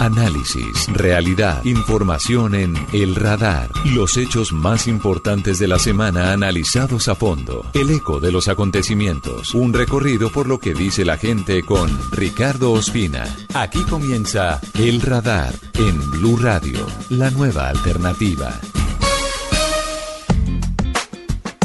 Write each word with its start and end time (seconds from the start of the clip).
Análisis, 0.00 0.86
realidad, 0.94 1.62
información 1.66 2.54
en 2.54 2.72
El 2.94 3.14
Radar. 3.16 3.68
Los 3.84 4.16
hechos 4.16 4.50
más 4.50 4.88
importantes 4.88 5.58
de 5.58 5.68
la 5.68 5.78
semana 5.78 6.32
analizados 6.32 7.08
a 7.08 7.14
fondo. 7.14 7.66
El 7.74 7.90
eco 7.90 8.18
de 8.18 8.32
los 8.32 8.48
acontecimientos. 8.48 9.54
Un 9.54 9.74
recorrido 9.74 10.32
por 10.32 10.48
lo 10.48 10.58
que 10.58 10.72
dice 10.72 11.04
la 11.04 11.18
gente 11.18 11.62
con 11.62 11.90
Ricardo 12.12 12.72
Ospina. 12.72 13.24
Aquí 13.52 13.82
comienza 13.90 14.58
El 14.78 15.02
Radar 15.02 15.52
en 15.74 16.10
Blue 16.12 16.38
Radio, 16.38 16.86
la 17.10 17.30
nueva 17.30 17.68
alternativa. 17.68 18.58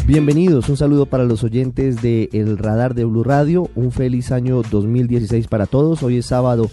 Bienvenidos, 0.05 0.67
un 0.67 0.75
saludo 0.75 1.05
para 1.05 1.23
los 1.23 1.41
oyentes 1.45 2.01
de 2.01 2.29
El 2.33 2.57
Radar 2.57 2.95
de 2.95 3.05
Blue 3.05 3.23
Radio, 3.23 3.69
un 3.75 3.93
feliz 3.93 4.33
año 4.33 4.61
2016 4.69 5.47
para 5.47 5.67
todos. 5.67 6.03
Hoy 6.03 6.17
es 6.17 6.25
sábado 6.25 6.69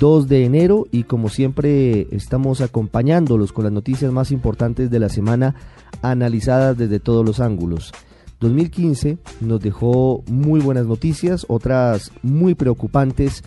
2 0.00 0.28
de 0.28 0.44
enero 0.44 0.86
y 0.92 1.04
como 1.04 1.28
siempre 1.28 2.08
estamos 2.10 2.60
acompañándolos 2.60 3.52
con 3.52 3.64
las 3.64 3.72
noticias 3.72 4.12
más 4.12 4.30
importantes 4.30 4.90
de 4.90 4.98
la 4.98 5.08
semana 5.08 5.54
analizadas 6.02 6.76
desde 6.76 7.00
todos 7.00 7.24
los 7.24 7.40
ángulos. 7.40 7.92
2015 8.40 9.18
nos 9.40 9.60
dejó 9.60 10.22
muy 10.28 10.60
buenas 10.60 10.86
noticias, 10.86 11.46
otras 11.48 12.12
muy 12.22 12.54
preocupantes 12.54 13.42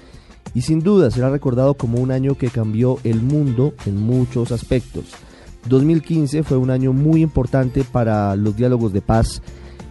y 0.54 0.62
sin 0.62 0.80
duda 0.80 1.12
será 1.12 1.30
recordado 1.30 1.76
como 1.76 2.00
un 2.00 2.12
año 2.12 2.36
que 2.36 2.50
cambió 2.50 2.98
el 3.04 3.22
mundo 3.22 3.74
en 3.86 3.98
muchos 3.98 4.52
aspectos. 4.52 5.06
2015 5.70 6.44
fue 6.44 6.58
un 6.58 6.72
año 6.72 6.92
muy 6.92 7.22
importante 7.22 7.84
para 7.84 8.36
los 8.36 8.56
diálogos 8.58 8.92
de 8.94 9.02
paz 9.02 9.42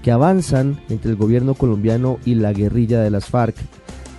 que 0.03 0.11
avanzan 0.11 0.80
entre 0.89 1.11
el 1.11 1.17
gobierno 1.17 1.55
colombiano 1.55 2.19
y 2.25 2.34
la 2.34 2.53
guerrilla 2.53 3.01
de 3.01 3.11
las 3.11 3.27
FARC. 3.27 3.55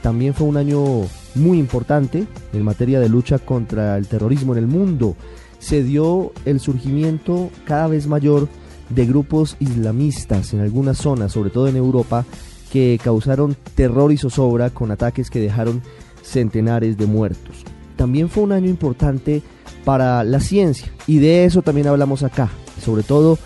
También 0.02 0.34
fue 0.34 0.48
un 0.48 0.58
año 0.58 1.04
muy 1.36 1.60
importante 1.60 2.26
en 2.54 2.64
materia 2.64 3.00
de 3.00 3.10
lucha 3.10 3.40
contra 3.40 3.98
el 3.98 4.08
terrorismo 4.08 4.54
en 4.54 4.60
el 4.60 4.68
mundo. 4.68 5.16
Se 5.60 5.84
dio 5.84 6.34
el 6.46 6.60
surgimiento 6.60 7.50
cada 7.66 7.88
vez 7.88 8.08
mayor 8.08 8.48
de 8.90 9.06
grupos 9.06 9.56
islamistas 9.60 10.54
en 10.54 10.60
algunas 10.60 10.98
zonas, 10.98 11.32
sobre 11.32 11.50
todo 11.50 11.68
en 11.68 11.76
Europa, 11.76 12.26
que 12.72 13.00
causaron 13.04 13.56
terror 13.76 14.12
y 14.12 14.18
zozobra 14.18 14.70
con 14.70 14.92
ataques 14.92 15.30
que 15.30 15.40
dejaron 15.40 15.82
centenares 16.24 16.98
de 16.98 17.06
muertos. 17.06 17.64
También 17.96 18.30
fue 18.30 18.44
un 18.44 18.52
año 18.52 18.70
importante 18.70 19.42
para 19.86 20.24
la 20.24 20.40
ciencia 20.40 20.92
y 21.08 21.20
de 21.20 21.46
eso 21.46 21.62
también 21.62 21.88
hablamos 21.88 22.24
acá, 22.24 22.50
sobre 22.82 23.04
todo 23.04 23.38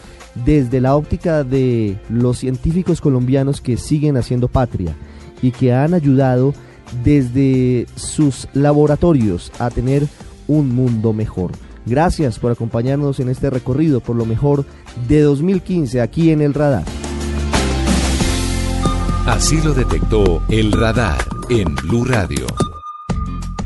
desde 0.45 0.81
la 0.81 0.95
óptica 0.95 1.43
de 1.43 1.97
los 2.09 2.39
científicos 2.39 3.01
colombianos 3.01 3.61
que 3.61 3.77
siguen 3.77 4.17
haciendo 4.17 4.47
patria 4.47 4.95
y 5.41 5.51
que 5.51 5.73
han 5.73 5.93
ayudado 5.93 6.53
desde 7.03 7.87
sus 7.95 8.47
laboratorios 8.53 9.51
a 9.59 9.69
tener 9.69 10.07
un 10.47 10.75
mundo 10.75 11.13
mejor. 11.13 11.51
Gracias 11.85 12.39
por 12.39 12.51
acompañarnos 12.51 13.19
en 13.19 13.29
este 13.29 13.49
recorrido 13.49 13.99
por 13.99 14.15
lo 14.15 14.25
mejor 14.25 14.65
de 15.07 15.21
2015 15.21 16.01
aquí 16.01 16.31
en 16.31 16.41
el 16.41 16.53
radar. 16.53 16.85
Así 19.27 19.59
lo 19.61 19.73
detectó 19.73 20.43
el 20.49 20.71
radar 20.71 21.17
en 21.49 21.73
Blue 21.75 22.05
Radio. 22.05 22.45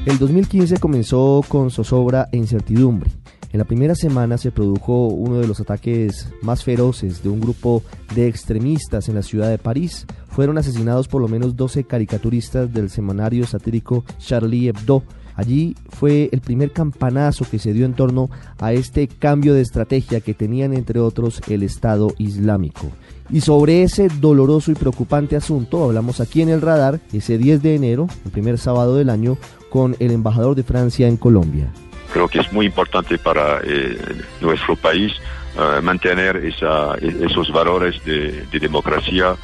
El 0.05 0.17
2015 0.17 0.77
comenzó 0.77 1.43
con 1.47 1.69
zozobra 1.69 2.29
e 2.31 2.37
incertidumbre. 2.37 3.18
En 3.51 3.57
la 3.57 3.65
primera 3.65 3.95
semana 3.95 4.37
se 4.37 4.51
produjo 4.51 5.07
uno 5.07 5.39
de 5.39 5.47
los 5.47 5.59
ataques 5.59 6.27
más 6.43 6.63
feroces 6.63 7.23
de 7.23 7.29
un 7.29 7.39
grupo 7.39 7.81
de 8.13 8.27
extremistas 8.27 9.09
en 9.09 9.15
la 9.15 9.23
ciudad 9.23 9.49
de 9.49 9.57
París. 9.57 10.05
Fueron 10.27 10.59
asesinados 10.59 11.07
por 11.07 11.19
lo 11.19 11.27
menos 11.27 11.55
12 11.55 11.85
caricaturistas 11.85 12.71
del 12.71 12.91
semanario 12.91 13.47
satírico 13.47 14.05
Charlie 14.19 14.67
Hebdo. 14.67 15.01
Allí 15.33 15.75
fue 15.87 16.29
el 16.31 16.41
primer 16.41 16.73
campanazo 16.73 17.43
que 17.49 17.57
se 17.57 17.73
dio 17.73 17.87
en 17.87 17.95
torno 17.95 18.29
a 18.59 18.73
este 18.73 19.07
cambio 19.07 19.55
de 19.55 19.61
estrategia 19.61 20.21
que 20.21 20.35
tenían 20.35 20.73
entre 20.73 20.99
otros 20.99 21.41
el 21.47 21.63
Estado 21.63 22.13
Islámico. 22.19 22.91
Y 23.31 23.41
sobre 23.41 23.81
ese 23.81 24.09
doloroso 24.19 24.71
y 24.71 24.75
preocupante 24.75 25.35
asunto 25.35 25.83
hablamos 25.83 26.19
aquí 26.19 26.43
en 26.43 26.49
el 26.49 26.61
radar 26.61 26.99
ese 27.13 27.39
10 27.39 27.63
de 27.63 27.75
enero, 27.75 28.07
el 28.25 28.31
primer 28.31 28.59
sábado 28.59 28.95
del 28.95 29.09
año, 29.09 29.37
con 29.71 29.95
el 29.97 30.11
embajador 30.11 30.55
de 30.55 30.63
Francia 30.63 31.07
en 31.07 31.17
Colombia. 31.17 31.71
Creo 32.11 32.27
que 32.27 32.39
es 32.39 32.51
muy 32.51 32.65
importante 32.65 33.17
para 33.17 33.59
eh, 33.63 33.97
nuestro 34.41 34.75
país 34.75 35.13
uh, 35.55 35.81
mantener 35.81 36.37
esa, 36.37 36.95
esos 36.95 37.51
valores 37.51 38.03
de, 38.03 38.45
de, 38.51 38.59
democracia, 38.59 39.35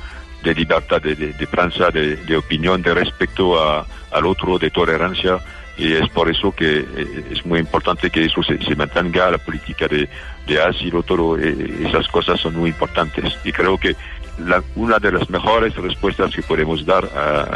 de 0.43 0.55
libertad 0.55 1.01
de, 1.01 1.47
prensa, 1.49 1.89
de, 1.89 2.37
opinión, 2.37 2.81
de 2.81 2.93
respeto 2.93 3.61
a, 3.61 3.85
al 4.11 4.25
otro, 4.25 4.57
de 4.57 4.69
tolerancia. 4.69 5.39
Y 5.77 5.91
es 5.91 6.07
por 6.09 6.29
eso 6.29 6.53
que 6.53 6.79
eh, 6.79 7.25
es 7.31 7.45
muy 7.45 7.59
importante 7.59 8.09
que 8.09 8.23
eso 8.23 8.41
se, 8.43 8.75
mantenga, 8.75 9.29
la 9.29 9.37
política 9.37 9.87
de, 9.87 10.07
de 10.47 10.61
asilo, 10.61 11.03
todo 11.03 11.37
eh, 11.37 11.85
esas 11.85 12.07
cosas 12.07 12.39
son 12.39 12.55
muy 12.55 12.69
importantes. 12.69 13.37
Y 13.43 13.51
creo 13.51 13.77
que 13.77 13.95
la, 14.39 14.63
una 14.75 14.99
de 14.99 15.11
las 15.11 15.29
mejores 15.29 15.75
respuestas 15.75 16.33
que 16.33 16.41
podemos 16.41 16.85
dar 16.85 17.05
a, 17.05 17.47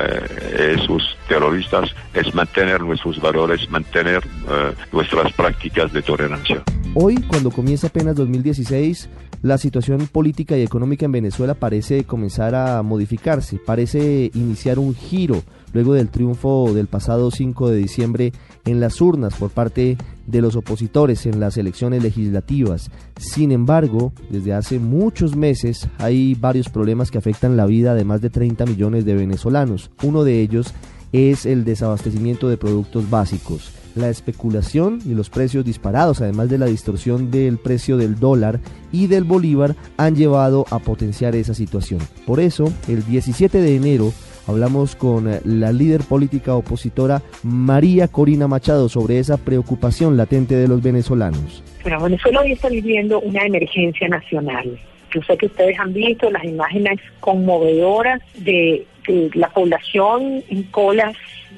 esos 0.57 1.17
terroristas 1.27 1.93
es 2.13 2.33
mantener 2.33 2.81
nuestros 2.81 3.19
valores, 3.21 3.69
mantener 3.69 4.23
uh, 4.25 4.95
nuestras 4.95 5.31
prácticas 5.33 5.91
de 5.93 6.01
tolerancia. 6.01 6.63
Hoy, 6.95 7.15
cuando 7.27 7.51
comienza 7.51 7.87
apenas 7.87 8.15
2016, 8.15 9.09
la 9.41 9.57
situación 9.57 10.07
política 10.11 10.57
y 10.57 10.63
económica 10.63 11.05
en 11.05 11.11
Venezuela 11.11 11.53
parece 11.53 12.03
comenzar 12.03 12.55
a 12.55 12.81
modificarse, 12.83 13.57
parece 13.57 14.31
iniciar 14.33 14.79
un 14.79 14.95
giro 14.95 15.43
luego 15.71 15.93
del 15.93 16.09
triunfo 16.09 16.73
del 16.73 16.87
pasado 16.87 17.31
5 17.31 17.69
de 17.69 17.77
diciembre 17.77 18.33
en 18.65 18.79
las 18.79 18.99
urnas 19.01 19.35
por 19.35 19.51
parte 19.51 19.97
de 20.29 20.41
los 20.41 20.55
opositores 20.55 21.25
en 21.25 21.39
las 21.39 21.57
elecciones 21.57 22.03
legislativas. 22.03 22.89
Sin 23.17 23.51
embargo, 23.51 24.13
desde 24.29 24.53
hace 24.53 24.79
muchos 24.79 25.35
meses 25.35 25.87
hay 25.97 26.35
varios 26.35 26.69
problemas 26.69 27.11
que 27.11 27.17
afectan 27.17 27.57
la 27.57 27.65
vida 27.65 27.95
de 27.95 28.05
más 28.05 28.21
de 28.21 28.29
30 28.29 28.65
millones 28.65 29.05
de 29.05 29.15
venezolanos. 29.15 29.91
Uno 30.03 30.23
de 30.23 30.41
ellos 30.41 30.73
es 31.11 31.45
el 31.45 31.65
desabastecimiento 31.65 32.49
de 32.49 32.57
productos 32.57 33.09
básicos. 33.09 33.71
La 33.95 34.09
especulación 34.09 34.99
y 35.03 35.15
los 35.15 35.29
precios 35.29 35.65
disparados, 35.65 36.21
además 36.21 36.49
de 36.49 36.59
la 36.59 36.67
distorsión 36.67 37.31
del 37.31 37.57
precio 37.57 37.97
del 37.97 38.19
dólar 38.19 38.59
y 38.91 39.07
del 39.07 39.23
bolívar, 39.23 39.75
han 39.97 40.15
llevado 40.15 40.65
a 40.69 40.79
potenciar 40.79 41.35
esa 41.35 41.55
situación. 41.55 41.99
Por 42.27 42.39
eso, 42.39 42.71
el 42.87 43.03
17 43.03 43.59
de 43.59 43.75
enero, 43.75 44.13
Hablamos 44.49 44.95
con 44.95 45.31
eh, 45.31 45.41
la 45.45 45.71
líder 45.71 46.01
política 46.01 46.55
opositora 46.55 47.21
María 47.43 48.07
Corina 48.07 48.47
Machado 48.47 48.89
sobre 48.89 49.19
esa 49.19 49.37
preocupación 49.37 50.17
latente 50.17 50.55
de 50.55 50.67
los 50.67 50.81
venezolanos. 50.81 51.63
Bueno, 51.83 52.01
Venezuela 52.01 52.41
hoy 52.41 52.53
está 52.53 52.67
viviendo 52.67 53.19
una 53.19 53.45
emergencia 53.45 54.07
nacional. 54.07 54.79
Yo 55.13 55.21
sé 55.21 55.37
que 55.37 55.45
ustedes 55.45 55.79
han 55.79 55.93
visto 55.93 56.31
las 56.31 56.43
imágenes 56.43 56.99
conmovedoras 57.19 58.21
de, 58.37 58.87
la 59.35 59.49
población 59.49 60.43
en 60.49 60.63
colas 60.63 61.15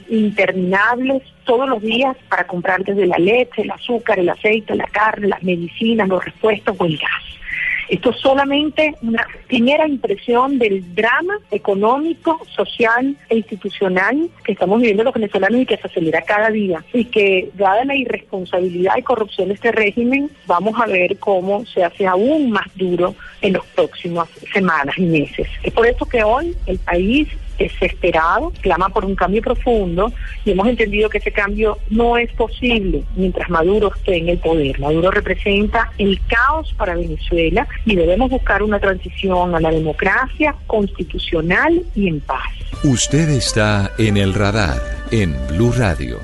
interminables 0.10 1.24
todos 1.46 1.70
los 1.70 1.82
días 1.82 2.18
para 2.28 2.46
comprar 2.46 2.84
desde 2.84 3.08
la 3.08 3.18
leche, 3.18 3.62
el 3.62 3.72
azúcar, 3.72 4.20
el 4.20 4.28
aceite, 4.28 4.76
la 4.76 4.88
carne, 4.88 5.30
las 5.30 5.44
medicinas, 5.44 6.10
los 6.10 6.26
repuestos 6.26 6.76
o 6.78 6.86
el 6.86 6.98
gas. 6.98 7.41
Esto 7.92 8.12
es 8.12 8.22
solamente 8.22 8.96
una 9.02 9.28
primera 9.48 9.86
impresión 9.86 10.58
del 10.58 10.96
drama 10.96 11.34
económico, 11.52 12.40
social 12.56 13.18
e 13.28 13.36
institucional 13.36 14.30
que 14.46 14.54
estamos 14.54 14.80
viviendo 14.80 15.04
los 15.04 15.14
venezolanos 15.14 15.60
y 15.60 15.66
que 15.66 15.76
se 15.76 15.88
acelera 15.88 16.22
cada 16.22 16.50
día. 16.52 16.82
Y 16.94 17.04
que, 17.04 17.52
dada 17.56 17.84
la 17.84 17.94
irresponsabilidad 17.94 18.94
y 18.98 19.02
corrupción 19.02 19.50
de 19.50 19.56
este 19.56 19.74
régimen, 19.74 20.32
vamos 20.48 20.80
a 20.80 20.86
ver 20.86 21.18
cómo 21.18 21.66
se 21.66 21.84
hace 21.84 22.08
aún 22.08 22.52
más 22.52 22.68
duro 22.76 23.14
en 23.42 23.54
las 23.54 23.66
próximas 23.76 24.30
semanas 24.54 24.98
y 24.98 25.04
meses. 25.04 25.50
Es 25.62 25.74
por 25.74 25.86
eso 25.86 26.06
que 26.06 26.24
hoy 26.24 26.56
el 26.68 26.80
país 26.80 27.28
desesperado, 27.64 28.52
clama 28.62 28.90
por 28.90 29.06
un 29.06 29.16
cambio 29.16 29.42
profundo 29.42 30.12
y 30.46 30.52
hemos 30.52 30.68
entendido 30.68 31.10
que 31.10 31.20
ese 31.20 31.32
cambio 31.32 31.78
no 31.90 32.18
es 32.18 32.32
posible 32.34 33.04
mientras 33.16 33.50
Maduro 33.50 33.94
esté 33.96 34.18
en 34.18 34.30
el 34.30 34.38
poder. 34.40 34.80
Maduro 34.80 35.12
representa 35.12 35.92
el 35.98 36.20
caos 36.28 36.74
para 36.78 36.96
Venezuela 36.96 37.68
y 37.86 37.96
debemos 37.96 38.30
buscar 38.30 38.64
una 38.64 38.80
transición 38.80 39.56
a 39.56 39.60
la 39.60 39.72
democracia 39.72 40.56
constitucional 40.68 41.84
y 41.96 42.08
en 42.08 42.20
paz. 42.22 42.50
Usted 42.84 43.30
está 43.30 43.92
en 43.98 44.18
el 44.18 44.34
radar 44.34 44.82
en 45.12 45.36
Blue 45.50 45.72
Radio. 45.72 46.20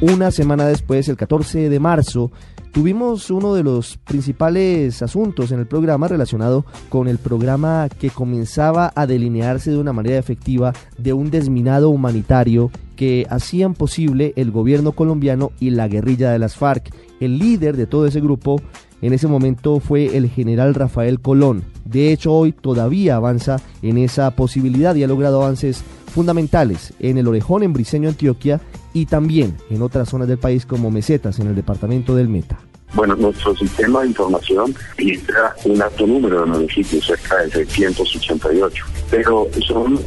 Una 0.00 0.30
semana 0.30 0.66
después, 0.66 1.08
el 1.08 1.16
14 1.16 1.68
de 1.68 1.80
marzo, 1.80 2.30
Tuvimos 2.72 3.30
uno 3.30 3.54
de 3.54 3.62
los 3.62 3.96
principales 3.98 5.02
asuntos 5.02 5.50
en 5.52 5.58
el 5.58 5.66
programa 5.66 6.06
relacionado 6.06 6.64
con 6.88 7.08
el 7.08 7.18
programa 7.18 7.88
que 7.88 8.10
comenzaba 8.10 8.92
a 8.94 9.06
delinearse 9.06 9.70
de 9.70 9.78
una 9.78 9.92
manera 9.92 10.18
efectiva 10.18 10.72
de 10.98 11.12
un 11.12 11.30
desminado 11.30 11.90
humanitario 11.90 12.70
que 12.94 13.26
hacían 13.30 13.74
posible 13.74 14.32
el 14.36 14.50
gobierno 14.50 14.92
colombiano 14.92 15.52
y 15.60 15.70
la 15.70 15.88
guerrilla 15.88 16.30
de 16.30 16.38
las 16.38 16.56
FARC. 16.56 16.92
El 17.20 17.38
líder 17.38 17.76
de 17.76 17.86
todo 17.86 18.06
ese 18.06 18.20
grupo 18.20 18.60
en 19.00 19.12
ese 19.12 19.28
momento 19.28 19.80
fue 19.80 20.16
el 20.16 20.28
general 20.28 20.74
Rafael 20.74 21.20
Colón. 21.20 21.64
De 21.84 22.12
hecho, 22.12 22.32
hoy 22.32 22.52
todavía 22.52 23.16
avanza 23.16 23.60
en 23.82 23.98
esa 23.98 24.30
posibilidad 24.32 24.94
y 24.94 25.04
ha 25.04 25.08
logrado 25.08 25.42
avances 25.42 25.82
fundamentales 26.08 26.92
en 26.98 27.18
el 27.18 27.28
Orejón, 27.28 27.62
en 27.62 27.72
Briseño, 27.72 28.08
Antioquia, 28.08 28.60
y 28.98 29.06
también 29.06 29.56
en 29.70 29.82
otras 29.82 30.08
zonas 30.08 30.26
del 30.26 30.38
país 30.38 30.66
como 30.66 30.90
Mesetas, 30.90 31.38
en 31.38 31.46
el 31.46 31.54
departamento 31.54 32.16
del 32.16 32.28
Meta. 32.28 32.58
Bueno, 32.94 33.14
nuestro 33.14 33.54
sistema 33.54 34.00
de 34.00 34.08
información 34.08 34.74
registra 34.96 35.54
un 35.66 35.80
alto 35.80 36.06
número 36.06 36.40
de 36.40 36.46
municipios, 36.46 37.04
cerca 37.04 37.36
de 37.44 37.50
688, 37.50 38.84
pero 39.10 39.46
son 39.64 40.00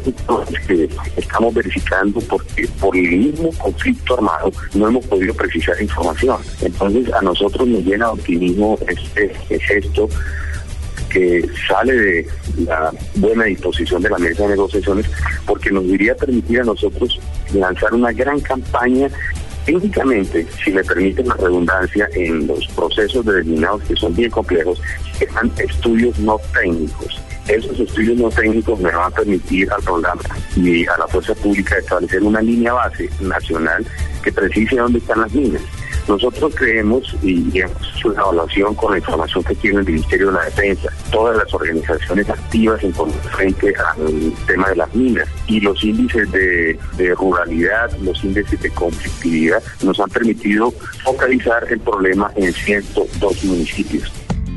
que 0.67 0.89
estamos 1.15 1.53
verificando 1.53 2.19
porque 2.21 2.67
por 2.79 2.97
el 2.97 3.17
mismo 3.17 3.51
conflicto 3.59 4.15
armado 4.15 4.51
no 4.73 4.87
hemos 4.89 5.05
podido 5.05 5.33
precisar 5.35 5.79
información. 5.81 6.41
Entonces 6.61 7.13
a 7.13 7.21
nosotros 7.21 7.65
nos 7.67 7.85
llena 7.85 8.07
de 8.07 8.11
optimismo 8.11 8.77
este, 8.87 9.59
gesto 9.59 10.09
que 11.11 11.45
sale 11.67 11.93
de 11.93 12.27
la 12.65 12.91
buena 13.15 13.45
disposición 13.45 14.01
de 14.01 14.09
la 14.09 14.17
mesa 14.17 14.43
de 14.43 14.49
negociaciones 14.49 15.05
porque 15.45 15.71
nos 15.71 15.85
iría 15.85 16.13
a 16.13 16.15
permitir 16.15 16.61
a 16.61 16.63
nosotros 16.63 17.19
lanzar 17.53 17.93
una 17.93 18.11
gran 18.11 18.39
campaña 18.39 19.09
Técnicamente, 19.65 20.47
si 20.63 20.71
me 20.71 20.83
permiten 20.83 21.27
la 21.27 21.35
redundancia, 21.35 22.09
en 22.15 22.47
los 22.47 22.65
procesos 22.69 23.23
determinados 23.23 23.83
que 23.83 23.95
son 23.95 24.15
bien 24.15 24.31
complejos, 24.31 24.81
están 25.19 25.51
estudios 25.59 26.17
no 26.19 26.39
técnicos. 26.53 27.21
Esos 27.47 27.79
estudios 27.79 28.17
no 28.17 28.29
técnicos 28.29 28.79
me 28.79 28.91
van 28.91 29.11
a 29.11 29.15
permitir 29.15 29.71
al 29.71 29.81
programa 29.81 30.21
y 30.55 30.85
a 30.85 30.97
la 30.97 31.07
fuerza 31.07 31.33
pública 31.35 31.77
establecer 31.77 32.23
una 32.23 32.41
línea 32.41 32.73
base 32.73 33.09
nacional 33.19 33.85
que 34.23 34.31
precise 34.31 34.75
dónde 34.75 34.99
están 34.99 35.21
las 35.21 35.33
minas 35.33 35.61
nosotros 36.07 36.53
creemos 36.55 37.15
y 37.21 37.59
hemos 37.59 38.05
una 38.05 38.21
evaluación 38.21 38.73
con 38.75 38.91
la 38.91 38.97
información 38.97 39.43
que 39.43 39.55
tiene 39.55 39.79
el 39.79 39.85
Ministerio 39.85 40.27
de 40.27 40.33
la 40.33 40.45
Defensa, 40.45 40.89
todas 41.11 41.37
las 41.37 41.53
organizaciones 41.53 42.29
activas 42.29 42.83
en 42.83 42.93
frente 42.93 43.73
al 43.75 44.33
tema 44.47 44.69
de 44.69 44.75
las 44.75 44.93
minas 44.95 45.27
y 45.47 45.59
los 45.59 45.83
índices 45.83 46.31
de 46.31 47.15
ruralidad, 47.15 47.91
los 47.99 48.23
índices 48.23 48.59
de 48.61 48.69
conflictividad 48.71 49.61
nos 49.83 49.99
han 49.99 50.09
permitido 50.09 50.71
focalizar 51.03 51.65
el 51.69 51.79
problema 51.79 52.31
en 52.35 52.51
102 52.51 53.43
municipios. 53.45 54.11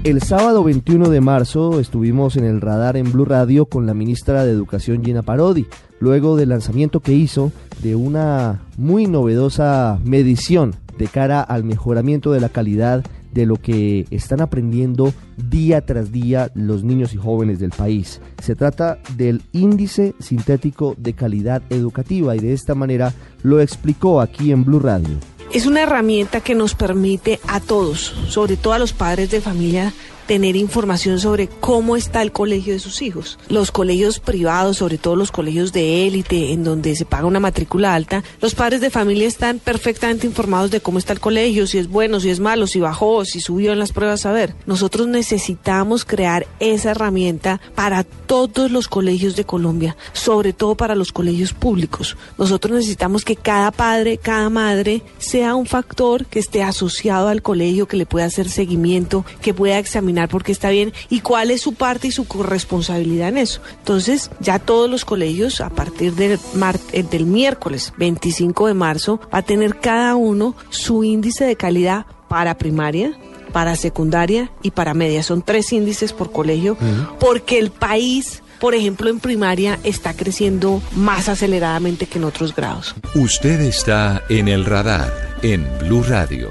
El 0.05 0.21
sábado 0.21 0.63
21 0.63 1.09
de 1.09 1.23
marzo 1.23 1.81
estuvimos 1.81 2.37
en 2.37 2.45
el 2.45 2.61
radar 2.61 2.99
en 2.99 3.11
Blue 3.11 3.25
Radio 3.25 3.65
con 3.65 3.87
la 3.87 3.95
ministra 3.95 4.45
de 4.45 4.53
Educación 4.53 5.03
Gina 5.03 5.23
Parodi, 5.23 5.65
luego 5.99 6.37
del 6.37 6.51
lanzamiento 6.51 7.01
que 7.01 7.15
hizo 7.15 7.53
de 7.83 7.97
una 7.97 8.61
muy 8.77 9.07
novedosa 9.07 9.99
medición 10.05 10.75
de 10.99 11.07
cara 11.07 11.41
al 11.41 11.65
mejoramiento 11.65 12.33
de 12.33 12.41
la 12.41 12.51
calidad 12.51 13.03
de 13.33 13.47
lo 13.47 13.57
que 13.57 14.05
están 14.11 14.43
aprendiendo 14.43 15.15
día 15.39 15.87
tras 15.87 16.13
día 16.13 16.51
los 16.55 16.85
niños 16.85 17.15
y 17.15 17.17
jóvenes 17.17 17.59
del 17.59 17.71
país. 17.71 18.21
Se 18.43 18.55
trata 18.55 18.99
del 19.17 19.41
índice 19.53 20.15
sintético 20.19 20.95
de 20.99 21.15
calidad 21.15 21.63
educativa 21.71 22.37
y 22.37 22.41
de 22.41 22.53
esta 22.53 22.75
manera 22.75 23.15
lo 23.43 23.59
explicó 23.59 24.21
aquí 24.21 24.53
en 24.53 24.65
Blue 24.67 24.81
Radio. 24.81 25.17
Es 25.55 25.67
una 25.67 25.83
herramienta 25.83 26.41
que 26.41 26.57
nos 26.57 26.75
permite 26.75 27.39
a 27.47 27.61
todos, 27.61 28.13
sobre 28.29 28.57
todo 28.57 28.73
a 28.73 28.79
los 28.81 28.93
padres 28.93 29.31
de 29.31 29.41
familia, 29.41 29.93
tener 30.27 30.57
información 30.57 31.21
sobre 31.21 31.49
cómo 31.49 31.97
está 31.97 32.23
el 32.23 32.33
colegio 32.33 32.73
de 32.73 32.79
sus 32.79 33.03
hijos. 33.03 33.39
Los 33.49 33.71
colegios 33.71 34.21
privados, 34.21 34.79
sobre 34.79 34.99
todo 34.99 35.17
los 35.17 35.31
colegios 35.31 35.73
de 35.73 36.07
élite, 36.07 36.53
en 36.53 36.65
donde 36.65 36.97
se 36.97 37.05
paga 37.05 37.27
una 37.27 37.41
matrícula 37.41 37.95
alta, 37.95 38.25
los 38.41 38.55
padres 38.55 38.81
de 38.81 38.91
familia 38.91 39.29
están 39.29 39.59
perfectamente 39.59 40.27
informados 40.27 40.71
de 40.71 40.81
cómo 40.81 40.99
está 40.99 41.13
el 41.13 41.21
colegio, 41.21 41.67
si 41.67 41.79
es 41.79 41.89
bueno, 41.89 42.21
si 42.21 42.31
es 42.31 42.41
malo, 42.41 42.67
si 42.67 42.81
bajó, 42.81 43.25
si 43.25 43.41
subió 43.41 43.73
en 43.73 43.79
las 43.79 43.93
pruebas. 43.93 44.27
A 44.27 44.33
ver, 44.33 44.55
nosotros 44.67 45.07
necesitamos 45.07 46.05
crear 46.05 46.47
esa 46.61 46.93
herramienta 46.93 47.61
para 47.75 48.05
todos 48.05 48.71
los 48.71 48.89
colegios 48.89 49.37
de 49.37 49.45
Colombia, 49.45 49.97
sobre 50.13 50.53
todo 50.53 50.75
para 50.75 50.95
los 50.95 51.13
colegios 51.13 51.53
públicos. 51.53 52.17
Nosotros 52.39 52.75
necesitamos 52.75 53.25
que 53.25 53.37
cada 53.37 53.71
padre, 53.71 54.19
cada 54.19 54.49
madre 54.51 55.03
sea 55.19 55.55
un 55.55 55.67
factor 55.67 56.27
que 56.27 56.39
esté 56.39 56.63
asociado 56.63 57.29
al 57.29 57.43
colegio, 57.43 57.87
que 57.87 57.97
le 57.97 58.07
pueda 58.07 58.27
hacer 58.27 58.49
seguimiento, 58.49 59.25
que 59.43 59.55
pueda 59.55 59.79
examinar 59.79 60.14
porque 60.29 60.53
está 60.53 60.71
bien 60.71 60.93
y 61.11 61.21
cuál 61.21 61.51
es 61.51 61.61
su 61.61 61.75
parte 61.75 62.09
y 62.09 62.13
su 62.13 62.27
corresponsabilidad 62.27 63.29
en 63.29 63.39
eso. 63.39 63.61
Entonces, 63.79 64.31
ya 64.41 64.59
todos 64.59 64.91
los 64.91 65.05
colegios, 65.05 65.61
a 65.61 65.71
partir 65.71 66.15
del, 66.15 66.39
eh, 66.93 67.03
del 67.03 67.27
miércoles 67.27 67.93
25 67.99 68.69
de 68.69 68.75
marzo, 68.75 69.21
va 69.33 69.39
a 69.39 69.43
tener 69.43 69.81
cada 69.81 70.15
uno 70.17 70.55
su 70.71 71.05
índice 71.05 71.45
de 71.45 71.57
calidad 71.57 72.07
para 72.29 72.57
primaria, 72.57 73.13
para 73.53 73.77
secundaria 73.77 74.51
y 74.63 74.73
para 74.73 74.95
media. 74.95 75.23
Son 75.23 75.43
tres 75.43 75.73
índices 75.73 76.13
por 76.13 76.33
colegio, 76.33 76.77
porque 77.21 77.59
el 77.59 77.71
país 77.71 78.43
por 78.61 78.75
ejemplo, 78.75 79.11
en 79.11 79.21
primaria 79.21 79.79
está 79.85 80.15
creciendo 80.15 80.81
más 80.97 81.29
aceleradamente 81.29 82.07
que 82.07 82.17
en 82.17 82.25
otros 82.25 82.55
grados. 82.55 82.95
Usted 83.15 83.61
está 83.61 84.23
en 84.31 84.49
el 84.49 84.65
radar 84.65 85.13
en 85.43 85.69
Blue 85.81 86.03
Radio. 86.03 86.49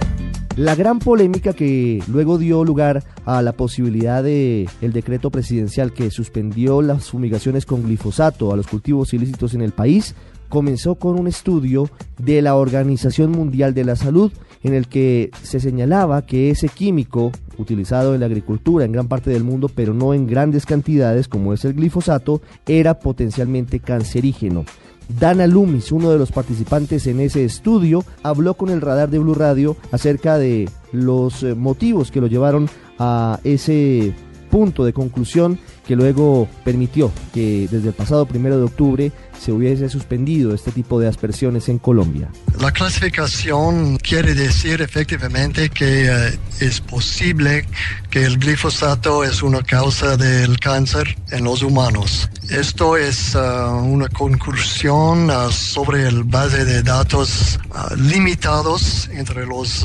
La 0.56 0.76
gran 0.76 1.00
polémica 1.00 1.54
que 1.54 2.04
luego 2.08 2.38
dio 2.38 2.64
lugar 2.64 3.04
a 3.26 3.42
la 3.42 3.54
posibilidad 3.54 4.22
de 4.24 4.70
el 4.82 4.94
decreto 4.94 5.32
presidencial 5.32 5.94
que 5.94 6.12
suspendió 6.12 6.84
las 6.84 7.10
fumigaciones 7.10 7.66
con 7.66 7.82
glifosato 7.82 8.54
a 8.54 8.56
los 8.56 8.68
cultivos 8.68 9.16
ilícitos 9.16 9.56
en 9.56 9.62
el 9.62 9.72
país 9.72 10.14
comenzó 10.50 10.94
con 10.94 11.20
un 11.20 11.26
estudio 11.26 11.90
de 12.20 12.44
la 12.44 12.56
Organización 12.56 13.32
Mundial 13.32 13.74
de 13.74 13.84
la 13.84 13.96
Salud 13.96 14.32
en 14.62 14.76
el 14.76 14.88
que 14.88 15.32
se 15.42 15.60
señalaba 15.60 16.24
que 16.24 16.52
ese 16.52 16.70
químico 16.70 17.32
utilizado 17.58 18.14
en 18.14 18.20
la 18.20 18.28
agricultura 18.28 18.86
en 18.86 18.92
gran 18.92 19.08
parte 19.08 19.32
del 19.32 19.44
mundo, 19.44 19.72
pero 19.74 19.96
no 19.96 20.14
en 20.14 20.28
grandes 20.28 20.68
cantidades 20.68 21.28
como 21.28 21.54
es 21.54 21.66
el 21.66 21.74
glifosato, 21.74 22.44
era 22.68 23.00
potencialmente 23.00 23.80
cancerígeno. 23.80 24.66
Dana 25.08 25.48
Lumis, 25.48 25.92
uno 25.92 26.12
de 26.12 26.18
los 26.18 26.32
participantes 26.32 27.08
en 27.08 27.20
ese 27.20 27.46
estudio, 27.46 28.04
habló 28.24 28.56
con 28.56 28.70
el 28.70 28.82
radar 28.82 29.10
de 29.10 29.20
Blue 29.20 29.34
Radio 29.34 29.76
acerca 29.92 30.38
de 30.38 30.70
los 30.92 31.44
eh, 31.44 31.56
motivos 31.56 32.12
que 32.12 32.22
lo 32.22 32.28
llevaron 32.28 32.70
a 33.00 33.40
ese 33.44 34.14
punto 34.54 34.86
de 34.86 34.94
conclusión 34.94 35.58
que 35.88 35.96
luego 35.96 36.48
permitió 36.64 37.12
que 37.34 37.68
desde 37.72 37.88
el 37.88 37.96
pasado 37.96 38.28
primero 38.28 38.60
de 38.60 38.66
octubre 38.66 39.12
se 39.42 39.52
hubiese 39.52 39.90
suspendido 39.90 40.54
este 40.54 40.72
tipo 40.72 41.00
de 41.00 41.08
aspersiones 41.08 41.70
en 41.70 41.80
Colombia. 41.80 42.30
La 42.60 42.72
clasificación 42.72 43.98
quiere 43.98 44.36
decir 44.36 44.84
efectivamente 44.84 45.70
que 45.70 46.06
eh, 46.06 46.40
es 46.60 46.82
posible 46.82 47.66
que 48.12 48.26
el 48.26 48.38
glifosato 48.38 49.24
es 49.24 49.42
una 49.42 49.64
causa 49.64 50.18
del 50.18 50.60
cáncer 50.60 51.18
en 51.32 51.46
los 51.46 51.64
humanos. 51.64 52.30
Esto 52.52 52.96
es 52.96 53.34
eh, 53.34 53.40
una 53.40 54.08
conclusión 54.08 55.32
uh, 55.32 55.52
sobre 55.52 56.08
el 56.08 56.26
base 56.26 56.64
de 56.64 56.84
datos 56.84 57.60
limitados 57.98 59.10
entre 59.12 59.48
los 59.48 59.84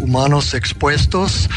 humanos 0.00 0.52
expuestos 0.52 1.48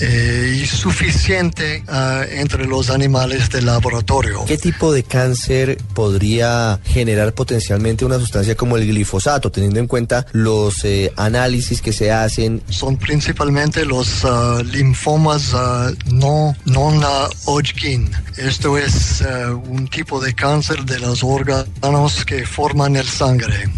eh, 0.00 0.58
y 0.62 0.66
suficiente 0.66 1.82
ah, 1.88 2.24
entre 2.30 2.66
los 2.66 2.90
animales 2.90 3.50
del 3.50 3.66
laboratorio. 3.66 4.44
¿Qué 4.46 4.56
tipo 4.58 4.92
de 4.92 5.02
cáncer 5.02 5.78
podría 5.94 6.80
generar 6.84 7.34
potencialmente 7.34 8.04
una 8.04 8.18
sustancia 8.18 8.54
como 8.54 8.76
el 8.76 8.86
glifosato, 8.86 9.50
teniendo 9.50 9.78
en 9.80 9.86
cuenta 9.86 10.26
los 10.32 10.84
eh, 10.84 11.12
análisis 11.16 11.82
que 11.82 11.92
se 11.92 12.10
hacen? 12.12 12.62
Son 12.68 12.96
principalmente 12.96 13.84
los 13.84 14.24
ah, 14.24 14.62
linfomas 14.64 15.52
uh, 15.52 15.94
no, 16.12 16.54
non 16.64 17.00
Hodgkin. 17.44 18.10
Esto 18.36 18.78
es 18.78 19.22
un 19.68 19.88
tipo 19.88 20.20
de 20.20 20.34
cáncer 20.34 20.84
de 20.84 20.98
los 20.98 21.22
órganos 21.22 22.24
que 22.24 22.46
forman 22.46 22.96
el 22.96 23.06
sangre. 23.06 23.68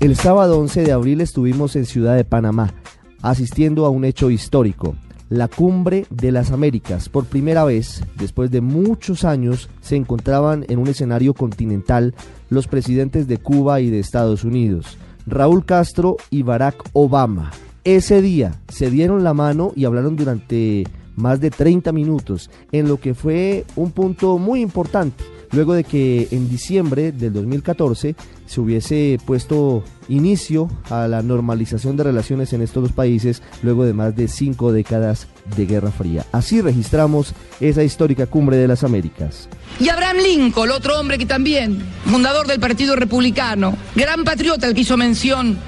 El 0.00 0.16
sábado 0.16 0.58
11 0.58 0.82
de 0.82 0.92
abril 0.92 1.20
estuvimos 1.20 1.76
en 1.76 1.86
Ciudad 1.86 2.16
de 2.16 2.24
Panamá 2.24 2.74
asistiendo 3.22 3.86
a 3.86 3.90
un 3.90 4.04
hecho 4.04 4.30
histórico 4.30 4.94
la 5.28 5.48
cumbre 5.48 6.06
de 6.10 6.32
las 6.32 6.50
Américas. 6.50 7.08
Por 7.08 7.24
primera 7.24 7.64
vez, 7.64 8.02
después 8.16 8.50
de 8.50 8.60
muchos 8.60 9.24
años, 9.24 9.68
se 9.80 9.96
encontraban 9.96 10.64
en 10.68 10.78
un 10.78 10.88
escenario 10.88 11.34
continental 11.34 12.14
los 12.48 12.68
presidentes 12.68 13.26
de 13.26 13.38
Cuba 13.38 13.80
y 13.80 13.90
de 13.90 13.98
Estados 13.98 14.44
Unidos, 14.44 14.98
Raúl 15.26 15.64
Castro 15.64 16.16
y 16.30 16.42
Barack 16.42 16.82
Obama. 16.92 17.50
Ese 17.84 18.22
día 18.22 18.60
se 18.68 18.90
dieron 18.90 19.24
la 19.24 19.34
mano 19.34 19.72
y 19.76 19.84
hablaron 19.84 20.16
durante 20.16 20.84
más 21.16 21.40
de 21.40 21.50
30 21.50 21.92
minutos, 21.92 22.50
en 22.72 22.88
lo 22.88 22.98
que 22.98 23.14
fue 23.14 23.64
un 23.74 23.90
punto 23.90 24.38
muy 24.38 24.60
importante 24.60 25.24
luego 25.52 25.74
de 25.74 25.84
que 25.84 26.28
en 26.30 26.48
diciembre 26.48 27.12
del 27.12 27.32
2014 27.32 28.14
se 28.46 28.60
hubiese 28.60 29.18
puesto 29.24 29.82
inicio 30.08 30.70
a 30.90 31.08
la 31.08 31.22
normalización 31.22 31.96
de 31.96 32.04
relaciones 32.04 32.52
en 32.52 32.62
estos 32.62 32.84
dos 32.84 32.92
países 32.92 33.42
luego 33.62 33.84
de 33.84 33.92
más 33.92 34.14
de 34.14 34.28
cinco 34.28 34.72
décadas 34.72 35.26
de 35.56 35.66
Guerra 35.66 35.90
Fría. 35.90 36.24
Así 36.32 36.60
registramos 36.60 37.32
esa 37.60 37.82
histórica 37.82 38.26
cumbre 38.26 38.56
de 38.56 38.68
las 38.68 38.84
Américas. 38.84 39.48
Y 39.80 39.88
Abraham 39.88 40.18
Lincoln, 40.18 40.70
otro 40.70 40.98
hombre 40.98 41.18
que 41.18 41.26
también, 41.26 41.78
fundador 42.04 42.46
del 42.46 42.60
Partido 42.60 42.96
Republicano, 42.96 43.76
gran 43.94 44.24
patriota 44.24 44.66
al 44.66 44.74
que 44.74 44.82
hizo 44.82 44.96
mención 44.96 45.58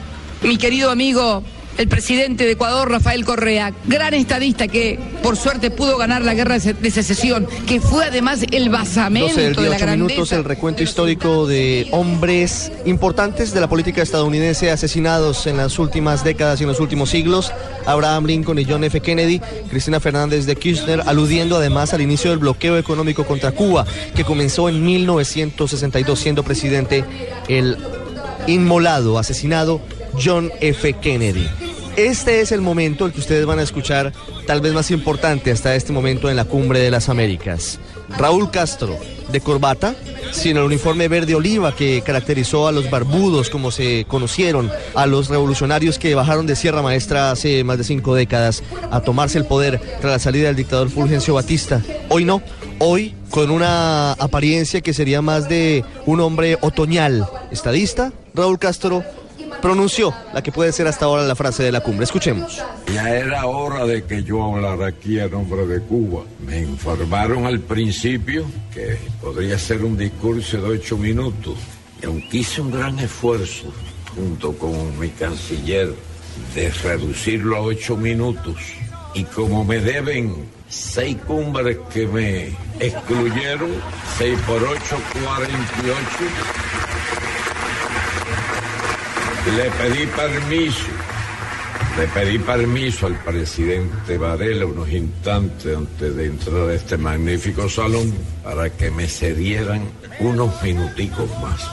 mi 0.43 0.57
querido 0.57 0.91
amigo 0.91 1.43
el 1.79 1.89
presidente 1.89 2.45
de 2.45 2.53
Ecuador, 2.53 2.91
Rafael 2.91 3.25
Correa, 3.25 3.73
gran 3.87 4.13
estadista 4.13 4.67
que 4.67 4.99
por 5.23 5.37
suerte 5.37 5.71
pudo 5.71 5.97
ganar 5.97 6.23
la 6.23 6.35
guerra 6.35 6.59
de 6.59 6.91
secesión, 6.91 7.47
que 7.67 7.81
fue 7.81 8.05
además 8.05 8.41
el 8.51 8.69
basamento 8.69 9.37
de 9.37 9.53
la 9.71 9.79
grandeza. 9.79 9.97
minutos 9.97 10.33
el 10.33 10.45
recuento 10.45 10.83
histórico 10.83 11.47
de 11.47 11.87
hombres 11.93 12.73
importantes 12.85 13.55
de 13.55 13.61
la 13.61 13.69
política 13.69 14.03
estadounidense 14.03 14.73
asesinados 14.73 15.47
en 15.47 15.57
las 15.57 15.79
últimas 15.79 16.25
décadas 16.25 16.61
y 16.61 16.65
en 16.65 16.69
los 16.69 16.81
últimos 16.81 17.11
siglos. 17.11 17.53
Abraham 17.87 18.27
Lincoln 18.27 18.59
y 18.59 18.65
John 18.65 18.83
F. 18.83 19.01
Kennedy, 19.01 19.41
Cristina 19.71 20.01
Fernández 20.01 20.47
de 20.47 20.57
Kirchner, 20.57 21.03
aludiendo 21.07 21.57
además 21.57 21.95
al 21.95 22.01
inicio 22.01 22.31
del 22.31 22.41
bloqueo 22.41 22.77
económico 22.77 23.25
contra 23.25 23.53
Cuba, 23.53 23.87
que 24.17 24.25
comenzó 24.25 24.69
en 24.69 24.85
1962, 24.85 26.19
siendo 26.19 26.43
presidente 26.43 27.05
el 27.47 27.77
inmolado, 28.49 29.19
asesinado 29.19 29.81
John 30.21 30.51
F. 30.61 30.93
Kennedy. 30.95 31.68
Este 31.99 32.41
es 32.41 32.53
el 32.53 32.61
momento 32.61 33.07
el 33.07 33.13
que 33.13 33.19
ustedes 33.19 33.45
van 33.45 33.59
a 33.59 33.63
escuchar, 33.63 34.13
tal 34.47 34.61
vez 34.61 34.73
más 34.73 34.93
importante 34.93 35.51
hasta 35.51 35.75
este 35.75 35.93
momento 35.93 36.31
en 36.31 36.37
la 36.37 36.45
cumbre 36.45 36.79
de 36.79 36.93
las 36.93 37.09
Américas. 37.09 37.81
Raúl 38.17 38.53
Castro, 38.53 38.97
de 39.33 39.41
corbata, 39.41 39.97
sin 40.31 40.59
el 40.59 40.63
uniforme 40.63 41.09
verde 41.09 41.35
oliva 41.35 41.75
que 41.75 42.01
caracterizó 42.03 42.69
a 42.69 42.73
los 42.73 42.89
barbudos 42.89 43.51
como 43.51 43.73
se 43.73 44.05
conocieron, 44.07 44.71
a 44.95 45.07
los 45.07 45.29
revolucionarios 45.29 45.99
que 45.99 46.15
bajaron 46.15 46.47
de 46.47 46.55
Sierra 46.55 46.83
Maestra 46.83 47.33
hace 47.33 47.65
más 47.65 47.79
de 47.79 47.85
cinco 47.85 48.15
décadas 48.15 48.63
a 48.93 49.01
tomarse 49.01 49.39
el 49.39 49.47
poder 49.47 49.81
tras 50.01 50.13
la 50.13 50.19
salida 50.21 50.47
del 50.47 50.55
dictador 50.57 50.91
Fulgencio 50.91 51.35
Batista. 51.35 51.83
Hoy 52.11 52.25
no, 52.25 52.43
hoy 52.79 53.17
con 53.31 53.51
una 53.51 54.13
apariencia 54.13 54.83
que 54.83 54.95
sería 54.95 55.21
más 55.21 55.49
de 55.49 55.85
un 56.07 56.21
hombre 56.21 56.59
otoñal. 56.61 57.27
Estadista, 57.51 58.13
Raúl 58.35 58.61
Castro 58.61 59.03
pronunció 59.61 60.15
la 60.33 60.43
que 60.43 60.53
puede 60.53 60.73
ser 60.73 60.87
hasta 60.87 61.05
ahora 61.05 61.23
la 61.23 61.35
frase 61.35 61.63
de 61.63 61.73
la 61.73 61.81
cumbre. 61.81 62.05
Escuchemos. 62.05 62.63
Ya 62.93 63.11
era 63.11 63.47
hora 63.47 63.85
de 63.85 64.05
que 64.05 64.23
yo 64.23 64.43
hablara 64.43 64.89
aquí 64.89 65.21
a 65.21 65.29
nombre 65.29 65.67
de 65.67 65.81
Cuba. 65.81 66.23
Me 66.47 66.61
informaron 66.61 67.47
al 67.47 67.61
principio 67.61 68.45
que 68.73 68.99
podría 69.21 69.59
ser 69.59 69.85
un 69.85 69.97
discurso 69.97 70.57
de 70.59 70.79
ocho 70.79 70.97
minutos. 70.97 71.55
Y 72.03 72.07
aunque 72.07 72.39
hice 72.39 72.61
un 72.61 72.71
gran 72.71 72.99
esfuerzo, 72.99 73.73
junto 74.15 74.53
con 74.57 74.99
mi 74.99 75.09
canciller, 75.11 75.93
de 76.55 76.71
reducirlo 76.71 77.57
a 77.57 77.61
ocho 77.61 77.97
minutos, 77.97 78.57
y 79.15 79.25
como 79.25 79.65
me 79.65 79.81
deben 79.81 80.49
seis 80.69 81.17
cumbres 81.27 81.79
que 81.93 82.07
me 82.07 82.53
excluyeron, 82.79 83.71
seis 84.17 84.39
por 84.47 84.63
ocho, 84.63 84.97
cuarenta 85.13 85.75
y 85.85 85.91
ocho, 85.91 86.25
le 89.57 89.71
pedí 89.71 90.07
permiso, 90.07 90.91
le 91.97 92.07
pedí 92.09 92.39
permiso 92.39 93.07
al 93.07 93.15
presidente 93.15 94.19
Varela 94.19 94.67
unos 94.67 94.91
instantes 94.91 95.77
antes 95.77 96.17
de 96.17 96.27
entrar 96.27 96.69
a 96.69 96.75
este 96.75 96.97
magnífico 96.99 97.69
salón 97.69 98.13
para 98.45 98.71
que 98.71 98.91
me 98.91 99.07
cedieran 99.07 99.83
unos 100.21 100.63
minuticos 100.63 101.31
más. 101.41 101.71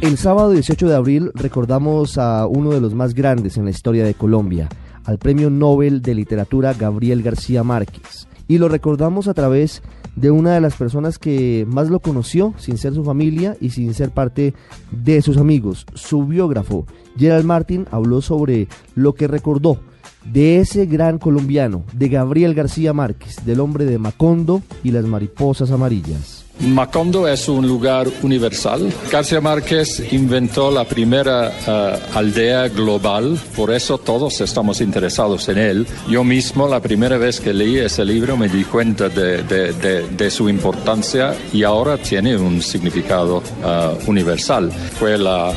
El 0.00 0.18
sábado 0.18 0.50
18 0.50 0.88
de 0.88 0.94
abril 0.94 1.30
recordamos 1.34 2.18
a 2.18 2.46
uno 2.46 2.70
de 2.70 2.80
los 2.80 2.94
más 2.94 3.14
grandes 3.14 3.56
en 3.56 3.64
la 3.64 3.70
historia 3.70 4.04
de 4.04 4.14
Colombia, 4.14 4.68
al 5.04 5.18
Premio 5.18 5.50
Nobel 5.50 6.02
de 6.02 6.14
Literatura 6.14 6.74
Gabriel 6.74 7.22
García 7.22 7.64
Márquez. 7.64 8.28
Y 8.46 8.58
lo 8.58 8.68
recordamos 8.68 9.26
a 9.26 9.34
través 9.34 9.82
de 10.16 10.30
una 10.30 10.54
de 10.54 10.60
las 10.60 10.74
personas 10.74 11.18
que 11.18 11.64
más 11.68 11.88
lo 11.90 12.00
conoció 12.00 12.54
sin 12.58 12.78
ser 12.78 12.94
su 12.94 13.04
familia 13.04 13.56
y 13.60 13.70
sin 13.70 13.94
ser 13.94 14.10
parte 14.10 14.54
de 14.90 15.22
sus 15.22 15.36
amigos. 15.36 15.86
Su 15.94 16.24
biógrafo, 16.24 16.86
Gerald 17.16 17.44
Martin, 17.44 17.86
habló 17.90 18.22
sobre 18.22 18.66
lo 18.94 19.14
que 19.14 19.28
recordó 19.28 19.78
de 20.24 20.58
ese 20.58 20.86
gran 20.86 21.18
colombiano, 21.18 21.84
de 21.92 22.08
Gabriel 22.08 22.54
García 22.54 22.92
Márquez, 22.92 23.44
del 23.44 23.60
hombre 23.60 23.84
de 23.84 23.98
Macondo 23.98 24.62
y 24.82 24.90
las 24.90 25.04
mariposas 25.04 25.70
amarillas. 25.70 26.45
Macondo 26.60 27.28
es 27.28 27.48
un 27.48 27.66
lugar 27.66 28.08
universal. 28.22 28.92
García 29.10 29.40
Márquez 29.40 30.12
inventó 30.12 30.70
la 30.70 30.84
primera 30.84 31.52
eh, 31.66 31.98
aldea 32.14 32.68
global, 32.68 33.38
por 33.54 33.72
eso 33.72 33.98
todos 33.98 34.40
estamos 34.40 34.80
interesados 34.80 35.48
en 35.48 35.58
él. 35.58 35.86
Yo 36.08 36.24
mismo 36.24 36.66
la 36.66 36.80
primera 36.80 37.18
vez 37.18 37.40
que 37.40 37.52
leí 37.52 37.78
ese 37.78 38.04
libro 38.04 38.36
me 38.36 38.48
di 38.48 38.64
cuenta 38.64 39.08
de, 39.08 40.30
su 40.30 40.48
importancia 40.48 41.34
y 41.52 41.62
ahora 41.62 41.98
tiene 41.98 42.36
un 42.36 42.60
significado 42.62 43.42
eh, 43.64 43.98
universal. 44.06 44.70
Fue 44.72 45.16
la 45.16 45.52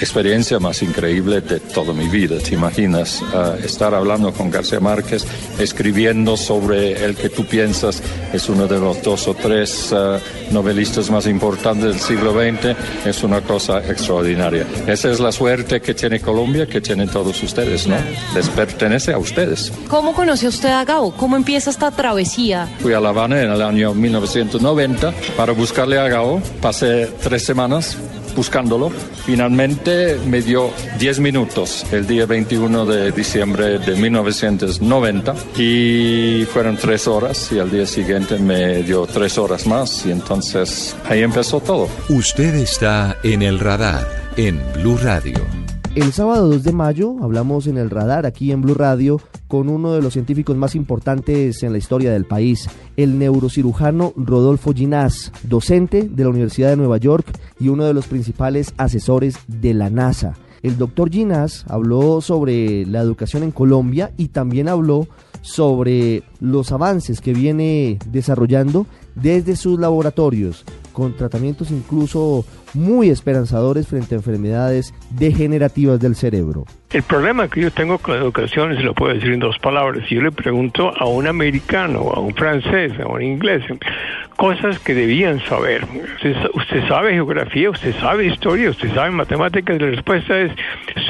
experiencia 0.00 0.58
más 0.58 0.82
increíble 0.82 1.40
de 1.40 1.60
toda 1.60 1.92
mi 1.92 2.08
vida. 2.08 2.38
¿Te 2.38 2.54
imaginas 2.54 3.22
uh, 3.22 3.64
estar 3.64 3.94
hablando 3.94 4.32
con 4.32 4.50
García 4.50 4.80
Márquez, 4.80 5.24
escribiendo 5.58 6.36
sobre 6.36 7.04
el 7.04 7.16
que 7.16 7.28
tú 7.28 7.44
piensas 7.46 8.02
es 8.32 8.48
uno 8.48 8.66
de 8.66 8.78
los 8.78 9.02
dos 9.02 9.28
o 9.28 9.34
tres 9.34 9.92
uh, 9.92 10.18
novelistas 10.52 11.10
más 11.10 11.26
importantes 11.26 11.84
del 11.84 12.00
siglo 12.00 12.32
XX? 12.32 12.76
Es 13.06 13.22
una 13.22 13.40
cosa 13.40 13.78
extraordinaria. 13.78 14.66
Esa 14.86 15.10
es 15.10 15.20
la 15.20 15.32
suerte 15.32 15.80
que 15.80 15.94
tiene 15.94 16.20
Colombia, 16.20 16.66
que 16.66 16.80
tienen 16.80 17.08
todos 17.08 17.42
ustedes, 17.42 17.86
¿no? 17.86 17.96
Les 18.34 18.48
pertenece 18.48 19.12
a 19.12 19.18
ustedes. 19.18 19.72
¿Cómo 19.88 20.14
conoció 20.14 20.48
usted 20.48 20.70
a 20.70 20.84
Gabo? 20.84 21.12
¿Cómo 21.16 21.36
empieza 21.36 21.70
esta 21.70 21.90
travesía? 21.90 22.68
Fui 22.80 22.92
a 22.92 23.00
La 23.00 23.10
Habana 23.10 23.42
en 23.42 23.50
el 23.50 23.62
año 23.62 23.94
1990 23.94 25.12
para 25.36 25.52
buscarle 25.52 25.98
a 25.98 26.08
Gabo. 26.08 26.40
Pasé 26.60 27.10
tres 27.22 27.44
semanas 27.44 27.96
buscándolo. 28.36 28.90
Finalmente 29.24 30.18
me 30.26 30.42
dio 30.42 30.70
10 30.98 31.20
minutos 31.20 31.84
el 31.92 32.06
día 32.06 32.26
21 32.26 32.86
de 32.86 33.10
diciembre 33.10 33.78
de 33.78 33.96
1990 33.96 35.34
y 35.58 36.44
fueron 36.52 36.76
tres 36.76 37.08
horas 37.08 37.50
y 37.50 37.58
al 37.58 37.70
día 37.70 37.86
siguiente 37.86 38.38
me 38.38 38.82
dio 38.82 39.06
tres 39.06 39.38
horas 39.38 39.66
más 39.66 40.06
y 40.06 40.12
entonces 40.12 40.94
ahí 41.08 41.22
empezó 41.22 41.60
todo. 41.60 41.88
Usted 42.08 42.54
está 42.54 43.16
en 43.22 43.42
el 43.42 43.58
radar 43.58 44.06
en 44.36 44.60
Blue 44.74 44.98
Radio. 44.98 45.40
El 45.94 46.12
sábado 46.12 46.48
2 46.48 46.62
de 46.62 46.72
mayo 46.72 47.16
hablamos 47.22 47.66
en 47.66 47.78
el 47.78 47.88
radar 47.88 48.26
aquí 48.26 48.52
en 48.52 48.60
Blue 48.60 48.74
Radio 48.74 49.18
con 49.48 49.68
uno 49.68 49.92
de 49.92 50.02
los 50.02 50.12
científicos 50.12 50.56
más 50.56 50.74
importantes 50.74 51.62
en 51.62 51.72
la 51.72 51.78
historia 51.78 52.12
del 52.12 52.24
país, 52.24 52.68
el 52.96 53.18
neurocirujano 53.18 54.12
Rodolfo 54.16 54.72
Ginás, 54.72 55.32
docente 55.42 56.08
de 56.08 56.24
la 56.24 56.30
Universidad 56.30 56.70
de 56.70 56.76
Nueva 56.76 56.98
York 56.98 57.26
y 57.60 57.68
uno 57.68 57.84
de 57.84 57.94
los 57.94 58.06
principales 58.06 58.74
asesores 58.76 59.38
de 59.46 59.74
la 59.74 59.90
NASA. 59.90 60.34
El 60.62 60.78
doctor 60.78 61.10
Ginás 61.10 61.64
habló 61.68 62.20
sobre 62.20 62.86
la 62.86 63.00
educación 63.00 63.42
en 63.42 63.52
Colombia 63.52 64.12
y 64.16 64.28
también 64.28 64.68
habló 64.68 65.06
sobre 65.42 66.24
los 66.40 66.72
avances 66.72 67.20
que 67.20 67.32
viene 67.32 67.98
desarrollando 68.10 68.86
desde 69.14 69.54
sus 69.54 69.78
laboratorios 69.78 70.64
con 70.96 71.14
tratamientos 71.14 71.70
incluso 71.70 72.46
muy 72.72 73.10
esperanzadores 73.10 73.86
frente 73.86 74.14
a 74.14 74.18
enfermedades 74.18 74.94
degenerativas 75.10 76.00
del 76.00 76.16
cerebro. 76.16 76.64
El 76.90 77.02
problema 77.02 77.48
que 77.48 77.60
yo 77.60 77.70
tengo 77.70 77.98
con 77.98 78.14
la 78.14 78.22
educación, 78.22 78.74
se 78.74 78.82
lo 78.82 78.94
puedo 78.94 79.12
decir 79.12 79.30
en 79.30 79.40
dos 79.40 79.58
palabras, 79.58 80.08
yo 80.08 80.22
le 80.22 80.32
pregunto 80.32 80.94
a 80.96 81.04
un 81.04 81.26
americano, 81.26 82.10
a 82.14 82.20
un 82.20 82.34
francés, 82.34 82.98
a 82.98 83.06
un 83.08 83.20
inglés, 83.20 83.62
cosas 84.38 84.78
que 84.78 84.94
debían 84.94 85.38
saber. 85.40 85.86
Usted, 86.54 86.88
sabe 86.88 87.12
geografía, 87.12 87.68
usted 87.68 87.94
sabe 88.00 88.28
historia, 88.28 88.70
usted 88.70 88.94
sabe 88.94 89.10
matemáticas, 89.10 89.78
la 89.78 89.88
respuesta 89.88 90.38
es, 90.40 90.52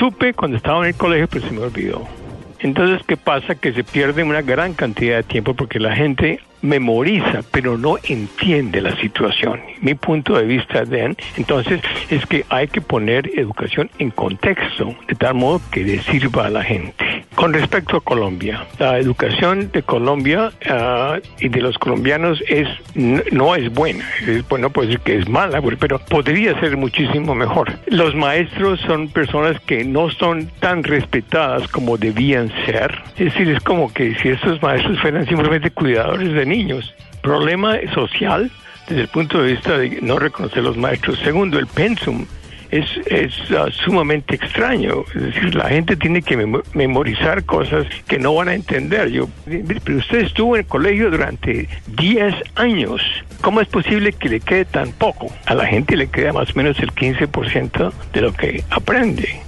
supe 0.00 0.35
cuando 0.35 0.57
estaba 0.57 0.81
en 0.81 0.87
el 0.87 0.95
colegio, 0.97 1.28
pero 1.28 1.47
se 1.47 1.52
me 1.52 1.61
olvidó. 1.61 2.02
Entonces, 2.59 3.07
¿qué 3.07 3.16
pasa? 3.16 3.55
Que 3.55 3.73
se 3.73 3.85
pierde 3.85 4.25
una 4.25 4.43
gran 4.43 4.75
cantidad 4.75 5.19
de 5.19 5.23
tiempo 5.23 5.55
porque 5.55 5.78
la 5.78 5.95
gente 5.95 6.40
memoriza, 6.63 7.43
pero 7.51 7.79
no 7.79 7.97
entiende 8.05 8.81
la 8.81 8.97
situación. 8.97 9.61
Mi 9.81 9.95
punto 9.95 10.37
de 10.37 10.45
vista, 10.45 10.85
Dan, 10.85 11.17
entonces, 11.37 11.81
es 12.11 12.25
que 12.27 12.45
hay 12.49 12.69
que 12.69 12.81
poner 12.81 13.31
educación 13.39 13.91
en 13.99 14.11
contexto, 14.11 14.95
de 15.09 15.15
tal 15.15 15.35
modo 15.35 15.61
que 15.71 15.85
le 15.85 16.03
sirva 16.03 16.47
a 16.47 16.51
la 16.51 16.63
gente. 16.63 17.25
Con 17.35 17.53
respecto 17.53 17.99
a 17.99 18.01
Colombia, 18.01 18.67
la 18.79 18.99
educación 18.99 19.71
de 19.71 19.83
Colombia 19.83 20.53
ah, 20.71 21.19
y 21.39 21.49
de 21.49 21.61
los 21.61 21.77
colombianos 21.77 22.43
es 22.49 22.67
no 22.95 23.55
es 23.55 23.71
buena. 23.73 24.09
Es, 24.27 24.49
bueno, 24.49 24.71
puede 24.71 24.89
decir 24.89 25.01
que 25.01 25.19
es 25.19 25.29
mala, 25.29 25.61
pero 25.79 25.99
podría 25.99 26.59
ser 26.61 26.79
muchísimo 26.79 27.35
mejor. 27.35 27.73
Los 27.89 28.15
maestros 28.15 28.81
son 28.81 29.09
personas 29.09 29.61
que 29.61 29.85
no 29.85 30.11
son 30.11 30.51
tan 30.61 30.83
respetadas 30.83 31.69
como 31.69 31.99
debían 31.99 32.51
ser. 32.65 33.03
Es 33.19 33.33
decir, 33.33 33.51
es 33.51 33.63
como 33.63 33.93
que 33.93 34.15
si 34.17 34.31
estos 34.31 34.63
maestros 34.63 34.99
fueran 35.01 35.27
simplemente 35.27 35.71
cuidadores 35.71 36.33
de 36.33 36.46
niños. 36.47 36.95
Problema 37.23 37.76
social 37.95 38.50
desde 38.88 39.03
el 39.03 39.09
punto 39.09 39.43
de 39.43 39.53
vista 39.53 39.79
de 39.79 40.00
no 40.00 40.19
reconocer 40.19 40.62
los 40.62 40.76
maestros. 40.76 41.19
Segundo, 41.19 41.59
el 41.59 41.67
pensum 41.67 42.25
es, 42.71 42.87
es 43.07 43.33
ah, 43.53 43.67
sumamente 43.85 44.35
extraño. 44.35 45.05
Es 45.15 45.23
decir, 45.23 45.55
la 45.55 45.69
gente 45.69 45.97
tiene 45.97 46.23
que 46.23 46.37
memorizar 46.75 47.45
cosas 47.45 47.87
que 48.07 48.19
no 48.19 48.35
van 48.35 48.49
a 48.49 48.55
entender. 48.55 49.11
Yo, 49.11 49.29
pero 49.85 49.99
usted 49.99 50.21
estuvo 50.21 50.57
en 50.57 50.61
el 50.61 50.67
colegio 50.67 51.11
durante 51.11 51.69
10 51.97 52.35
años. 52.57 53.00
¿Cómo 53.41 53.61
es 53.61 53.69
posible 53.69 54.12
que 54.12 54.29
le 54.29 54.41
quede 54.41 54.65
tan 54.65 54.93
poco? 54.93 55.29
A 55.47 55.55
la 55.55 55.67
gente 55.67 55.97
le 55.97 56.09
queda 56.09 56.33
más 56.33 56.50
o 56.50 56.55
menos 56.55 56.79
el 56.81 56.93
15% 56.93 57.93
de 58.12 58.21
lo 58.21 58.33
que 58.33 58.65
aprende. 58.71 59.41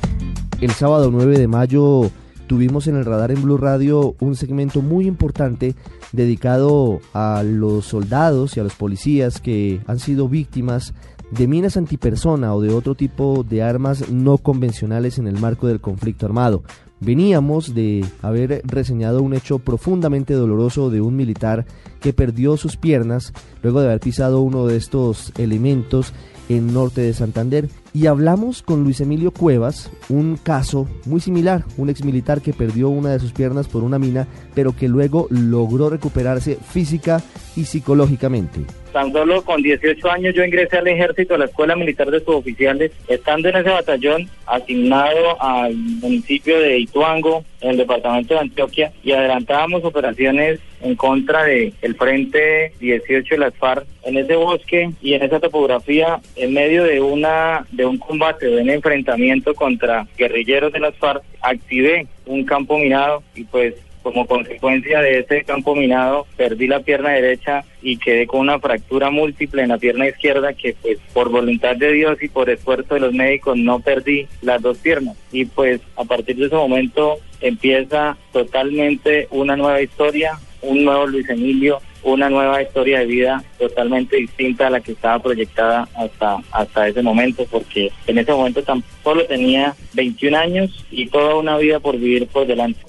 El 0.60 0.70
sábado 0.70 1.10
9 1.10 1.38
de 1.38 1.48
mayo 1.48 2.10
tuvimos 2.48 2.88
en 2.88 2.96
el 2.96 3.04
radar 3.04 3.30
en 3.30 3.42
Blue 3.42 3.58
Radio 3.58 4.16
un 4.18 4.34
segmento 4.34 4.82
muy 4.82 5.06
importante 5.06 5.76
dedicado 6.12 7.00
a 7.12 7.44
los 7.44 7.84
soldados 7.84 8.56
y 8.56 8.60
a 8.60 8.64
los 8.64 8.74
policías 8.74 9.40
que 9.40 9.80
han 9.86 10.00
sido 10.00 10.28
víctimas 10.28 10.94
de 11.30 11.46
minas 11.46 11.76
antipersona 11.76 12.54
o 12.54 12.62
de 12.62 12.72
otro 12.72 12.94
tipo 12.94 13.44
de 13.48 13.62
armas 13.62 14.10
no 14.10 14.38
convencionales 14.38 15.18
en 15.18 15.28
el 15.28 15.38
marco 15.38 15.68
del 15.68 15.80
conflicto 15.80 16.26
armado. 16.26 16.64
Veníamos 17.00 17.74
de 17.74 18.04
haber 18.22 18.62
reseñado 18.64 19.22
un 19.22 19.34
hecho 19.34 19.60
profundamente 19.60 20.32
doloroso 20.32 20.90
de 20.90 21.00
un 21.00 21.14
militar 21.14 21.66
que 22.00 22.12
perdió 22.12 22.56
sus 22.56 22.76
piernas 22.76 23.32
luego 23.62 23.80
de 23.80 23.88
haber 23.88 24.00
pisado 24.00 24.40
uno 24.40 24.66
de 24.66 24.76
estos 24.76 25.32
elementos 25.38 26.12
en 26.48 26.72
norte 26.72 27.02
de 27.02 27.12
Santander. 27.12 27.68
Y 27.94 28.06
hablamos 28.06 28.62
con 28.62 28.84
Luis 28.84 29.00
Emilio 29.00 29.30
Cuevas, 29.30 29.90
un 30.08 30.36
caso 30.36 30.86
muy 31.06 31.20
similar, 31.20 31.64
un 31.78 31.88
ex 31.88 32.04
militar 32.04 32.42
que 32.42 32.52
perdió 32.52 32.90
una 32.90 33.10
de 33.10 33.18
sus 33.18 33.32
piernas 33.32 33.66
por 33.66 33.82
una 33.82 33.98
mina, 33.98 34.28
pero 34.54 34.76
que 34.76 34.88
luego 34.88 35.26
logró 35.30 35.88
recuperarse 35.88 36.56
física 36.56 37.22
y 37.56 37.64
psicológicamente. 37.64 38.60
Tan 38.92 39.12
solo 39.12 39.42
con 39.42 39.62
18 39.62 40.10
años 40.10 40.34
yo 40.34 40.44
ingresé 40.44 40.78
al 40.78 40.88
ejército, 40.88 41.34
a 41.34 41.38
la 41.38 41.44
Escuela 41.46 41.76
Militar 41.76 42.10
de 42.10 42.20
Suboficiales, 42.20 42.92
estando 43.06 43.48
en 43.48 43.56
ese 43.56 43.70
batallón 43.70 44.28
asignado 44.46 45.40
al 45.40 45.74
municipio 45.76 46.58
de 46.58 46.78
Ituango, 46.78 47.44
en 47.60 47.70
el 47.70 47.76
departamento 47.78 48.34
de 48.34 48.40
Antioquia, 48.40 48.92
y 49.02 49.12
adelantábamos 49.12 49.84
operaciones 49.84 50.60
en 50.80 50.94
contra 50.94 51.44
del 51.44 51.74
el 51.82 51.96
Frente 51.96 52.72
18 52.80 53.34
de 53.34 53.38
las 53.38 53.54
FARC 53.54 53.86
en 54.04 54.16
ese 54.16 54.36
bosque 54.36 54.90
y 55.02 55.14
en 55.14 55.22
esa 55.22 55.38
topografía, 55.38 56.20
en 56.36 56.54
medio 56.54 56.84
de 56.84 57.00
una 57.00 57.66
de 57.78 57.86
un 57.86 57.96
combate, 57.96 58.46
de 58.46 58.60
un 58.60 58.70
enfrentamiento 58.70 59.54
contra 59.54 60.04
guerrilleros 60.18 60.72
de 60.72 60.80
las 60.80 60.96
FARC, 60.96 61.22
activé 61.40 62.08
un 62.26 62.44
campo 62.44 62.76
minado 62.76 63.22
y 63.36 63.44
pues 63.44 63.74
como 64.02 64.26
consecuencia 64.26 65.00
de 65.00 65.20
ese 65.20 65.44
campo 65.44 65.76
minado 65.76 66.26
perdí 66.36 66.66
la 66.66 66.80
pierna 66.80 67.10
derecha 67.10 67.64
y 67.80 67.96
quedé 67.98 68.26
con 68.26 68.40
una 68.40 68.58
fractura 68.58 69.10
múltiple 69.10 69.62
en 69.62 69.68
la 69.68 69.78
pierna 69.78 70.08
izquierda 70.08 70.54
que 70.54 70.74
pues 70.82 70.98
por 71.12 71.28
voluntad 71.30 71.76
de 71.76 71.92
Dios 71.92 72.20
y 72.20 72.28
por 72.28 72.50
esfuerzo 72.50 72.94
de 72.94 73.00
los 73.00 73.12
médicos 73.12 73.56
no 73.56 73.78
perdí 73.78 74.26
las 74.42 74.60
dos 74.60 74.78
piernas. 74.78 75.16
Y 75.30 75.44
pues 75.44 75.80
a 75.94 76.02
partir 76.02 76.36
de 76.36 76.46
ese 76.46 76.56
momento 76.56 77.18
empieza 77.40 78.16
totalmente 78.32 79.28
una 79.30 79.56
nueva 79.56 79.80
historia, 79.80 80.32
un 80.62 80.84
nuevo 80.84 81.06
Luis 81.06 81.28
Emilio, 81.28 81.80
una 82.02 82.30
nueva 82.30 82.62
historia 82.62 83.00
de 83.00 83.06
vida 83.06 83.44
totalmente 83.58 84.16
distinta 84.16 84.66
a 84.66 84.70
la 84.70 84.80
que 84.80 84.92
estaba 84.92 85.22
proyectada 85.22 85.88
hasta, 85.96 86.38
hasta 86.52 86.88
ese 86.88 87.02
momento, 87.02 87.44
porque 87.50 87.90
en 88.06 88.18
ese 88.18 88.32
momento 88.32 88.62
tan 88.62 88.82
solo 89.02 89.24
tenía 89.26 89.74
21 89.94 90.36
años 90.36 90.86
y 90.90 91.06
toda 91.06 91.36
una 91.36 91.56
vida 91.58 91.80
por 91.80 91.96
vivir 91.98 92.26
por 92.28 92.46
delante. 92.46 92.80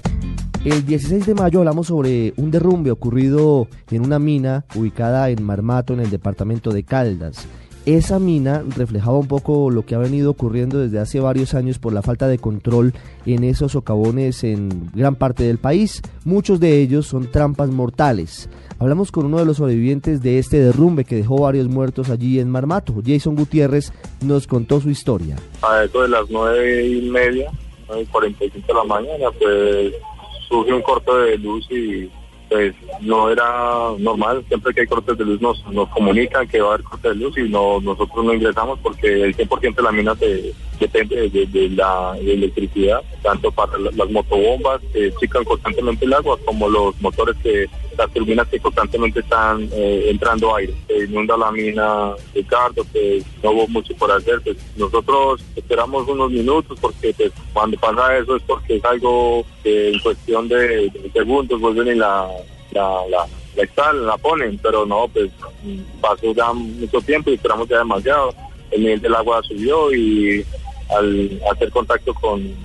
El 0.65 0.85
16 0.85 1.25
de 1.25 1.35
mayo 1.35 1.59
hablamos 1.59 1.87
sobre 1.87 2.33
un 2.35 2.51
derrumbe 2.51 2.91
ocurrido 2.91 3.67
en 3.91 4.03
una 4.03 4.19
mina 4.19 4.65
ubicada 4.75 5.29
en 5.29 5.41
Marmato, 5.41 5.93
en 5.93 6.01
el 6.01 6.09
departamento 6.09 6.71
de 6.71 6.83
Caldas. 6.83 7.47
Esa 7.85 8.19
mina 8.19 8.61
reflejaba 8.75 9.17
un 9.17 9.27
poco 9.27 9.71
lo 9.71 9.85
que 9.85 9.95
ha 9.95 9.99
venido 9.99 10.31
ocurriendo 10.31 10.79
desde 10.79 10.99
hace 10.99 11.21
varios 11.21 11.53
años 11.53 11.79
por 11.79 11.93
la 11.93 12.01
falta 12.01 12.27
de 12.27 12.37
control 12.37 12.93
en 13.25 13.45
esos 13.45 13.71
socavones 13.71 14.43
en 14.43 14.91
gran 14.93 15.15
parte 15.15 15.43
del 15.43 15.59
país. 15.59 16.01
Muchos 16.25 16.59
de 16.59 16.81
ellos 16.81 17.07
son 17.07 17.31
trampas 17.31 17.69
mortales. 17.69 18.49
Hablamos 18.79 19.11
con 19.11 19.25
uno 19.25 19.39
de 19.39 19.45
los 19.45 19.57
sobrevivientes 19.57 20.21
de 20.21 20.39
este 20.39 20.57
derrumbe 20.57 21.03
que 21.03 21.15
dejó 21.15 21.41
varios 21.41 21.67
muertos 21.67 22.09
allí 22.09 22.39
en 22.39 22.49
Marmato. 22.49 22.93
Jason 23.05 23.35
Gutiérrez 23.35 23.91
nos 24.21 24.47
contó 24.47 24.79
su 24.79 24.89
historia. 24.89 25.35
A 25.61 25.83
eso 25.83 26.01
de 26.01 26.07
las 26.07 26.29
nueve 26.29 26.87
y 26.87 27.09
media, 27.09 27.51
nueve 27.89 28.03
y 28.03 28.05
cuarenta 28.05 28.45
y 28.45 28.49
cinco 28.51 28.67
de 28.67 28.73
la 28.75 28.83
mañana, 28.85 29.31
pues 29.37 29.93
surge 30.47 30.71
un 30.71 30.81
corte 30.81 31.11
de 31.11 31.37
luz 31.39 31.67
y 31.69 32.09
pues 32.47 32.73
no 33.01 33.29
era 33.29 33.91
normal, 33.99 34.45
siempre 34.47 34.73
que 34.73 34.81
hay 34.81 34.87
cortes 34.87 35.17
de 35.17 35.25
luz 35.25 35.41
nos, 35.41 35.63
nos 35.67 35.89
comunican 35.89 36.47
que 36.47 36.61
va 36.61 36.71
a 36.71 36.73
haber 36.75 36.83
corte 36.83 37.09
de 37.09 37.15
luz 37.15 37.37
y 37.37 37.49
no 37.49 37.79
nosotros 37.81 38.25
no 38.25 38.33
ingresamos 38.33 38.79
porque 38.79 39.23
el 39.23 39.35
100% 39.35 39.75
de 39.75 39.83
la 39.83 39.91
mina 39.91 40.15
se, 40.15 40.55
depende 40.79 41.29
de, 41.29 41.69
la 41.69 42.17
electricidad, 42.19 43.01
tanto 43.21 43.51
para 43.51 43.77
las 43.77 44.09
motobombas 44.09 44.81
que 44.93 45.11
chican 45.19 45.43
constantemente 45.43 46.05
el 46.05 46.13
agua 46.13 46.37
como 46.45 46.69
los 46.69 46.99
motores 47.01 47.35
que 47.43 47.67
las 47.97 48.11
turbinas 48.13 48.47
que 48.47 48.59
constantemente 48.59 49.19
están 49.19 49.69
eh, 49.73 50.07
entrando 50.09 50.55
aire. 50.55 50.73
Se 50.87 51.03
inunda 51.03 51.37
la 51.37 51.51
mina 51.51 52.13
Ricardo, 52.33 52.85
que 52.93 53.21
no 53.43 53.51
hubo 53.51 53.67
mucho 53.67 53.93
por 53.95 54.11
hacer. 54.11 54.41
Pues 54.41 54.57
nosotros 54.77 55.43
esperamos 55.55 56.07
unos 56.07 56.31
minutos 56.31 56.77
porque 56.79 57.13
pues, 57.13 57.31
cuando 57.53 57.77
pasa 57.77 58.17
eso 58.17 58.37
es 58.37 58.43
porque 58.43 58.77
es 58.77 58.85
algo 58.85 59.45
que 59.63 59.89
en 59.89 59.99
cuestión 59.99 60.47
de, 60.47 60.91
segundos 61.13 61.59
vuelven 61.59 61.95
y 61.95 61.95
la, 61.95 62.27
la, 62.71 63.05
la, 63.09 63.27
la 63.55 63.93
la 63.93 64.17
ponen, 64.17 64.57
pero 64.59 64.85
no, 64.85 65.07
pues 65.09 65.29
pasó 65.99 66.33
ya 66.33 66.53
mucho 66.53 67.01
tiempo 67.01 67.29
y 67.29 67.33
esperamos 67.33 67.67
ya 67.67 67.79
demasiado. 67.79 68.33
El 68.71 68.81
nivel 68.81 69.01
del 69.01 69.15
agua 69.15 69.41
subió 69.43 69.91
y 69.93 70.45
al 70.89 71.41
hacer 71.51 71.69
contacto 71.71 72.13
con 72.13 72.55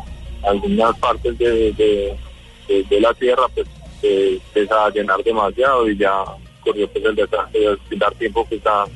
algunas 0.42 0.98
partes 0.98 1.38
de, 1.38 2.16
de 2.68 3.00
la 3.00 3.14
tierra, 3.14 3.46
pues 3.54 3.66
se 4.00 4.34
empieza 4.34 4.84
a 4.84 4.90
llenar 4.90 5.22
demasiado 5.22 5.88
y 5.88 5.96
ya 5.96 6.24
corrió 6.64 6.88
pues 6.88 7.04
el 7.04 7.14
desastre 7.14 7.76
sin 7.88 7.98
dar 7.98 8.14
tiempo 8.14 8.44
pues 8.48 8.60
a, 8.66 8.86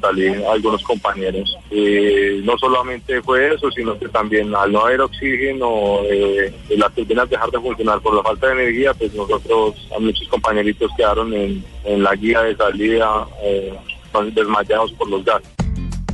salir 0.00 0.42
algunos 0.50 0.82
compañeros. 0.82 1.58
Y 1.70 2.40
no 2.42 2.56
solamente 2.56 3.20
fue 3.20 3.54
eso, 3.54 3.70
sino 3.70 3.98
que 3.98 4.08
también 4.08 4.54
al 4.54 4.72
no 4.72 4.80
haber 4.80 5.02
oxígeno, 5.02 6.00
eh, 6.04 6.54
las 6.70 6.94
turbinas 6.94 7.28
dejar 7.28 7.50
de 7.50 7.60
funcionar 7.60 8.00
por 8.00 8.14
la 8.14 8.22
falta 8.22 8.46
de 8.46 8.62
energía, 8.62 8.94
pues 8.94 9.12
nosotros, 9.12 9.74
a 9.94 9.98
muchos 9.98 10.26
compañeritos 10.28 10.90
quedaron 10.96 11.34
en, 11.34 11.62
en 11.84 12.02
la 12.02 12.14
guía 12.14 12.40
de 12.44 12.56
salida 12.56 13.28
eh, 13.42 13.74
desmayados 14.32 14.90
por 14.92 15.10
los 15.10 15.22
gases. 15.22 15.63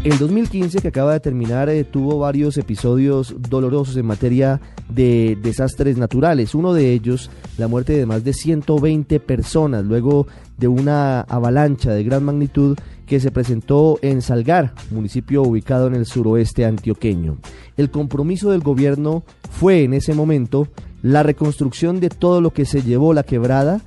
El 0.03 0.17
2015 0.17 0.81
que 0.81 0.89
acaba 0.89 1.13
de 1.13 1.21
terminar 1.21 1.69
eh, 1.69 1.85
tuvo 1.85 2.19
varios 2.19 2.57
episodios 2.57 3.35
dolorosos 3.39 3.99
en 3.99 4.07
materia 4.07 4.59
de 4.89 5.37
desastres 5.43 5.99
naturales. 5.99 6.55
Uno 6.55 6.73
de 6.73 6.95
ellos, 6.95 7.31
la 7.59 7.69
muerte 7.69 7.93
de 7.93 8.07
más 8.07 8.25
de 8.25 8.33
120 8.33 9.21
personas 9.21 9.85
luego 9.85 10.27
de 10.57 10.69
una 10.69 11.21
avalancha 11.21 11.93
de 11.93 12.03
gran 12.03 12.25
magnitud 12.25 12.79
que 13.05 13.21
se 13.21 13.31
presentó 13.31 13.99
en 14.01 14.23
Salgar, 14.23 14.73
municipio 14.91 15.43
ubicado 15.43 15.87
en 15.89 15.95
el 15.95 16.07
suroeste 16.07 16.65
antioqueño. 16.65 17.37
El 17.77 17.91
compromiso 17.91 18.53
del 18.53 18.63
gobierno 18.63 19.23
fue 19.51 19.83
en 19.83 19.93
ese 19.93 20.15
momento 20.15 20.69
la 21.03 21.23
reconstrucción 21.23 22.01
de 22.01 22.09
todo 22.09 22.41
lo 22.41 22.55
que 22.55 22.65
se 22.65 22.81
llevó 22.81 23.13
la 23.13 23.23
quebrada 23.23 23.83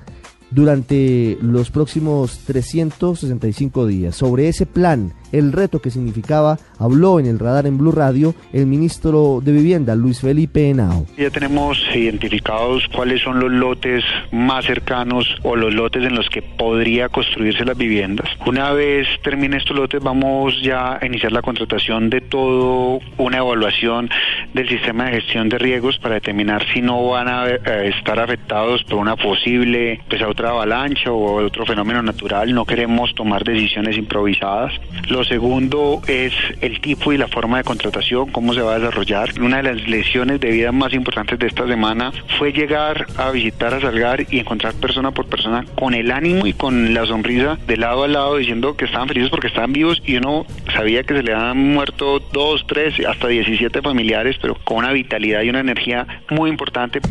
durante 0.54 1.38
los 1.42 1.72
próximos 1.72 2.40
365 2.46 3.88
días. 3.88 4.16
Sobre 4.16 4.48
ese 4.48 4.66
plan, 4.66 5.14
el 5.32 5.52
reto 5.52 5.82
que 5.82 5.90
significaba, 5.90 6.60
habló 6.84 7.20
en 7.20 7.26
el 7.26 7.40
radar 7.40 7.66
en 7.66 7.78
Blue 7.78 7.92
Radio 7.92 8.36
el 8.52 8.68
ministro 8.68 9.40
de 9.42 9.54
Vivienda, 9.54 9.96
Luis 9.96 10.20
Felipe 10.20 10.70
Henao. 10.70 11.06
Ya 11.18 11.30
tenemos 11.30 11.80
identificados 11.94 12.88
cuáles 12.94 13.22
son 13.22 13.40
los 13.40 13.52
lotes 13.52 14.04
más 14.32 14.66
cercanos 14.66 15.28
o 15.44 15.56
los 15.56 15.74
lotes 15.74 16.04
en 16.04 16.16
los 16.16 16.30
que 16.30 16.42
podría 16.42 17.10
construirse 17.10 17.64
las 17.64 17.78
viviendas. 17.78 18.30
Una 18.46 18.72
vez 18.72 19.08
termine 19.24 19.58
estos 19.58 19.78
lotes, 19.78 20.04
vamos 20.04 20.62
ya 20.62 21.00
a 21.02 21.06
iniciar 21.06 21.32
la 21.32 21.42
contratación 21.42 22.10
de 22.10 22.22
todo 22.22 23.00
una 23.18 23.38
evaluación 23.38 24.10
del 24.54 24.68
sistema 24.68 25.06
de 25.06 25.22
gestión 25.22 25.50
de 25.50 25.58
riesgos 25.58 25.98
para 26.00 26.16
determinar 26.16 26.66
si 26.74 26.82
no 26.82 27.08
van 27.08 27.28
a, 27.28 27.48
eh, 27.50 27.94
estar 27.96 28.20
afectados 28.20 28.84
por 28.84 28.98
una 28.98 29.16
posible 29.16 30.02
pues, 30.10 30.22
otra 30.22 30.50
avalancha 30.50 31.12
o 31.12 31.44
otro 31.44 31.66
fenómeno 31.66 32.02
natural. 32.02 32.54
No 32.54 32.66
queremos 32.66 33.14
tomar 33.16 33.44
decisiones 33.44 33.98
improvisadas. 33.98 34.74
Lo 35.10 35.24
segundo 35.24 36.02
es 36.08 36.34
el 36.62 36.73
tipo 36.82 37.14
y 37.14 37.18
la 37.18 37.28
forma 37.28 37.58
de 37.58 37.64
contratación, 37.64 38.32
cómo 38.32 38.54
se 38.54 38.62
va 38.62 38.76
a 38.76 38.80
desarrollar. 38.80 39.40
Una 39.42 39.58
de 39.58 39.64
las 39.64 39.88
lesiones 39.88 40.40
de 40.40 40.52
vida 40.52 40.72
más 40.72 40.94
importantes 40.94 41.40
de 41.40 41.48
esta 41.48 41.68
semana 41.68 42.12
fue 42.38 42.52
llegar 42.52 43.06
a 43.18 43.32
visitar 43.32 43.74
a 43.74 43.82
Salgar 43.82 44.26
y 44.30 44.40
encontrar 44.40 44.74
persona 44.76 45.12
por 45.12 45.26
persona 45.26 45.66
con 45.76 45.94
el 45.94 46.12
ánimo 46.12 46.46
y 46.46 46.54
con 46.54 46.94
la 46.94 47.06
sonrisa 47.06 47.58
de 47.68 47.78
lado 47.78 48.04
a 48.04 48.08
lado 48.08 48.38
diciendo 48.38 48.76
que 48.76 48.86
estaban 48.86 49.08
felices 49.08 49.30
porque 49.30 49.48
estaban 49.48 49.74
vivos 49.74 50.02
y 50.06 50.18
uno 50.18 50.46
sabía 50.74 51.04
que 51.04 51.16
se 51.16 51.24
le 51.24 51.34
habían 51.34 51.74
muerto 51.74 52.20
dos, 52.32 52.66
tres, 52.68 52.96
hasta 53.06 53.28
17 53.28 53.82
familiares, 53.82 54.38
pero 54.42 54.56
con 54.64 54.78
una 54.78 54.92
vitalidad 54.92 55.42
y 55.42 55.50
una 55.50 55.60
energía 55.60 56.08
muy 56.30 56.50
importante. 56.50 57.02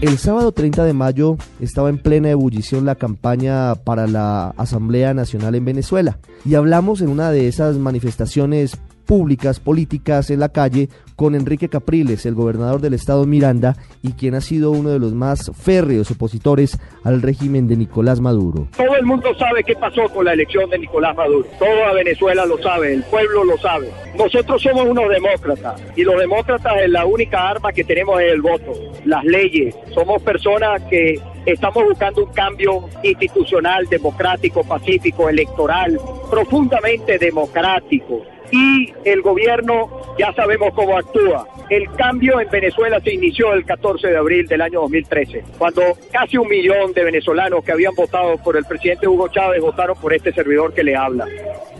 El 0.00 0.16
sábado 0.16 0.50
30 0.52 0.84
de 0.84 0.94
mayo 0.94 1.36
estaba 1.60 1.90
en 1.90 1.98
plena 1.98 2.30
ebullición 2.30 2.86
la 2.86 2.94
campaña 2.94 3.74
para 3.74 4.06
la 4.06 4.48
Asamblea 4.56 5.12
Nacional 5.12 5.54
en 5.54 5.66
Venezuela 5.66 6.18
y 6.46 6.54
hablamos 6.54 7.02
en 7.02 7.08
una 7.08 7.30
de 7.30 7.48
esas 7.48 7.76
manifestaciones 7.76 8.78
públicas, 9.10 9.58
políticas 9.58 10.30
en 10.30 10.38
la 10.38 10.50
calle 10.50 10.88
con 11.16 11.34
Enrique 11.34 11.68
Capriles, 11.68 12.26
el 12.26 12.36
gobernador 12.36 12.80
del 12.80 12.94
estado 12.94 13.26
Miranda 13.26 13.74
y 14.04 14.12
quien 14.12 14.36
ha 14.36 14.40
sido 14.40 14.70
uno 14.70 14.90
de 14.90 15.00
los 15.00 15.14
más 15.14 15.50
férreos 15.60 16.12
opositores 16.12 16.78
al 17.02 17.20
régimen 17.20 17.66
de 17.66 17.76
Nicolás 17.76 18.20
Maduro. 18.20 18.68
Todo 18.76 18.94
el 18.94 19.04
mundo 19.04 19.34
sabe 19.36 19.64
qué 19.64 19.74
pasó 19.74 20.08
con 20.14 20.26
la 20.26 20.34
elección 20.34 20.70
de 20.70 20.78
Nicolás 20.78 21.16
Maduro. 21.16 21.44
Toda 21.58 21.92
Venezuela 21.92 22.46
lo 22.46 22.56
sabe, 22.58 22.94
el 22.94 23.02
pueblo 23.02 23.42
lo 23.42 23.58
sabe. 23.58 23.90
Nosotros 24.16 24.62
somos 24.62 24.86
unos 24.86 25.08
demócratas 25.08 25.82
y 25.96 26.04
los 26.04 26.16
demócratas 26.16 26.72
es 26.80 26.90
la 26.90 27.04
única 27.04 27.48
arma 27.48 27.72
que 27.72 27.82
tenemos 27.82 28.20
es 28.20 28.32
el 28.32 28.42
voto, 28.42 28.72
las 29.06 29.24
leyes. 29.24 29.74
Somos 29.92 30.22
personas 30.22 30.82
que 30.84 31.20
estamos 31.46 31.82
buscando 31.82 32.26
un 32.26 32.32
cambio 32.32 32.88
institucional, 33.02 33.88
democrático, 33.88 34.62
pacífico, 34.62 35.28
electoral, 35.28 35.98
profundamente 36.30 37.18
democrático 37.18 38.22
y 38.50 38.92
el 39.04 39.22
gobierno 39.22 39.88
ya 40.18 40.32
sabemos 40.32 40.72
cómo 40.74 40.96
actúa. 40.96 41.46
El 41.68 41.90
cambio 41.92 42.40
en 42.40 42.48
Venezuela 42.50 43.00
se 43.00 43.14
inició 43.14 43.52
el 43.52 43.64
14 43.64 44.08
de 44.08 44.16
abril 44.16 44.46
del 44.46 44.60
año 44.60 44.80
2013, 44.80 45.44
cuando 45.58 45.82
casi 46.10 46.36
un 46.36 46.48
millón 46.48 46.92
de 46.92 47.04
venezolanos 47.04 47.64
que 47.64 47.72
habían 47.72 47.94
votado 47.94 48.36
por 48.38 48.56
el 48.56 48.64
presidente 48.64 49.06
Hugo 49.06 49.28
Chávez 49.28 49.60
votaron 49.60 49.96
por 50.00 50.12
este 50.12 50.32
servidor 50.32 50.74
que 50.74 50.82
le 50.82 50.96
habla. 50.96 51.26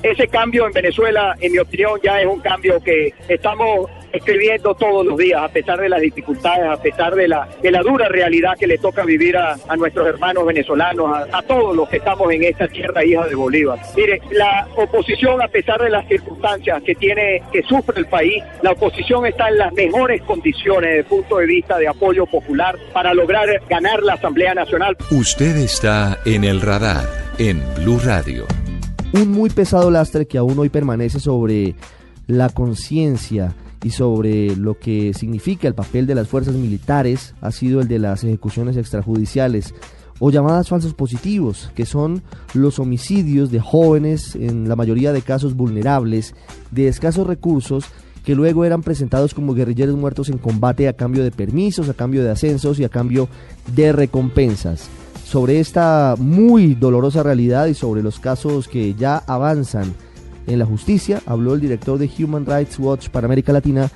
Ese 0.02 0.28
cambio 0.28 0.66
en 0.66 0.72
Venezuela, 0.72 1.36
en 1.40 1.52
mi 1.52 1.58
opinión, 1.58 2.00
ya 2.02 2.20
es 2.20 2.26
un 2.26 2.40
cambio 2.40 2.80
que 2.80 3.12
estamos 3.28 3.90
escribiendo 4.12 4.74
todos 4.74 5.06
los 5.06 5.16
días, 5.16 5.40
a 5.42 5.48
pesar 5.48 5.80
de 5.80 5.88
las 5.88 6.00
dificultades, 6.00 6.66
a 6.66 6.80
pesar 6.80 7.14
de 7.14 7.28
la, 7.28 7.48
dura 7.82 8.08
realidad 8.08 8.56
que 8.58 8.66
le 8.66 8.78
toca 8.78 9.04
vivir 9.04 9.36
a, 9.36 9.56
nuestros 9.76 10.06
hermanos 10.06 10.46
venezolanos, 10.46 11.28
a, 11.32 11.42
todos 11.42 11.76
los 11.76 11.88
que 11.88 11.98
estamos 11.98 12.30
en 12.32 12.44
esta 12.44 12.68
tierra 12.68 13.04
hija 13.04 13.26
de 13.26 13.34
Bolívar. 13.34 13.78
Mire, 13.96 14.20
la 14.30 14.68
oposición, 14.76 15.42
a 15.42 15.48
pesar 15.48 15.80
de 15.80 15.90
las 15.90 16.06
circunstancias 16.08 16.59
que 16.84 16.94
tiene, 16.94 17.42
que 17.52 17.62
sufre 17.62 17.98
el 17.98 18.06
país, 18.06 18.42
la 18.62 18.72
oposición 18.72 19.26
está 19.26 19.48
en 19.48 19.58
las 19.58 19.72
mejores 19.72 20.22
condiciones 20.22 20.90
desde 20.90 20.98
el 21.00 21.04
punto 21.06 21.38
de 21.38 21.46
vista 21.46 21.78
de 21.78 21.88
apoyo 21.88 22.26
popular 22.26 22.76
para 22.92 23.14
lograr 23.14 23.48
ganar 23.68 24.02
la 24.02 24.14
Asamblea 24.14 24.54
Nacional. 24.54 24.96
Usted 25.10 25.56
está 25.56 26.18
en 26.24 26.44
el 26.44 26.60
radar, 26.60 27.04
en 27.38 27.62
Blue 27.76 28.00
Radio. 28.04 28.46
Un 29.12 29.32
muy 29.32 29.50
pesado 29.50 29.90
lastre 29.90 30.26
que 30.26 30.38
aún 30.38 30.58
hoy 30.58 30.68
permanece 30.68 31.18
sobre 31.18 31.74
la 32.26 32.48
conciencia 32.48 33.54
y 33.82 33.90
sobre 33.90 34.54
lo 34.56 34.78
que 34.78 35.12
significa 35.14 35.66
el 35.66 35.74
papel 35.74 36.06
de 36.06 36.14
las 36.14 36.28
fuerzas 36.28 36.54
militares 36.54 37.34
ha 37.40 37.50
sido 37.50 37.80
el 37.80 37.88
de 37.88 37.98
las 37.98 38.22
ejecuciones 38.22 38.76
extrajudiciales 38.76 39.74
o 40.20 40.30
llamadas 40.30 40.68
falsos 40.68 40.94
positivos, 40.94 41.72
que 41.74 41.86
son 41.86 42.22
los 42.54 42.78
homicidios 42.78 43.50
de 43.50 43.58
jóvenes, 43.58 44.36
en 44.36 44.68
la 44.68 44.76
mayoría 44.76 45.12
de 45.12 45.22
casos 45.22 45.56
vulnerables, 45.56 46.34
de 46.70 46.86
escasos 46.88 47.26
recursos, 47.26 47.86
que 48.24 48.34
luego 48.34 48.66
eran 48.66 48.82
presentados 48.82 49.34
como 49.34 49.54
guerrilleros 49.54 49.96
muertos 49.96 50.28
en 50.28 50.38
combate 50.38 50.88
a 50.88 50.92
cambio 50.92 51.24
de 51.24 51.30
permisos, 51.30 51.88
a 51.88 51.94
cambio 51.94 52.22
de 52.22 52.30
ascensos 52.30 52.78
y 52.78 52.84
a 52.84 52.90
cambio 52.90 53.28
de 53.74 53.92
recompensas. 53.92 54.88
Sobre 55.24 55.58
esta 55.58 56.16
muy 56.18 56.74
dolorosa 56.74 57.22
realidad 57.22 57.66
y 57.66 57.74
sobre 57.74 58.02
los 58.02 58.20
casos 58.20 58.68
que 58.68 58.94
ya 58.94 59.16
avanzan 59.16 59.94
en 60.46 60.58
la 60.58 60.66
justicia, 60.66 61.22
habló 61.24 61.54
el 61.54 61.60
director 61.60 61.98
de 61.98 62.10
Human 62.18 62.44
Rights 62.44 62.78
Watch 62.78 63.08
para 63.08 63.26
América 63.26 63.52
Latina, 63.52 63.90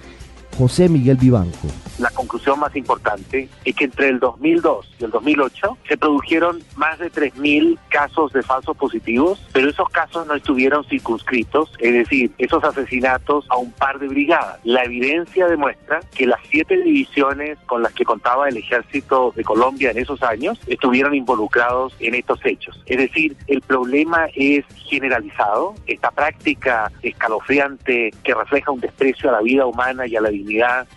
José 0.57 0.89
Miguel 0.89 1.17
Vivanco. 1.17 1.69
La 1.99 2.11
conclusión 2.11 2.59
más 2.59 2.75
importante 2.77 3.49
es 3.65 3.75
que 3.77 3.85
entre 3.85 4.09
el 4.09 4.19
2002 4.19 4.95
y 4.99 5.05
el 5.05 5.11
2008 5.11 5.79
se 5.89 5.97
produjeron 5.97 6.61
más 6.77 6.99
de 6.99 7.11
3.000 7.11 7.79
casos 7.89 8.33
de 8.33 8.43
falsos 8.43 8.77
positivos, 8.77 9.45
pero 9.53 9.71
esos 9.71 9.89
casos 9.91 10.27
no 10.27 10.35
estuvieron 10.35 10.85
circunscritos, 10.85 11.73
es 11.79 11.93
decir, 11.93 12.33
esos 12.39 12.63
asesinatos 12.65 13.47
a 13.51 13.57
un 13.57 13.71
par 13.73 13.99
de 13.99 14.09
brigadas. 14.09 14.59
La 14.65 14.85
evidencia 14.85 15.47
demuestra 15.47 16.01
que 16.15 16.27
las 16.27 16.41
siete 16.51 16.77
divisiones 16.83 17.59
con 17.67 17.83
las 17.83 17.93
que 17.93 18.05
contaba 18.05 18.49
el 18.49 18.57
ejército 18.57 19.33
de 19.37 19.45
Colombia 19.45 19.91
en 19.91 19.99
esos 19.99 20.23
años 20.23 20.59
estuvieron 20.67 21.15
involucrados 21.15 21.95
en 22.01 22.15
estos 22.15 22.45
hechos. 22.45 22.81
Es 22.87 22.99
decir, 22.99 23.37
el 23.47 23.61
problema 23.61 24.27
es 24.35 24.65
generalizado, 24.89 25.75
esta 25.87 26.11
práctica 26.11 26.91
escalofriante 27.03 28.13
que 28.23 28.35
refleja 28.35 28.73
un 28.73 28.81
desprecio 28.81 29.31
a 29.31 29.35
la 29.35 29.41
vida 29.41 29.67
humana 29.67 30.07
y 30.07 30.17
a 30.17 30.21
la 30.21 30.31
dignidad 30.31 30.44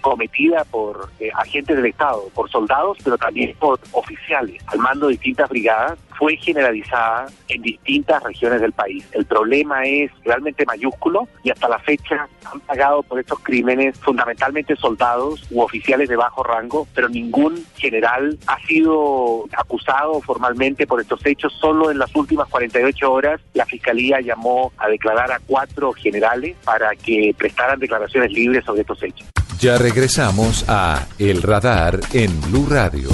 cometida 0.01 0.63
por 0.65 1.10
eh, 1.19 1.29
agentes 1.33 1.75
del 1.75 1.88
Estado, 1.88 2.29
por 2.33 2.49
soldados, 2.49 2.97
pero 3.03 3.17
también 3.17 3.55
por 3.60 3.79
oficiales 3.91 4.62
al 4.67 4.79
mando 4.79 5.07
de 5.07 5.13
distintas 5.13 5.49
brigadas, 5.49 5.97
fue 6.17 6.38
generalizada 6.38 7.27
en 7.47 7.62
distintas 7.62 8.21
regiones 8.23 8.62
del 8.62 8.73
país. 8.73 9.06
El 9.12 9.25
problema 9.25 9.86
es 9.86 10.12
realmente 10.23 10.65
mayúsculo 10.65 11.27
y 11.43 11.51
hasta 11.51 11.69
la 11.69 11.80
fecha 11.80 12.27
han 12.51 12.60
pagado 12.62 13.03
por 13.03 13.19
estos 13.19 13.39
crímenes 13.39 13.97
fundamentalmente 13.99 14.75
soldados 14.75 15.45
u 15.51 15.62
oficiales 15.62 16.10
de 16.10 16.15
bajo 16.15 16.43
rango, 16.43 16.88
pero 16.93 17.10
ningún 17.10 17.63
general 17.75 18.38
ha 18.47 18.60
sido 18.65 19.45
acusado 19.58 20.21
formalmente 20.21 20.88
por 20.88 21.01
estos 21.01 21.25
hechos. 21.25 21.53
Solo 21.60 21.91
en 21.91 21.99
las 21.99 22.15
últimas 22.15 22.47
48 22.49 23.12
horas 23.12 23.41
la 23.53 23.65
Fiscalía 23.65 24.19
llamó 24.21 24.71
a 24.77 24.88
declarar 24.88 25.32
a 25.32 25.39
cuatro 25.45 25.91
generales 25.93 26.56
para 26.63 26.95
que 26.95 27.34
prestaran 27.38 27.80
declaraciones 27.80 28.32
libres 28.32 28.65
sobre 28.65 28.82
estos 28.82 29.01
hechos. 29.03 29.27
Ya 29.60 29.77
regresamos 29.77 30.65
a 30.67 31.08
El 31.17 31.41
Radar 31.41 31.99
en 32.13 32.39
Blue 32.41 32.67
Radio. 32.69 33.10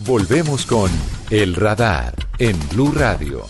Volvemos 0.00 0.66
con 0.66 0.90
El 1.30 1.54
Radar 1.54 2.14
en 2.38 2.56
Blue 2.72 2.90
Radio. 2.92 3.42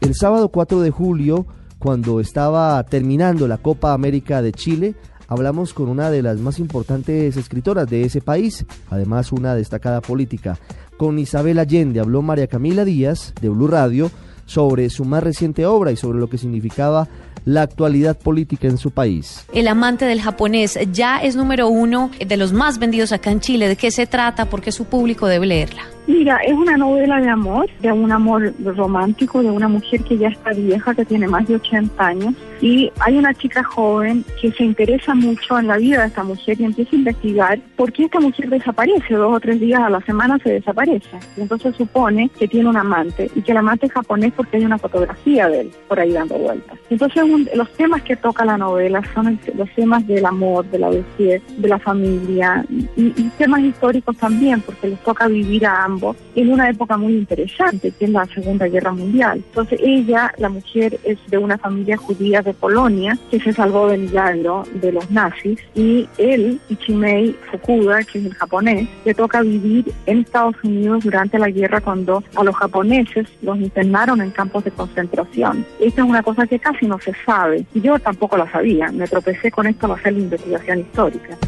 El 0.00 0.14
sábado 0.14 0.48
4 0.48 0.80
de 0.80 0.90
julio, 0.90 1.46
cuando 1.78 2.20
estaba 2.20 2.82
terminando 2.84 3.48
la 3.48 3.58
Copa 3.58 3.94
América 3.94 4.42
de 4.42 4.52
Chile, 4.52 4.94
hablamos 5.26 5.74
con 5.74 5.88
una 5.88 6.08
de 6.08 6.22
las 6.22 6.38
más 6.38 6.60
importantes 6.60 7.36
escritoras 7.36 7.90
de 7.90 8.04
ese 8.04 8.20
país, 8.20 8.64
además 8.90 9.32
una 9.32 9.56
destacada 9.56 10.00
política. 10.00 10.56
Con 10.96 11.18
Isabel 11.18 11.58
Allende 11.58 11.98
habló 11.98 12.22
María 12.22 12.46
Camila 12.46 12.84
Díaz 12.84 13.34
de 13.40 13.48
Blue 13.48 13.66
Radio 13.66 14.10
sobre 14.46 14.88
su 14.88 15.04
más 15.04 15.22
reciente 15.22 15.66
obra 15.66 15.90
y 15.90 15.96
sobre 15.96 16.20
lo 16.20 16.30
que 16.30 16.38
significaba 16.38 17.08
la 17.44 17.62
actualidad 17.62 18.18
política 18.18 18.68
en 18.68 18.78
su 18.78 18.90
país. 18.90 19.46
El 19.52 19.68
amante 19.68 20.04
del 20.04 20.20
japonés 20.20 20.78
ya 20.92 21.18
es 21.18 21.36
número 21.36 21.68
uno 21.68 22.10
de 22.24 22.36
los 22.36 22.52
más 22.52 22.78
vendidos 22.78 23.12
acá 23.12 23.30
en 23.30 23.40
Chile. 23.40 23.68
¿De 23.68 23.76
qué 23.76 23.90
se 23.90 24.06
trata? 24.06 24.46
¿Por 24.46 24.60
qué 24.60 24.72
su 24.72 24.84
público 24.84 25.26
debe 25.26 25.46
leerla? 25.46 25.82
Mira, 26.06 26.38
es 26.38 26.52
una 26.52 26.76
novela 26.76 27.20
de 27.20 27.28
amor, 27.28 27.70
de 27.80 27.92
un 27.92 28.10
amor 28.10 28.52
romántico, 28.64 29.40
de 29.40 29.50
una 29.50 29.68
mujer 29.68 30.02
que 30.02 30.18
ya 30.18 30.28
está 30.28 30.50
vieja, 30.50 30.94
que 30.94 31.04
tiene 31.04 31.28
más 31.28 31.46
de 31.46 31.54
80 31.54 32.04
años, 32.04 32.34
y 32.60 32.90
hay 32.98 33.18
una 33.18 33.32
chica 33.34 33.62
joven 33.62 34.24
que 34.40 34.50
se 34.50 34.64
interesa 34.64 35.14
mucho 35.14 35.60
en 35.60 35.68
la 35.68 35.76
vida 35.76 36.00
de 36.00 36.08
esta 36.08 36.24
mujer 36.24 36.60
y 36.60 36.64
empieza 36.64 36.90
a 36.96 36.98
investigar 36.98 37.60
por 37.76 37.92
qué 37.92 38.04
esta 38.04 38.18
mujer 38.18 38.48
desaparece, 38.48 39.14
dos 39.14 39.36
o 39.36 39.40
tres 39.40 39.60
días 39.60 39.80
a 39.80 39.90
la 39.90 40.00
semana 40.00 40.38
se 40.42 40.54
desaparece. 40.54 41.18
Y 41.36 41.42
entonces 41.42 41.76
supone 41.76 42.30
que 42.36 42.48
tiene 42.48 42.68
un 42.68 42.76
amante 42.76 43.30
y 43.34 43.42
que 43.42 43.52
el 43.52 43.58
amante 43.58 43.86
es 43.86 43.92
japonés 43.92 44.32
porque 44.36 44.56
hay 44.56 44.64
una 44.64 44.78
fotografía 44.78 45.48
de 45.48 45.60
él 45.60 45.70
por 45.88 46.00
ahí 46.00 46.12
dando 46.12 46.36
vueltas. 46.36 46.78
Entonces 46.90 47.22
los 47.54 47.72
temas 47.72 48.02
que 48.02 48.16
toca 48.16 48.44
la 48.44 48.58
novela 48.58 49.02
son 49.14 49.38
los 49.54 49.70
temas 49.70 50.06
del 50.06 50.24
amor, 50.26 50.64
de 50.66 50.78
la 50.78 50.90
vejez, 50.90 51.42
de 51.56 51.68
la 51.68 51.78
familia 51.78 52.64
y, 52.96 53.12
temas 53.38 53.60
históricos 53.60 54.16
también 54.16 54.60
porque 54.60 54.88
les 54.88 54.98
toca 55.00 55.26
vivir 55.26 55.66
a 55.66 55.84
ambos 55.84 56.16
en 56.34 56.52
una 56.52 56.68
época 56.68 56.96
muy 56.96 57.14
interesante 57.14 57.92
que 57.98 58.04
es 58.04 58.10
la 58.10 58.24
Segunda 58.26 58.66
Guerra 58.68 58.92
Mundial. 58.92 59.42
Entonces 59.48 59.80
ella, 59.82 60.32
la 60.38 60.48
mujer, 60.48 60.98
es 61.04 61.18
de 61.28 61.38
una 61.38 61.58
familia 61.58 61.96
judía 61.96 62.42
de 62.42 62.54
Polonia 62.54 63.18
que 63.30 63.40
se 63.40 63.52
salvó 63.52 63.88
del 63.88 64.02
milagro 64.02 64.64
de 64.74 64.92
los 64.92 65.10
nazis 65.10 65.58
y 65.74 66.08
él, 66.18 66.60
Ichimei 66.68 67.34
Fukuda, 67.50 68.02
que 68.04 68.18
es 68.18 68.26
el 68.26 68.34
japonés, 68.34 68.88
le 69.04 69.14
toca 69.14 69.42
vivir 69.42 69.92
en 70.06 70.20
Estados 70.20 70.56
Unidos 70.62 71.04
durante 71.04 71.38
la 71.38 71.48
guerra 71.48 71.80
cuando 71.80 72.22
a 72.36 72.44
los 72.44 72.54
japoneses 72.54 73.28
los 73.42 73.58
internaron 73.58 74.20
en 74.20 74.30
campos 74.30 74.64
de 74.64 74.70
concentración. 74.70 75.64
Esta 75.80 76.02
es 76.02 76.08
una 76.08 76.22
cosa 76.22 76.46
que 76.46 76.58
casi 76.58 76.86
no 76.86 76.98
se 77.00 77.14
sabe. 77.24 77.66
Y 77.74 77.80
yo 77.80 77.98
tampoco 77.98 78.36
la 78.36 78.50
sabía. 78.50 78.90
Me 78.92 79.06
tropecé 79.06 79.50
con 79.50 79.66
esto 79.66 79.86
al 79.86 79.92
hacer 79.92 80.12
la 80.14 80.20
investigación 80.20 80.80
histórica. 80.80 81.38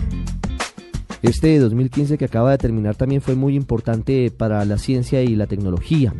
Este 1.22 1.58
2015 1.58 2.18
que 2.18 2.26
acaba 2.26 2.50
de 2.50 2.58
terminar 2.58 2.96
también 2.96 3.22
fue 3.22 3.34
muy 3.34 3.56
importante 3.56 4.30
para 4.30 4.64
la 4.64 4.76
ciencia 4.76 5.22
y 5.22 5.34
la 5.36 5.46
tecnología. 5.46 6.12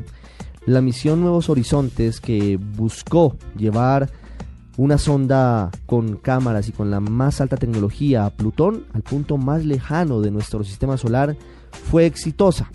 La 0.65 0.81
misión 0.81 1.21
Nuevos 1.21 1.51
Horizontes 1.51 2.21
que 2.21 2.57
buscó 2.57 3.37
llevar 3.55 4.09
una 4.77 4.99
sonda 4.99 5.71
con 5.87 6.17
cámaras 6.17 6.69
y 6.69 6.73
con 6.73 6.91
la 6.91 7.01
más 7.01 7.41
alta 7.41 7.57
tecnología 7.57 8.25
a 8.25 8.31
Plutón, 8.31 8.87
al 8.93 9.03
punto 9.03 9.37
más 9.37 9.65
lejano 9.65 10.21
de 10.21 10.31
nuestro 10.31 10.65
sistema 10.65 10.97
solar, 10.97 11.37
fue 11.91 12.07
exitosa. 12.07 12.71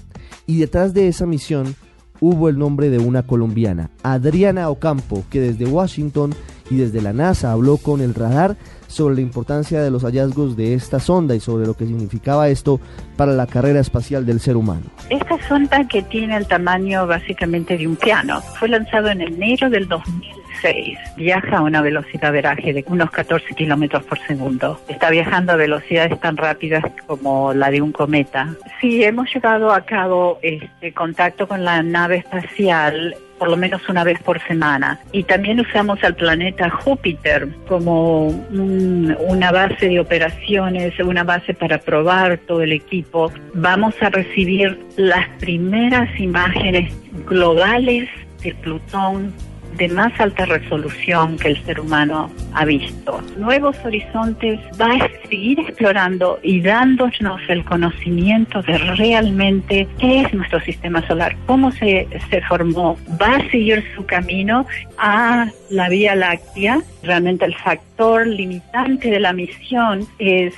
Y 0.45 0.59
detrás 0.59 0.93
de 0.93 1.07
esa 1.07 1.25
misión 1.25 1.75
hubo 2.21 2.49
el 2.49 2.57
nombre 2.57 2.89
de 2.89 2.99
una 2.99 3.23
colombiana, 3.23 3.89
Adriana 4.03 4.69
Ocampo, 4.69 5.23
que 5.29 5.41
desde 5.41 5.65
Washington 5.65 6.33
y 6.69 6.77
desde 6.77 7.01
la 7.01 7.13
NASA 7.13 7.51
habló 7.51 7.77
con 7.77 8.01
el 8.01 8.13
radar 8.13 8.55
sobre 8.88 9.15
la 9.15 9.21
importancia 9.21 9.82
de 9.82 9.91
los 9.91 10.03
hallazgos 10.03 10.58
de 10.58 10.73
esta 10.73 10.99
sonda 10.99 11.36
y 11.36 11.39
sobre 11.39 11.65
lo 11.65 11.75
que 11.75 11.86
significaba 11.86 12.49
esto 12.49 12.79
para 13.15 13.34
la 13.34 13.47
carrera 13.47 13.79
espacial 13.79 14.25
del 14.25 14.39
ser 14.39 14.58
humano. 14.58 14.82
Esta 15.10 15.38
sonda 15.47 15.88
que 15.88 16.01
tiene 16.01 16.36
el 16.36 16.47
tamaño 16.47 17.05
básicamente 17.05 17.77
de 17.77 17.88
un 17.88 17.95
piano 17.95 18.41
fue 18.58 18.67
lanzado 18.67 19.10
en 19.10 19.21
enero 19.21 19.69
del 19.69 19.88
2006. 19.88 20.97
Viaja 21.17 21.58
a 21.58 21.62
una 21.62 21.82
velocidad 21.82 22.32
veraje 22.32 22.73
de 22.73 22.84
unos 22.88 23.12
14 23.12 23.53
kilómetros 23.55 24.03
por 24.03 24.19
segundo. 24.25 24.79
Está 24.88 25.10
viajando 25.12 25.53
a 25.53 25.55
velocidades 25.55 26.19
tan 26.19 26.36
rápidas 26.36 26.84
como 27.05 27.53
la 27.53 27.69
de 27.69 27.82
un 27.82 27.91
cometa. 27.91 28.55
Sí, 28.82 29.03
hemos 29.03 29.32
llevado 29.34 29.71
a 29.71 29.82
cabo 29.82 30.39
este 30.41 30.93
contacto 30.93 31.47
con 31.47 31.63
la 31.63 31.84
nave 31.84 32.17
espacial 32.17 33.15
por 33.39 33.49
lo 33.49 33.58
menos 33.58 33.82
una 33.89 34.04
vez 34.04 34.21
por 34.21 34.39
semana. 34.45 34.99
Y 35.12 35.23
también 35.23 35.60
usamos 35.60 36.04
al 36.04 36.15
planeta 36.15 36.69
Júpiter 36.69 37.47
como 37.67 38.28
una 38.28 39.52
base 39.52 39.88
de 39.88 39.99
operaciones, 39.99 40.93
una 40.99 41.23
base 41.23 41.54
para 41.54 41.80
probar 41.80 42.38
todo 42.39 42.62
el 42.62 42.73
equipo. 42.73 43.32
Vamos 43.54 43.95
a 44.02 44.10
recibir 44.10 44.78
las 44.97 45.28
primeras 45.39 46.08
imágenes 46.19 46.93
globales 47.25 48.10
de 48.43 48.54
Plutón 48.56 49.34
de 49.79 49.87
más 49.87 50.17
alta 50.19 50.45
resolución 50.45 51.37
que 51.37 51.47
el 51.47 51.63
ser 51.63 51.79
humano 51.79 52.29
ha 52.53 52.65
visto. 52.65 53.21
Nuevos 53.37 53.75
Horizontes 53.85 54.59
va 54.79 54.93
a 54.93 55.09
seguir 55.27 55.59
explorando 55.61 56.39
y 56.43 56.61
dándonos 56.61 57.41
el 57.47 57.63
conocimiento 57.63 58.61
de 58.61 58.77
realmente 58.77 59.87
qué 59.97 60.21
es 60.21 60.33
nuestro 60.33 60.59
sistema 60.61 61.05
solar, 61.07 61.35
cómo 61.45 61.71
se, 61.71 62.07
se 62.29 62.41
formó, 62.41 62.97
va 63.19 63.37
a 63.37 63.49
seguir 63.49 63.83
su 63.95 64.05
camino 64.05 64.67
a 64.97 65.47
la 65.69 65.89
Vía 65.89 66.13
Láctea. 66.13 66.81
Realmente 67.01 67.45
el 67.45 67.55
factor 67.55 67.88
limitante 68.25 69.09
de 69.09 69.19
la 69.19 69.33
misión 69.33 70.07
es 70.19 70.53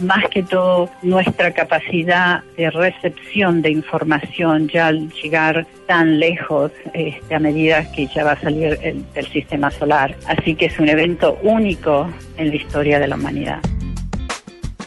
más 0.00 0.24
que 0.28 0.42
todo 0.42 0.88
nuestra 1.02 1.52
capacidad 1.52 2.42
de 2.56 2.70
recepción 2.70 3.62
de 3.62 3.70
información 3.70 4.68
ya 4.68 4.88
al 4.88 5.10
llegar 5.10 5.66
tan 5.86 6.20
lejos 6.20 6.70
este, 6.92 7.34
a 7.34 7.40
medida 7.40 7.90
que 7.92 8.06
ya 8.06 8.24
va 8.24 8.32
a 8.32 8.40
salir 8.40 8.78
el, 8.82 9.04
del 9.12 9.26
sistema 9.26 9.70
solar. 9.70 10.14
Así 10.26 10.54
que 10.54 10.66
es 10.66 10.78
un 10.78 10.88
evento 10.88 11.38
único 11.42 12.08
en 12.36 12.48
la 12.48 12.54
historia 12.54 13.00
de 13.00 13.08
la 13.08 13.16
humanidad. 13.16 13.60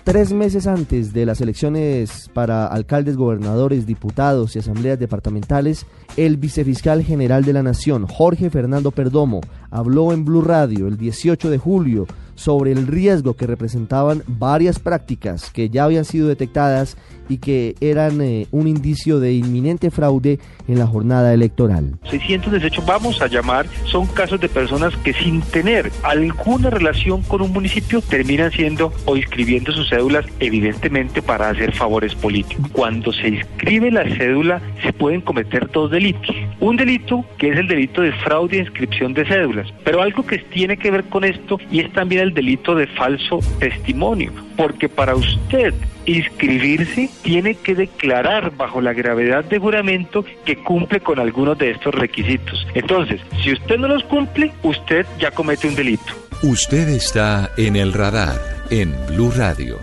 Tres 0.07 0.31
meses 0.31 0.67
antes 0.67 1.11
de 1.11 1.25
las 1.25 1.41
elecciones 1.41 2.31
para 2.33 2.65
alcaldes, 2.65 3.17
gobernadores, 3.17 3.85
diputados 3.85 4.55
y 4.55 4.59
asambleas 4.59 4.97
departamentales, 4.97 5.85
el 6.15 6.37
vicefiscal 6.37 7.03
general 7.03 7.43
de 7.43 7.51
la 7.51 7.61
Nación, 7.61 8.07
Jorge 8.07 8.49
Fernando 8.49 8.91
Perdomo, 8.91 9.41
habló 9.69 10.13
en 10.13 10.23
Blue 10.23 10.41
Radio 10.41 10.87
el 10.87 10.95
18 10.95 11.49
de 11.49 11.57
julio 11.57 12.07
sobre 12.37 12.71
el 12.71 12.87
riesgo 12.87 13.35
que 13.35 13.47
representaban 13.47 14.23
varias 14.27 14.79
prácticas 14.79 15.49
que 15.49 15.69
ya 15.69 15.83
habían 15.83 16.05
sido 16.05 16.27
detectadas 16.29 16.95
y 17.29 17.39
que 17.39 17.75
eran 17.81 18.21
eh, 18.21 18.47
un 18.51 18.67
indicio 18.67 19.19
de 19.19 19.33
inminente 19.33 19.91
fraude 19.91 20.39
en 20.67 20.79
la 20.79 20.87
jornada 20.87 21.33
electoral. 21.33 21.97
618 22.09 22.83
vamos 22.85 23.21
a 23.21 23.27
llamar 23.27 23.65
son 23.85 24.05
casos 24.07 24.39
de 24.39 24.47
personas 24.47 24.95
que 24.97 25.13
sin 25.13 25.41
tener 25.41 25.91
alguna 26.03 26.69
relación 26.69 27.21
con 27.23 27.41
un 27.41 27.51
municipio 27.51 28.01
terminan 28.01 28.51
siendo 28.51 28.93
o 29.05 29.17
inscribiendo 29.17 29.71
sus 29.71 29.89
cédulas 29.89 30.25
evidentemente 30.39 31.21
para 31.21 31.49
hacer 31.49 31.73
favores 31.73 32.15
políticos. 32.15 32.65
Cuando 32.71 33.11
se 33.11 33.29
inscribe 33.29 33.91
la 33.91 34.03
cédula 34.15 34.61
se 34.83 34.93
pueden 34.93 35.21
cometer 35.21 35.69
dos 35.71 35.91
delitos. 35.91 36.35
Un 36.59 36.77
delito 36.77 37.25
que 37.37 37.49
es 37.49 37.57
el 37.57 37.67
delito 37.67 38.01
de 38.01 38.11
fraude 38.13 38.57
e 38.57 38.61
inscripción 38.61 39.13
de 39.13 39.25
cédulas, 39.25 39.67
pero 39.83 40.01
algo 40.01 40.25
que 40.25 40.37
tiene 40.37 40.77
que 40.77 40.91
ver 40.91 41.03
con 41.05 41.23
esto 41.23 41.57
y 41.71 41.79
es 41.79 41.91
también 41.93 42.21
el 42.21 42.26
delito 42.33 42.75
de 42.75 42.87
falso 42.87 43.39
testimonio, 43.59 44.31
porque 44.55 44.89
para 44.89 45.15
usted 45.15 45.73
inscribirse 46.05 47.09
tiene 47.21 47.55
que 47.55 47.75
declarar 47.75 48.55
bajo 48.55 48.81
la 48.81 48.93
gravedad 48.93 49.43
de 49.43 49.59
juramento 49.59 50.23
que 50.45 50.63
cumple 50.63 51.01
con 51.01 51.19
algunos 51.19 51.57
de 51.57 51.71
estos 51.71 51.93
requisitos. 51.93 52.65
Entonces, 52.73 53.21
si 53.43 53.51
usted 53.51 53.77
no 53.77 53.87
los 53.87 54.03
cumple, 54.05 54.51
usted 54.63 55.05
ya 55.19 55.31
comete 55.31 55.67
un 55.67 55.75
delito. 55.75 56.13
Usted 56.43 56.87
está 56.89 57.51
en 57.57 57.75
el 57.75 57.93
radar 57.93 58.39
en 58.69 58.93
Blue 59.07 59.31
Radio. 59.35 59.77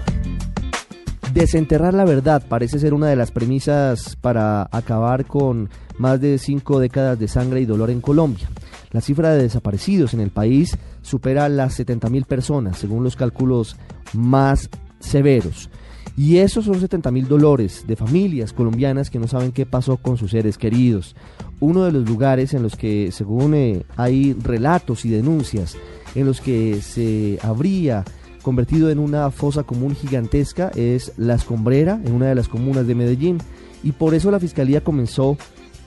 Desenterrar 1.32 1.94
la 1.94 2.04
verdad 2.04 2.44
parece 2.48 2.78
ser 2.78 2.94
una 2.94 3.08
de 3.08 3.16
las 3.16 3.32
premisas 3.32 4.16
para 4.16 4.68
acabar 4.70 5.24
con 5.24 5.68
más 5.98 6.20
de 6.20 6.38
cinco 6.38 6.78
décadas 6.78 7.18
de 7.18 7.26
sangre 7.26 7.60
y 7.60 7.64
dolor 7.64 7.90
en 7.90 8.00
Colombia. 8.00 8.48
La 8.92 9.00
cifra 9.00 9.32
de 9.32 9.42
desaparecidos 9.42 10.14
en 10.14 10.20
el 10.20 10.30
país 10.30 10.78
supera 11.04 11.48
las 11.48 11.74
70 11.74 12.08
mil 12.08 12.24
personas, 12.24 12.78
según 12.78 13.04
los 13.04 13.14
cálculos 13.14 13.76
más 14.14 14.70
severos. 14.98 15.70
Y 16.16 16.38
esos 16.38 16.64
son 16.64 16.80
70 16.80 17.10
mil 17.10 17.28
dolores 17.28 17.84
de 17.86 17.96
familias 17.96 18.52
colombianas 18.52 19.10
que 19.10 19.18
no 19.18 19.28
saben 19.28 19.52
qué 19.52 19.66
pasó 19.66 19.96
con 19.96 20.16
sus 20.16 20.30
seres 20.30 20.58
queridos. 20.58 21.14
Uno 21.60 21.84
de 21.84 21.92
los 21.92 22.08
lugares 22.08 22.54
en 22.54 22.62
los 22.62 22.76
que, 22.76 23.10
según 23.12 23.54
eh, 23.54 23.84
hay 23.96 24.32
relatos 24.32 25.04
y 25.04 25.10
denuncias, 25.10 25.76
en 26.14 26.26
los 26.26 26.40
que 26.40 26.80
se 26.80 27.38
habría 27.42 28.04
convertido 28.42 28.90
en 28.90 28.98
una 28.98 29.30
fosa 29.30 29.64
común 29.64 29.96
gigantesca 29.96 30.70
es 30.74 31.12
La 31.16 31.34
Escombrera, 31.34 32.00
en 32.04 32.12
una 32.12 32.26
de 32.26 32.34
las 32.34 32.48
comunas 32.48 32.86
de 32.86 32.94
Medellín. 32.94 33.38
Y 33.82 33.92
por 33.92 34.14
eso 34.14 34.30
la 34.30 34.40
Fiscalía 34.40 34.82
comenzó 34.82 35.36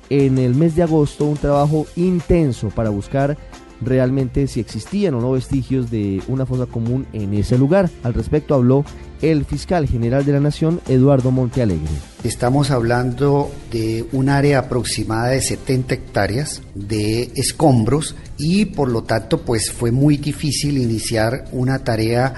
en 0.10 0.38
el 0.38 0.56
mes 0.56 0.76
de 0.76 0.84
agosto 0.84 1.26
un 1.26 1.38
trabajo 1.38 1.86
intenso 1.96 2.70
para 2.70 2.90
buscar 2.90 3.38
realmente 3.82 4.48
si 4.48 4.60
existían 4.60 5.14
o 5.14 5.22
no 5.22 5.32
vestigios 5.32 5.90
de 5.92 6.22
una 6.28 6.46
fosa 6.46 6.66
común 6.66 7.06
en 7.14 7.34
ese 7.34 7.58
lugar. 7.58 7.90
Al 8.04 8.14
respecto 8.14 8.56
habló 8.56 8.86
el 9.22 9.46
fiscal 9.46 9.88
general 9.88 10.26
de 10.26 10.34
la 10.34 10.40
Nación, 10.40 10.82
Eduardo 10.88 11.32
Montealegre. 11.32 11.90
Estamos 12.24 12.72
hablando 12.72 13.52
de 13.72 14.06
un 14.12 14.30
área 14.30 14.60
aproximada 14.60 15.30
de 15.30 15.42
70 15.42 15.96
hectáreas 15.96 16.62
de 16.76 17.32
escombros 17.36 18.16
y 18.38 18.66
por 18.66 18.90
lo 18.90 19.04
tanto 19.04 19.42
pues 19.42 19.72
fue 19.72 19.92
muy 19.92 20.18
difícil 20.18 20.78
iniciar 20.78 21.46
una 21.52 21.80
tarea 21.84 22.34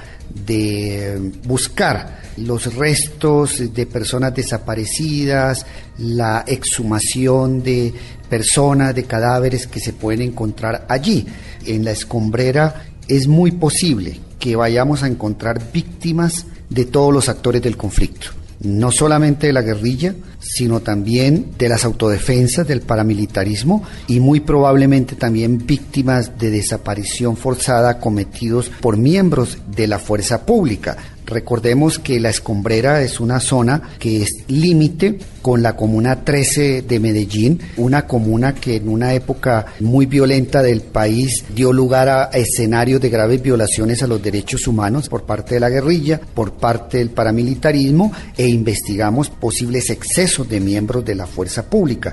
de 0.45 1.32
buscar 1.45 2.19
los 2.39 2.75
restos 2.75 3.73
de 3.73 3.86
personas 3.86 4.34
desaparecidas, 4.34 5.65
la 5.97 6.43
exhumación 6.47 7.63
de 7.63 7.93
personas, 8.30 8.95
de 8.95 9.04
cadáveres 9.04 9.67
que 9.67 9.80
se 9.80 9.93
pueden 9.93 10.21
encontrar 10.21 10.86
allí. 10.89 11.25
En 11.65 11.84
la 11.84 11.91
escombrera 11.91 12.86
es 13.08 13.28
muy 13.28 13.52
posible 13.52 14.19
que 14.39 14.56
vayamos 14.56 15.04
a 15.04 15.08
encontrar 15.08 15.71
víctimas 15.71 16.45
de 16.69 16.86
todos 16.86 17.13
los 17.13 17.28
actores 17.28 17.62
del 17.62 17.75
conflicto, 17.75 18.28
no 18.62 18.91
solamente 18.91 19.47
de 19.47 19.54
la 19.54 19.62
guerrilla, 19.62 20.15
sino 20.39 20.80
también 20.80 21.54
de 21.58 21.67
las 21.67 21.84
autodefensas, 21.84 22.67
del 22.67 22.82
paramilitarismo 22.82 23.84
y 24.08 24.19
muy 24.19 24.39
probablemente 24.39 25.15
también 25.15 25.65
víctimas 25.65 26.38
de 26.38 26.52
desaparición 26.52 27.36
forzada 27.36 27.99
cometidos 27.99 28.69
por 28.69 28.97
miembros 28.97 29.58
de 29.75 29.88
la 29.88 29.99
fuerza 29.99 30.45
pública. 30.45 30.97
Recordemos 31.29 31.99
que 31.99 32.19
la 32.19 32.29
escombrera 32.29 33.03
es 33.03 33.19
una 33.19 33.39
zona 33.39 33.83
que 33.99 34.23
es 34.23 34.45
límite 34.47 35.19
con 35.43 35.61
la 35.61 35.75
comuna 35.75 36.23
13 36.25 36.81
de 36.81 36.99
Medellín, 36.99 37.59
una 37.77 38.07
comuna 38.07 38.55
que 38.55 38.77
en 38.77 38.89
una 38.89 39.13
época 39.13 39.67
muy 39.79 40.07
violenta 40.07 40.63
del 40.63 40.81
país 40.81 41.45
dio 41.53 41.71
lugar 41.71 42.09
a 42.09 42.23
escenarios 42.33 42.99
de 42.99 43.09
graves 43.09 43.43
violaciones 43.43 44.01
a 44.01 44.07
los 44.07 44.23
derechos 44.23 44.67
humanos 44.67 45.07
por 45.07 45.23
parte 45.23 45.53
de 45.53 45.59
la 45.59 45.69
guerrilla, 45.69 46.19
por 46.19 46.53
parte 46.53 46.97
del 46.97 47.11
paramilitarismo 47.11 48.11
e 48.35 48.47
investigamos 48.47 49.29
posibles 49.29 49.91
excesos 49.91 50.49
de 50.49 50.59
miembros 50.59 51.05
de 51.05 51.13
la 51.13 51.27
fuerza 51.27 51.69
pública. 51.69 52.11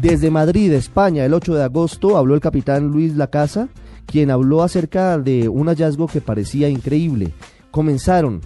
Desde 0.00 0.30
Madrid, 0.30 0.72
España, 0.72 1.24
el 1.24 1.34
8 1.34 1.54
de 1.54 1.64
agosto, 1.64 2.16
habló 2.16 2.36
el 2.36 2.40
capitán 2.40 2.86
Luis 2.86 3.16
Lacasa, 3.16 3.68
quien 4.06 4.30
habló 4.30 4.62
acerca 4.62 5.18
de 5.18 5.48
un 5.48 5.66
hallazgo 5.66 6.06
que 6.06 6.20
parecía 6.20 6.68
increíble 6.68 7.34
comenzaron 7.70 8.40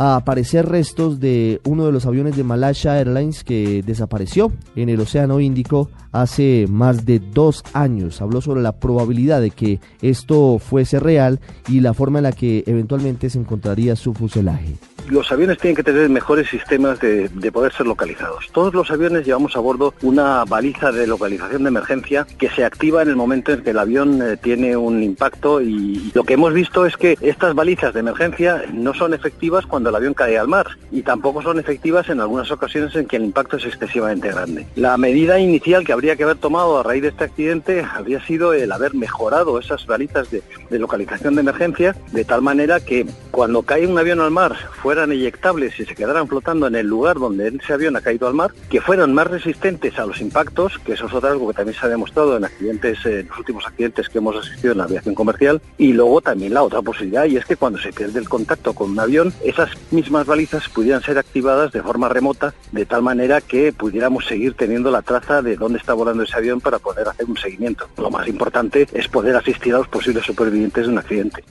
a 0.00 0.16
aparecer 0.16 0.66
restos 0.66 1.20
de 1.20 1.60
uno 1.64 1.84
de 1.84 1.92
los 1.92 2.06
aviones 2.06 2.34
de 2.34 2.42
Malaysia 2.42 2.98
Airlines 2.98 3.44
que 3.44 3.82
desapareció 3.84 4.50
en 4.74 4.88
el 4.88 4.98
Océano 5.00 5.40
Índico 5.40 5.90
hace 6.10 6.64
más 6.70 7.04
de 7.04 7.18
dos 7.18 7.62
años. 7.74 8.22
Habló 8.22 8.40
sobre 8.40 8.62
la 8.62 8.72
probabilidad 8.72 9.42
de 9.42 9.50
que 9.50 9.78
esto 10.00 10.58
fuese 10.58 11.00
real 11.00 11.38
y 11.68 11.80
la 11.80 11.92
forma 11.92 12.20
en 12.20 12.22
la 12.22 12.32
que 12.32 12.64
eventualmente 12.66 13.28
se 13.28 13.38
encontraría 13.38 13.94
su 13.94 14.14
fuselaje 14.14 14.76
los 15.10 15.30
aviones 15.32 15.58
tienen 15.58 15.76
que 15.76 15.82
tener 15.82 16.08
mejores 16.08 16.48
sistemas 16.48 17.00
de, 17.00 17.28
de 17.28 17.52
poder 17.52 17.72
ser 17.72 17.86
localizados. 17.86 18.48
Todos 18.52 18.74
los 18.74 18.90
aviones 18.90 19.26
llevamos 19.26 19.56
a 19.56 19.60
bordo 19.60 19.94
una 20.02 20.44
baliza 20.44 20.92
de 20.92 21.06
localización 21.06 21.64
de 21.64 21.68
emergencia 21.68 22.26
que 22.38 22.48
se 22.50 22.64
activa 22.64 23.02
en 23.02 23.08
el 23.08 23.16
momento 23.16 23.52
en 23.52 23.62
que 23.62 23.70
el 23.70 23.78
avión 23.78 24.22
eh, 24.22 24.36
tiene 24.36 24.76
un 24.76 25.02
impacto 25.02 25.60
y 25.60 26.10
lo 26.14 26.24
que 26.24 26.34
hemos 26.34 26.52
visto 26.52 26.86
es 26.86 26.96
que 26.96 27.16
estas 27.20 27.54
balizas 27.54 27.94
de 27.94 28.00
emergencia 28.00 28.64
no 28.72 28.94
son 28.94 29.14
efectivas 29.14 29.66
cuando 29.66 29.90
el 29.90 29.96
avión 29.96 30.14
cae 30.14 30.38
al 30.38 30.48
mar 30.48 30.66
y 30.90 31.02
tampoco 31.02 31.42
son 31.42 31.58
efectivas 31.58 32.08
en 32.08 32.20
algunas 32.20 32.50
ocasiones 32.50 32.94
en 32.94 33.06
que 33.06 33.16
el 33.16 33.24
impacto 33.24 33.56
es 33.56 33.64
excesivamente 33.66 34.30
grande. 34.30 34.66
La 34.76 34.96
medida 34.96 35.38
inicial 35.38 35.84
que 35.84 35.92
habría 35.92 36.16
que 36.16 36.24
haber 36.24 36.36
tomado 36.36 36.78
a 36.78 36.82
raíz 36.82 37.02
de 37.02 37.08
este 37.08 37.24
accidente 37.24 37.84
habría 37.94 38.24
sido 38.24 38.52
el 38.52 38.72
haber 38.72 38.94
mejorado 38.94 39.58
esas 39.58 39.86
balizas 39.86 40.30
de, 40.30 40.42
de 40.70 40.78
localización 40.78 41.34
de 41.34 41.40
emergencia 41.40 41.96
de 42.12 42.24
tal 42.24 42.42
manera 42.42 42.80
que 42.80 43.06
cuando 43.30 43.62
cae 43.62 43.86
un 43.86 43.98
avión 43.98 44.20
al 44.20 44.30
mar 44.30 44.56
fueran 45.00 45.12
eyectables 45.12 45.80
y 45.80 45.86
se 45.86 45.94
quedaran 45.94 46.28
flotando 46.28 46.66
en 46.66 46.74
el 46.74 46.86
lugar 46.86 47.18
donde 47.18 47.48
ese 47.48 47.72
avión 47.72 47.96
ha 47.96 48.02
caído 48.02 48.28
al 48.28 48.34
mar, 48.34 48.52
que 48.68 48.82
fueran 48.82 49.14
más 49.14 49.28
resistentes 49.28 49.98
a 49.98 50.04
los 50.04 50.20
impactos, 50.20 50.78
que 50.84 50.92
eso 50.92 51.06
es 51.06 51.14
otra 51.14 51.30
algo 51.30 51.48
que 51.48 51.54
también 51.54 51.78
se 51.78 51.86
ha 51.86 51.88
demostrado 51.88 52.36
en 52.36 52.44
accidentes, 52.44 52.98
en 53.06 53.26
los 53.26 53.38
últimos 53.38 53.66
accidentes 53.66 54.10
que 54.10 54.18
hemos 54.18 54.36
asistido 54.36 54.72
en 54.72 54.78
la 54.78 54.84
aviación 54.84 55.14
comercial, 55.14 55.62
y 55.78 55.94
luego 55.94 56.20
también 56.20 56.52
la 56.52 56.62
otra 56.62 56.82
posibilidad, 56.82 57.24
y 57.24 57.38
es 57.38 57.46
que 57.46 57.56
cuando 57.56 57.78
se 57.78 57.94
pierde 57.94 58.18
el 58.18 58.28
contacto 58.28 58.74
con 58.74 58.90
un 58.90 59.00
avión, 59.00 59.32
esas 59.42 59.70
mismas 59.90 60.26
balizas 60.26 60.68
pudieran 60.68 61.02
ser 61.02 61.16
activadas 61.16 61.72
de 61.72 61.82
forma 61.82 62.10
remota, 62.10 62.52
de 62.70 62.84
tal 62.84 63.00
manera 63.00 63.40
que 63.40 63.72
pudiéramos 63.72 64.26
seguir 64.26 64.52
teniendo 64.52 64.90
la 64.90 65.00
traza 65.00 65.40
de 65.40 65.56
dónde 65.56 65.78
está 65.78 65.94
volando 65.94 66.24
ese 66.24 66.36
avión 66.36 66.60
para 66.60 66.78
poder 66.78 67.08
hacer 67.08 67.24
un 67.24 67.38
seguimiento. 67.38 67.88
Lo 67.96 68.10
más 68.10 68.28
importante 68.28 68.86
es 68.92 69.08
poder 69.08 69.34
asistir 69.34 69.74
a 69.74 69.78
los 69.78 69.88
posibles 69.88 70.26
supervivientes 70.26 70.84
de 70.84 70.92
un 70.92 70.98
accidente. 70.98 71.42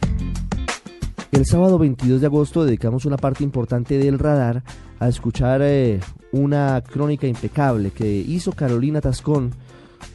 El 1.32 1.46
sábado 1.46 1.78
22 1.78 2.22
de 2.22 2.28
agosto 2.28 2.66
dedicamos 2.66 3.06
una 3.06 3.18
parte 3.18 3.44
importante 3.44 4.00
del 4.00 4.18
radar 4.18 4.64
a 5.00 5.08
escuchar 5.08 5.62
eh, 5.64 6.00
una 6.32 6.82
crónica 6.82 7.28
impecable 7.28 7.92
que 7.92 8.08
hizo 8.08 8.52
Carolina 8.52 9.00
Tascón 9.00 9.52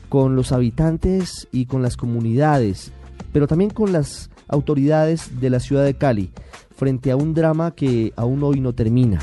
con 0.09 0.35
los 0.35 0.50
habitantes 0.50 1.46
y 1.53 1.66
con 1.66 1.83
las 1.83 1.96
comunidades, 1.96 2.90
pero 3.33 3.46
también 3.46 3.70
con 3.70 3.92
las 3.92 4.29
autoridades 4.48 5.40
de 5.40 5.50
la 5.50 5.61
ciudad 5.61 5.85
de 5.85 5.94
Cali, 5.94 6.33
frente 6.77 7.12
a 7.12 7.16
un 7.16 7.33
drama 7.33 7.70
que 7.70 8.12
aún 8.16 8.42
hoy 8.42 8.59
no 8.59 8.72
termina. 8.72 9.20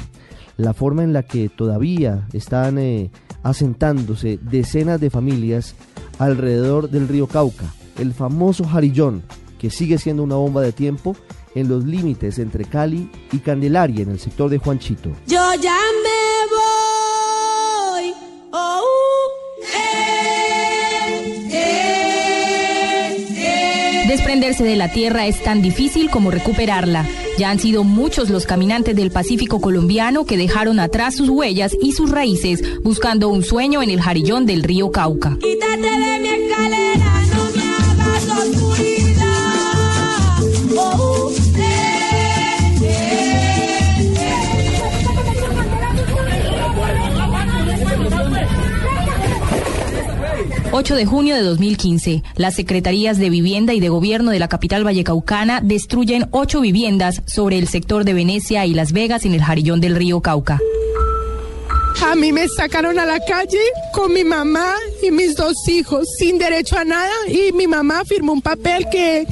La 0.56 0.74
forma 0.74 1.04
en 1.04 1.12
la 1.12 1.24
que 1.24 1.50
todavía 1.50 2.26
están 2.32 2.78
eh, 2.78 3.12
asentándose 3.44 4.40
decenas 4.42 5.02
de 5.02 5.10
familias 5.10 5.76
alrededor 6.20 6.90
del 6.90 7.10
río 7.10 7.28
Cauca, 7.28 7.74
el 8.00 8.14
famoso 8.14 8.64
Jarillón, 8.64 9.24
que 9.60 9.70
sigue 9.70 9.98
siendo 9.98 10.24
una 10.24 10.36
bomba 10.36 10.62
de 10.62 10.72
tiempo 10.72 11.18
en 11.56 11.68
los 11.68 11.84
límites 11.86 12.40
entre 12.40 12.66
Cali 12.66 13.10
y 13.32 13.40
Candelaria, 13.40 14.04
en 14.04 14.12
el 14.12 14.20
sector 14.20 14.50
de 14.50 14.58
Juanchito. 14.58 15.10
Yo 15.28 15.54
ya 15.62 15.78
me 16.04 16.20
voy. 16.56 18.14
Oh, 18.52 18.82
eh, 19.62 21.22
eh, 21.52 23.28
eh. 23.38 24.06
Desprenderse 24.08 24.64
de 24.64 24.76
la 24.76 24.92
tierra 24.92 25.28
es 25.28 25.42
tan 25.44 25.62
difícil 25.62 26.10
como 26.10 26.32
recuperarla. 26.32 27.06
Ya 27.38 27.50
han 27.50 27.60
sido 27.60 27.84
muchos 27.84 28.30
los 28.30 28.46
caminantes 28.46 28.96
del 28.96 29.10
Pacífico 29.10 29.62
colombiano 29.62 30.26
que 30.26 30.38
dejaron 30.38 30.80
atrás 30.80 31.16
sus 31.16 31.30
huellas 31.30 31.76
y 31.82 31.94
sus 31.94 32.12
raíces 32.12 32.62
buscando 32.84 33.30
un 33.30 33.44
sueño 33.44 33.82
en 33.82 33.90
el 33.90 34.02
jarillón 34.02 34.46
del 34.46 34.64
río 34.64 34.92
Cauca. 34.92 35.38
Quítate 35.40 35.82
de 35.82 36.20
mi 36.20 36.28
escalera, 36.28 37.11
8 50.82 50.96
de 50.96 51.06
junio 51.06 51.36
de 51.36 51.44
2015, 51.44 52.24
las 52.38 52.56
secretarías 52.56 53.20
de 53.20 53.30
Vivienda 53.30 53.72
y 53.76 53.80
de 53.80 53.90
Gobierno 53.90 54.32
de 54.32 54.40
la 54.40 54.48
capital 54.48 54.84
vallecaucana 54.84 55.62
destruyen 55.62 56.28
ocho 56.32 56.60
viviendas 56.60 57.22
sobre 57.28 57.60
el 57.60 57.68
sector 57.68 58.04
de 58.04 58.16
Venecia 58.16 58.66
y 58.66 58.74
Las 58.74 58.92
Vegas 58.92 59.24
en 59.26 59.36
el 59.36 59.44
jarillón 59.44 59.80
del 59.80 59.96
río 59.96 60.22
Cauca. 60.22 60.58
A 62.04 62.16
mí 62.16 62.32
me 62.32 62.48
sacaron 62.48 62.98
a 62.98 63.06
la 63.06 63.20
calle 63.20 63.62
con 63.94 64.12
mi 64.12 64.24
mamá 64.24 64.74
y 65.04 65.12
mis 65.12 65.36
dos 65.36 65.68
hijos 65.68 66.08
sin 66.18 66.38
derecho 66.38 66.78
a 66.78 66.86
nada 66.86 67.12
y 67.28 67.52
mi 67.54 67.68
mamá 67.68 68.04
firmó 68.06 68.34
un 68.34 68.42
papel 68.42 68.88
que 68.92 69.26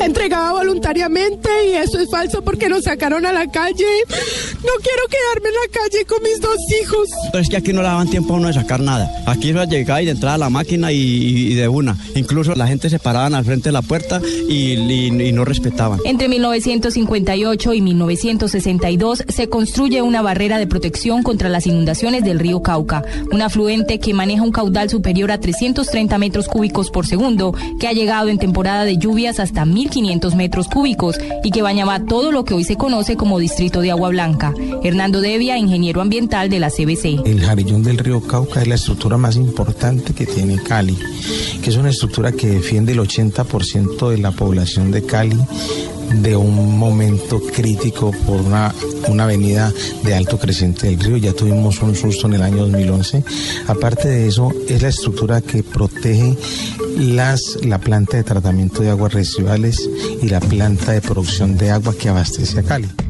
entregaba 0.00 0.52
voluntariamente 0.52 1.48
y 1.70 1.76
eso 1.76 1.98
es 1.98 2.10
falso 2.10 2.42
porque 2.42 2.68
nos 2.68 2.84
sacaron 2.84 3.24
a 3.24 3.32
la 3.32 3.46
calle. 3.50 3.86
No 4.56 4.72
quiero 4.82 5.02
quedarme 5.08 5.48
en 5.48 5.54
la 5.54 5.80
calle 5.80 6.04
con 6.04 6.22
mis 6.22 6.40
dos 6.40 6.56
hijos. 6.82 7.08
Es 7.34 7.48
que 7.48 7.56
aquí 7.56 7.72
no 7.72 7.82
le 7.82 7.88
daban 7.88 8.08
tiempo 8.10 8.34
a 8.34 8.36
uno 8.36 8.48
de 8.48 8.54
sacar 8.54 8.80
nada. 8.80 9.10
Aquí 9.26 9.48
iba 9.48 9.62
a 9.62 9.66
llegar 9.66 10.02
y 10.02 10.06
de 10.06 10.12
entrar 10.12 10.34
a 10.34 10.38
la 10.38 10.50
máquina 10.50 10.92
y, 10.92 10.98
y 10.98 11.54
de 11.54 11.68
una. 11.68 11.96
Incluso 12.14 12.54
la 12.54 12.66
gente 12.66 12.90
se 12.90 12.98
paraban 12.98 13.34
al 13.34 13.44
frente 13.44 13.68
de 13.68 13.72
la 13.72 13.82
puerta 13.82 14.20
y, 14.48 14.74
y, 14.74 15.06
y 15.06 15.32
no 15.32 15.44
respetaban. 15.44 16.00
Entre 16.04 16.28
1958 16.28 17.74
y 17.74 17.80
1962 17.80 19.24
se 19.28 19.48
construye 19.48 20.02
una 20.02 20.22
barrera 20.22 20.58
de 20.58 20.66
protección 20.66 21.22
contra 21.22 21.48
las 21.48 21.66
inundaciones 21.66 22.24
del 22.24 22.38
río 22.38 22.62
Cauca, 22.62 23.02
un 23.32 23.42
afluente 23.42 23.98
que 23.98 24.12
maneja 24.14 24.42
un 24.42 24.52
caudal 24.52 24.90
superior 24.90 25.05
a 25.06 25.38
330 25.38 26.18
metros 26.18 26.48
cúbicos 26.48 26.90
por 26.90 27.06
segundo, 27.06 27.54
que 27.78 27.86
ha 27.86 27.92
llegado 27.92 28.28
en 28.28 28.38
temporada 28.38 28.84
de 28.84 28.98
lluvias 28.98 29.38
hasta 29.38 29.64
1.500 29.64 30.34
metros 30.34 30.66
cúbicos 30.66 31.16
y 31.44 31.52
que 31.52 31.62
bañaba 31.62 32.00
todo 32.00 32.32
lo 32.32 32.44
que 32.44 32.54
hoy 32.54 32.64
se 32.64 32.76
conoce 32.76 33.16
como 33.16 33.38
Distrito 33.38 33.80
de 33.82 33.92
Agua 33.92 34.08
Blanca. 34.08 34.52
Hernando 34.82 35.20
Devia, 35.20 35.58
ingeniero 35.58 36.00
ambiental 36.00 36.50
de 36.50 36.58
la 36.58 36.70
CBC. 36.70 37.24
El 37.24 37.40
jarillón 37.40 37.84
del 37.84 37.98
río 37.98 38.20
Cauca 38.20 38.60
es 38.60 38.66
la 38.66 38.74
estructura 38.74 39.16
más 39.16 39.36
importante 39.36 40.12
que 40.12 40.26
tiene 40.26 40.60
Cali, 40.60 40.98
que 41.62 41.70
es 41.70 41.76
una 41.76 41.90
estructura 41.90 42.32
que 42.32 42.48
defiende 42.48 42.92
el 42.92 42.98
80% 42.98 44.10
de 44.10 44.18
la 44.18 44.32
población 44.32 44.90
de 44.90 45.04
Cali 45.04 45.38
de 46.14 46.36
un 46.36 46.78
momento 46.78 47.40
crítico 47.40 48.12
por 48.26 48.40
una, 48.40 48.74
una 49.08 49.24
avenida 49.24 49.72
de 50.04 50.14
alto 50.14 50.38
creciente 50.38 50.88
del 50.88 51.00
río. 51.00 51.16
Ya 51.16 51.32
tuvimos 51.32 51.80
un 51.82 51.94
susto 51.94 52.26
en 52.26 52.34
el 52.34 52.42
año 52.42 52.58
2011. 52.66 53.24
Aparte 53.66 54.08
de 54.08 54.26
eso, 54.26 54.52
es 54.68 54.82
la 54.82 54.88
estructura 54.88 55.40
que 55.40 55.62
protege 55.62 56.36
las, 56.96 57.58
la 57.64 57.78
planta 57.78 58.16
de 58.16 58.24
tratamiento 58.24 58.82
de 58.82 58.90
aguas 58.90 59.12
residuales 59.12 59.88
y 60.22 60.28
la 60.28 60.40
planta 60.40 60.92
de 60.92 61.00
producción 61.00 61.56
de 61.56 61.70
agua 61.70 61.94
que 61.94 62.08
abastece 62.08 62.60
a 62.60 62.62
Cali. 62.62 63.05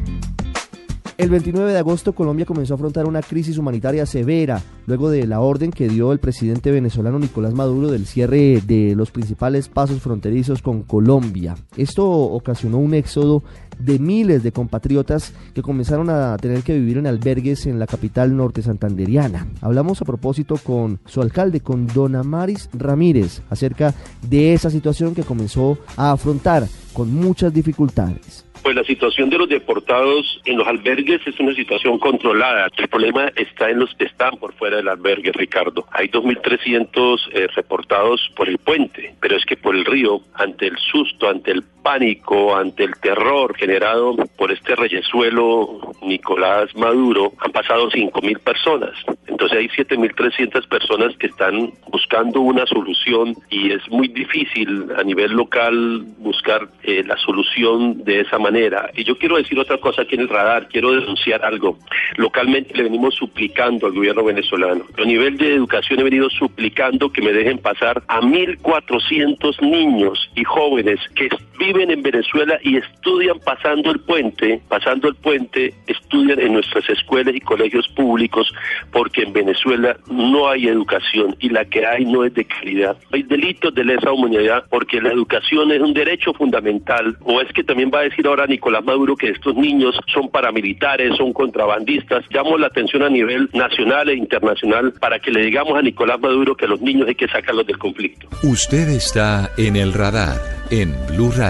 El 1.17 1.31
29 1.31 1.73
de 1.73 1.79
agosto 1.79 2.13
Colombia 2.13 2.45
comenzó 2.45 2.75
a 2.75 2.75
afrontar 2.75 3.07
una 3.07 3.23
crisis 3.23 3.57
humanitaria 3.57 4.05
severa 4.05 4.61
luego 4.85 5.09
de 5.09 5.25
la 5.25 5.39
orden 5.39 5.71
que 5.71 5.89
dio 5.89 6.11
el 6.11 6.19
presidente 6.19 6.69
venezolano 6.69 7.17
Nicolás 7.17 7.55
Maduro 7.55 7.89
del 7.89 8.05
cierre 8.05 8.61
de 8.61 8.93
los 8.95 9.09
principales 9.09 9.67
pasos 9.67 9.99
fronterizos 9.99 10.61
con 10.61 10.83
Colombia. 10.83 11.55
Esto 11.75 12.07
ocasionó 12.07 12.77
un 12.77 12.93
éxodo 12.93 13.41
de 13.79 13.97
miles 13.97 14.43
de 14.43 14.51
compatriotas 14.51 15.33
que 15.55 15.63
comenzaron 15.63 16.11
a 16.11 16.37
tener 16.37 16.61
que 16.61 16.77
vivir 16.77 16.99
en 16.99 17.07
albergues 17.07 17.65
en 17.65 17.79
la 17.79 17.87
capital 17.87 18.37
norte 18.37 18.61
santanderiana. 18.61 19.47
Hablamos 19.61 19.99
a 20.03 20.05
propósito 20.05 20.57
con 20.63 20.99
su 21.07 21.23
alcalde, 21.23 21.61
con 21.61 21.87
Don 21.87 22.15
Amaris 22.15 22.69
Ramírez, 22.73 23.41
acerca 23.49 23.95
de 24.29 24.53
esa 24.53 24.69
situación 24.69 25.15
que 25.15 25.23
comenzó 25.23 25.79
a 25.95 26.11
afrontar 26.11 26.67
con 26.93 27.11
muchas 27.11 27.51
dificultades. 27.51 28.46
Pues 28.63 28.75
la 28.75 28.83
situación 28.83 29.29
de 29.29 29.37
los 29.37 29.49
deportados 29.49 30.41
en 30.45 30.57
los 30.57 30.67
albergues 30.67 31.21
es 31.25 31.39
una 31.39 31.53
situación 31.53 31.99
controlada. 31.99 32.67
El 32.77 32.87
problema 32.87 33.31
está 33.35 33.69
en 33.69 33.79
los 33.79 33.93
que 33.95 34.05
están 34.05 34.37
por 34.37 34.53
fuera 34.53 34.77
del 34.77 34.89
albergue, 34.89 35.31
Ricardo. 35.31 35.85
Hay 35.91 36.09
2.300 36.09 37.19
eh, 37.33 37.47
reportados 37.55 38.29
por 38.35 38.49
el 38.49 38.57
puente, 38.57 39.15
pero 39.21 39.37
es 39.37 39.45
que 39.45 39.55
por 39.55 39.75
el 39.75 39.85
río, 39.85 40.21
ante 40.33 40.67
el 40.67 40.77
susto, 40.77 41.29
ante 41.29 41.51
el 41.51 41.63
pánico, 41.87 42.53
ante 42.57 42.83
el 42.83 42.97
terror 42.97 43.55
generado 43.55 44.17
por 44.35 44.51
este 44.51 44.75
reyesuelo 44.75 45.93
Nicolás 46.01 46.75
Maduro, 46.75 47.31
han 47.39 47.53
pasado 47.53 47.89
5.000 47.89 48.39
personas. 48.39 48.91
Entonces 49.25 49.57
hay 49.59 49.67
7.300 49.69 50.67
personas 50.67 51.15
que 51.17 51.27
están 51.27 51.71
buscando 51.89 52.41
una 52.41 52.65
solución 52.65 53.35
y 53.49 53.71
es 53.71 53.87
muy 53.89 54.09
difícil 54.09 54.87
a 54.97 55.03
nivel 55.03 55.31
local 55.31 56.03
buscar 56.17 56.67
eh, 56.83 57.03
la 57.05 57.15
solución 57.17 58.03
de 58.03 58.19
esa 58.19 58.37
manera. 58.37 58.89
Y 58.93 59.05
yo 59.05 59.17
quiero 59.17 59.37
decir 59.37 59.57
otra 59.57 59.77
cosa 59.77 60.01
aquí 60.01 60.15
en 60.15 60.21
el 60.21 60.29
radar, 60.29 60.67
quiero 60.67 60.91
denunciar 60.91 61.45
algo. 61.45 61.77
Localmente 62.17 62.75
le 62.75 62.83
venimos 62.83 63.15
suplicando 63.15 63.87
al 63.87 63.93
gobierno 63.93 64.25
venezolano. 64.25 64.83
A 64.97 65.05
nivel 65.05 65.37
de 65.37 65.53
educación 65.53 66.01
he 66.01 66.03
venido 66.03 66.29
suplicando 66.31 67.09
que 67.13 67.21
me 67.21 67.31
dejen 67.31 67.59
pasar 67.59 68.03
a 68.09 68.19
1.400 68.19 69.61
niños 69.61 70.29
y 70.35 70.43
jóvenes 70.43 70.99
que 71.15 71.29
viven 71.57 71.91
en 71.91 72.01
Venezuela 72.01 72.59
y 72.63 72.77
estudian 72.77 73.39
pasando 73.39 73.91
el 73.91 73.99
puente, 73.99 74.61
pasando 74.67 75.07
el 75.07 75.15
puente, 75.15 75.73
estudian 75.87 76.39
en 76.39 76.53
nuestras 76.53 76.89
escuelas 76.89 77.35
y 77.35 77.41
colegios 77.41 77.87
públicos, 77.89 78.51
porque 78.91 79.23
en 79.23 79.33
Venezuela 79.33 79.97
no 80.09 80.49
hay 80.49 80.67
educación 80.67 81.35
y 81.39 81.49
la 81.49 81.65
que 81.65 81.85
hay 81.85 82.05
no 82.05 82.23
es 82.23 82.33
de 82.33 82.45
calidad. 82.45 82.97
Hay 83.11 83.23
delitos 83.23 83.73
de 83.73 83.83
lesa 83.83 84.11
humanidad 84.11 84.65
porque 84.69 85.01
la 85.01 85.11
educación 85.11 85.71
es 85.71 85.81
un 85.81 85.93
derecho 85.93 86.33
fundamental. 86.33 87.17
O 87.21 87.41
es 87.41 87.51
que 87.53 87.63
también 87.63 87.91
va 87.93 87.99
a 87.99 88.03
decir 88.03 88.27
ahora 88.27 88.45
Nicolás 88.45 88.83
Maduro 88.83 89.15
que 89.15 89.29
estos 89.29 89.55
niños 89.55 89.99
son 90.13 90.29
paramilitares, 90.29 91.15
son 91.17 91.33
contrabandistas. 91.33 92.25
Llamo 92.29 92.57
la 92.57 92.67
atención 92.67 93.03
a 93.03 93.09
nivel 93.09 93.49
nacional 93.53 94.09
e 94.09 94.15
internacional 94.15 94.93
para 94.99 95.19
que 95.19 95.31
le 95.31 95.41
digamos 95.41 95.77
a 95.77 95.81
Nicolás 95.81 96.19
Maduro 96.19 96.55
que 96.55 96.67
los 96.67 96.81
niños 96.81 97.07
hay 97.07 97.15
que 97.15 97.27
sacarlos 97.27 97.65
del 97.65 97.77
conflicto. 97.77 98.27
Usted 98.43 98.89
está 98.89 99.51
en 99.57 99.75
el 99.75 99.93
radar 99.93 100.37
en 100.69 100.93
Blue 101.07 101.31
Radio. 101.31 101.46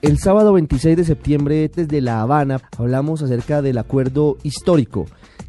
El 0.00 0.18
sábado 0.18 0.54
26 0.54 0.96
de 0.96 1.04
septiembre 1.04 1.70
desde 1.74 2.00
La 2.00 2.22
Habana 2.22 2.62
hablamos 2.78 3.20
acerca 3.20 3.60
del 3.60 3.76
acuerdo 3.76 4.38
histórico 4.42 5.04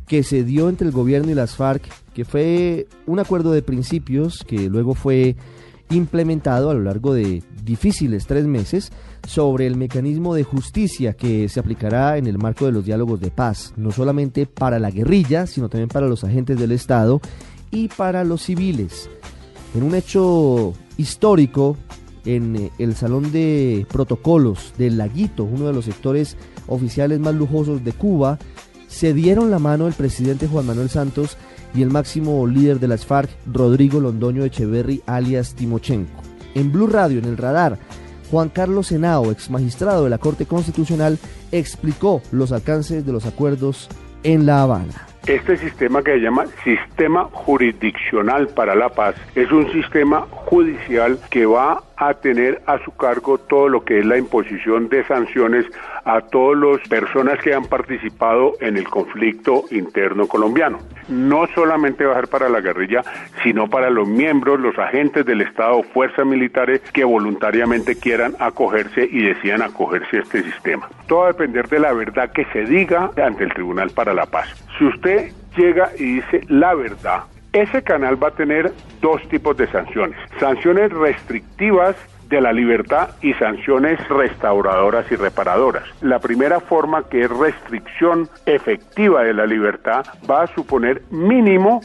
que 0.06 0.22
se 0.22 0.44
dio 0.44 0.68
entre 0.68 0.88
el 0.88 0.94
gobierno 0.94 1.32
y 1.32 1.34
las 1.34 1.56
FARC, 1.56 1.82
que 2.14 2.26
fue 2.26 2.88
un 3.06 3.20
acuerdo 3.20 3.54
de 3.54 3.62
principios 3.62 4.44
que 4.46 4.70
luego 4.70 4.96
fue 4.96 5.38
implementado 5.92 6.70
a 6.70 6.74
lo 6.74 6.82
largo 6.82 7.14
de 7.14 7.42
difíciles 7.64 8.26
tres 8.28 8.46
meses 8.48 8.92
sobre 9.26 9.66
el 9.66 9.78
mecanismo 9.78 10.36
de 10.36 10.44
justicia 10.44 11.14
que 11.14 11.48
se 11.48 11.62
aplicará 11.62 12.18
en 12.18 12.28
el 12.28 12.38
marco 12.38 12.66
de 12.66 12.74
los 12.74 12.84
diálogos 12.84 13.22
de 13.22 13.32
paz, 13.32 13.74
no 13.78 13.92
solamente 13.92 14.46
para 14.46 14.78
la 14.78 14.92
guerrilla, 14.92 15.48
sino 15.48 15.70
también 15.70 15.88
para 15.88 16.08
los 16.08 16.26
agentes 16.26 16.60
del 16.60 16.74
Estado 16.74 17.22
y 17.72 17.88
para 17.88 18.26
los 18.26 18.42
civiles. 18.42 19.10
En 19.74 19.84
un 19.84 19.96
hecho 19.96 20.74
histórico, 20.98 21.78
en 22.26 22.56
eh, 22.56 22.72
el 22.80 22.96
Salón 22.96 23.32
de 23.32 23.86
Protocolos 23.92 24.74
del 24.78 24.98
Laguito, 24.98 25.44
uno 25.44 25.68
de 25.68 25.74
los 25.74 25.86
sectores 25.86 26.38
oficiales 26.68 27.20
más 27.20 27.36
lujosos 27.36 27.84
de 27.84 27.94
Cuba, 27.94 28.40
se 28.88 29.14
dieron 29.14 29.52
la 29.52 29.60
mano 29.60 29.88
el 29.88 29.94
presidente 29.94 30.48
Juan 30.48 30.68
Manuel 30.68 30.90
Santos 30.90 31.38
y 31.74 31.82
el 31.82 31.90
máximo 31.90 32.46
líder 32.46 32.80
de 32.80 32.88
las 32.88 33.06
FARC, 33.06 33.30
Rodrigo 33.52 34.00
Londoño 34.00 34.44
Echeverry, 34.46 35.02
alias 35.08 35.56
Timochenko. 35.56 36.22
En 36.54 36.72
Blue 36.72 36.88
Radio, 36.88 37.18
en 37.18 37.26
el 37.26 37.38
radar, 37.38 37.80
Juan 38.30 38.50
Carlos 38.50 38.88
Senao, 38.88 39.32
ex 39.32 39.50
magistrado 39.50 40.04
de 40.04 40.10
la 40.10 40.20
Corte 40.20 40.46
Constitucional, 40.46 41.18
explicó 41.52 42.22
los 42.32 42.52
alcances 42.52 43.06
de 43.06 43.12
los 43.12 43.26
acuerdos 43.26 43.90
en 44.24 44.46
La 44.46 44.62
Habana. 44.62 45.08
Este 45.28 45.58
sistema 45.58 46.04
que 46.04 46.14
se 46.14 46.20
llama 46.20 46.46
Sistema 46.64 47.30
Jurisdiccional 47.32 48.48
para 48.50 48.76
la 48.76 48.90
Paz 48.90 49.16
es 49.36 49.52
un 49.52 49.72
sistema 49.72 50.28
judicial 50.30 51.18
que 51.30 51.46
va 51.46 51.82
a 51.98 52.14
tener 52.16 52.62
a 52.66 52.80
su 52.84 52.96
cargo 52.96 53.38
todo 53.38 53.70
lo 53.70 53.84
que 53.84 54.00
es 54.00 54.06
la 54.06 54.18
imposición 54.18 54.90
de 54.90 55.04
sanciones 55.06 55.66
a 56.06 56.22
todas 56.22 56.60
las 56.60 56.88
personas 56.88 57.40
que 57.40 57.54
han 57.54 57.66
participado 57.66 58.54
en 58.60 58.78
el 58.78 58.88
conflicto 58.90 59.66
interno 59.72 60.28
colombiano. 60.28 60.80
No 61.08 61.48
solamente 61.54 62.06
va 62.06 62.14
a 62.14 62.16
ser 62.16 62.28
para 62.28 62.50
la 62.50 62.62
guerrilla, 62.62 63.04
sino 63.44 63.70
para 63.70 63.90
los 63.90 64.08
miembros, 64.08 64.60
los 64.60 64.78
agentes 64.78 65.26
del 65.26 65.42
Estado, 65.42 65.84
fuerzas 65.84 66.26
militares 66.26 66.82
que 66.94 67.04
voluntariamente 67.04 67.96
quieran 67.96 68.36
acogerse 68.40 69.08
y 69.10 69.24
decidan 69.24 69.62
acogerse 69.62 70.18
a 70.18 70.22
este 70.22 70.44
sistema. 70.44 70.90
Todo 71.08 71.20
va 71.20 71.26
a 71.26 71.32
depender 71.34 71.68
de 71.68 71.80
la 71.80 71.94
verdad 71.94 72.32
que 72.32 72.46
se 72.46 72.66
diga 72.66 73.12
ante 73.24 73.44
el 73.44 73.54
Tribunal 73.54 73.92
para 73.92 74.14
la 74.14 74.26
Paz. 74.26 74.48
Si 74.78 74.86
usted 74.86 75.32
llega 75.56 75.90
y 75.98 76.16
dice 76.16 76.42
la 76.48 76.74
verdad, 76.74 77.24
ese 77.54 77.84
canal 77.84 78.22
va 78.22 78.30
a 78.30 78.32
tener 78.32 78.74
dos 79.00 79.22
tipos 79.30 79.56
de 79.58 79.68
sanciones. 79.68 80.18
Sanciones 80.40 80.92
restrictivas 80.92 81.96
de 82.28 82.42
la 82.42 82.52
libertad 82.52 83.10
y 83.22 83.34
sanciones 83.36 84.00
restauradoras 84.10 85.10
y 85.12 85.16
reparadoras. 85.16 85.84
La 86.02 86.20
primera 86.20 86.60
forma, 86.60 87.08
que 87.08 87.22
es 87.22 87.30
restricción 87.30 88.28
efectiva 88.48 89.24
de 89.24 89.34
la 89.34 89.46
libertad, 89.46 90.06
va 90.30 90.44
a 90.44 90.48
suponer 90.48 91.04
mínimo 91.12 91.82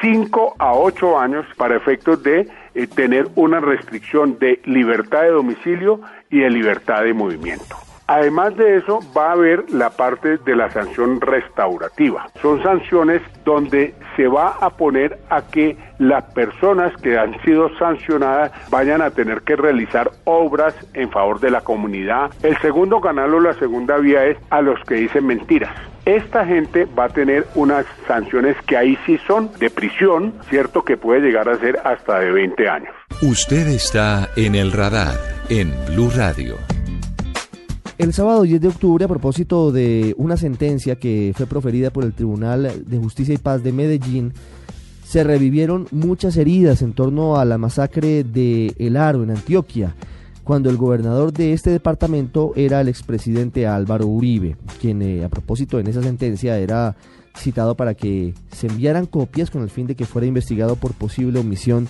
5 0.00 0.56
a 0.58 0.72
8 0.72 1.18
años 1.18 1.44
para 1.56 1.76
efectos 1.76 2.22
de 2.22 2.48
eh, 2.74 2.86
tener 2.86 3.28
una 3.34 3.60
restricción 3.60 4.38
de 4.38 4.60
libertad 4.64 5.22
de 5.22 5.30
domicilio 5.30 6.00
y 6.30 6.40
de 6.40 6.50
libertad 6.50 7.02
de 7.04 7.12
movimiento. 7.12 7.76
Además 8.10 8.56
de 8.56 8.78
eso, 8.78 8.98
va 9.16 9.28
a 9.28 9.32
haber 9.34 9.70
la 9.70 9.90
parte 9.90 10.38
de 10.38 10.56
la 10.56 10.68
sanción 10.70 11.20
restaurativa. 11.20 12.26
Son 12.42 12.60
sanciones 12.60 13.22
donde 13.44 13.94
se 14.16 14.26
va 14.26 14.48
a 14.60 14.70
poner 14.70 15.20
a 15.30 15.42
que 15.42 15.76
las 16.00 16.24
personas 16.32 16.92
que 17.02 17.16
han 17.16 17.40
sido 17.44 17.70
sancionadas 17.78 18.50
vayan 18.68 19.00
a 19.00 19.12
tener 19.12 19.42
que 19.42 19.54
realizar 19.54 20.10
obras 20.24 20.74
en 20.92 21.08
favor 21.12 21.38
de 21.38 21.52
la 21.52 21.60
comunidad. 21.60 22.32
El 22.42 22.58
segundo 22.58 23.00
canal 23.00 23.32
o 23.32 23.38
la 23.38 23.54
segunda 23.54 23.96
vía 23.98 24.24
es 24.26 24.38
a 24.50 24.60
los 24.60 24.80
que 24.88 24.96
dicen 24.96 25.28
mentiras. 25.28 25.70
Esta 26.04 26.44
gente 26.44 26.88
va 26.98 27.04
a 27.04 27.10
tener 27.10 27.46
unas 27.54 27.86
sanciones 28.08 28.56
que 28.66 28.76
ahí 28.76 28.98
sí 29.06 29.20
son 29.24 29.52
de 29.60 29.70
prisión, 29.70 30.34
cierto 30.48 30.82
que 30.84 30.96
puede 30.96 31.20
llegar 31.20 31.48
a 31.48 31.56
ser 31.58 31.78
hasta 31.84 32.18
de 32.18 32.32
20 32.32 32.68
años. 32.68 32.92
Usted 33.22 33.68
está 33.68 34.28
en 34.34 34.56
el 34.56 34.72
radar 34.72 35.14
en 35.48 35.72
Blue 35.86 36.10
Radio. 36.12 36.56
El 38.00 38.14
sábado 38.14 38.44
10 38.44 38.62
de 38.62 38.68
octubre, 38.68 39.04
a 39.04 39.08
propósito 39.08 39.72
de 39.72 40.14
una 40.16 40.38
sentencia 40.38 40.96
que 40.96 41.34
fue 41.36 41.44
proferida 41.44 41.90
por 41.90 42.02
el 42.02 42.14
Tribunal 42.14 42.82
de 42.86 42.96
Justicia 42.96 43.34
y 43.34 43.36
Paz 43.36 43.62
de 43.62 43.72
Medellín, 43.72 44.32
se 45.04 45.22
revivieron 45.22 45.86
muchas 45.90 46.38
heridas 46.38 46.80
en 46.80 46.94
torno 46.94 47.36
a 47.36 47.44
la 47.44 47.58
masacre 47.58 48.24
de 48.24 48.74
El 48.78 48.96
Aro 48.96 49.22
en 49.22 49.32
Antioquia, 49.32 49.96
cuando 50.44 50.70
el 50.70 50.78
gobernador 50.78 51.30
de 51.34 51.52
este 51.52 51.68
departamento 51.68 52.54
era 52.56 52.80
el 52.80 52.88
expresidente 52.88 53.66
Álvaro 53.66 54.06
Uribe, 54.06 54.56
quien 54.80 55.02
eh, 55.02 55.22
a 55.22 55.28
propósito 55.28 55.78
en 55.78 55.86
esa 55.86 56.02
sentencia 56.02 56.56
era 56.56 56.96
citado 57.36 57.76
para 57.76 57.92
que 57.92 58.32
se 58.50 58.68
enviaran 58.68 59.04
copias 59.04 59.50
con 59.50 59.60
el 59.60 59.68
fin 59.68 59.86
de 59.86 59.94
que 59.94 60.06
fuera 60.06 60.26
investigado 60.26 60.76
por 60.76 60.94
posible 60.94 61.40
omisión 61.40 61.86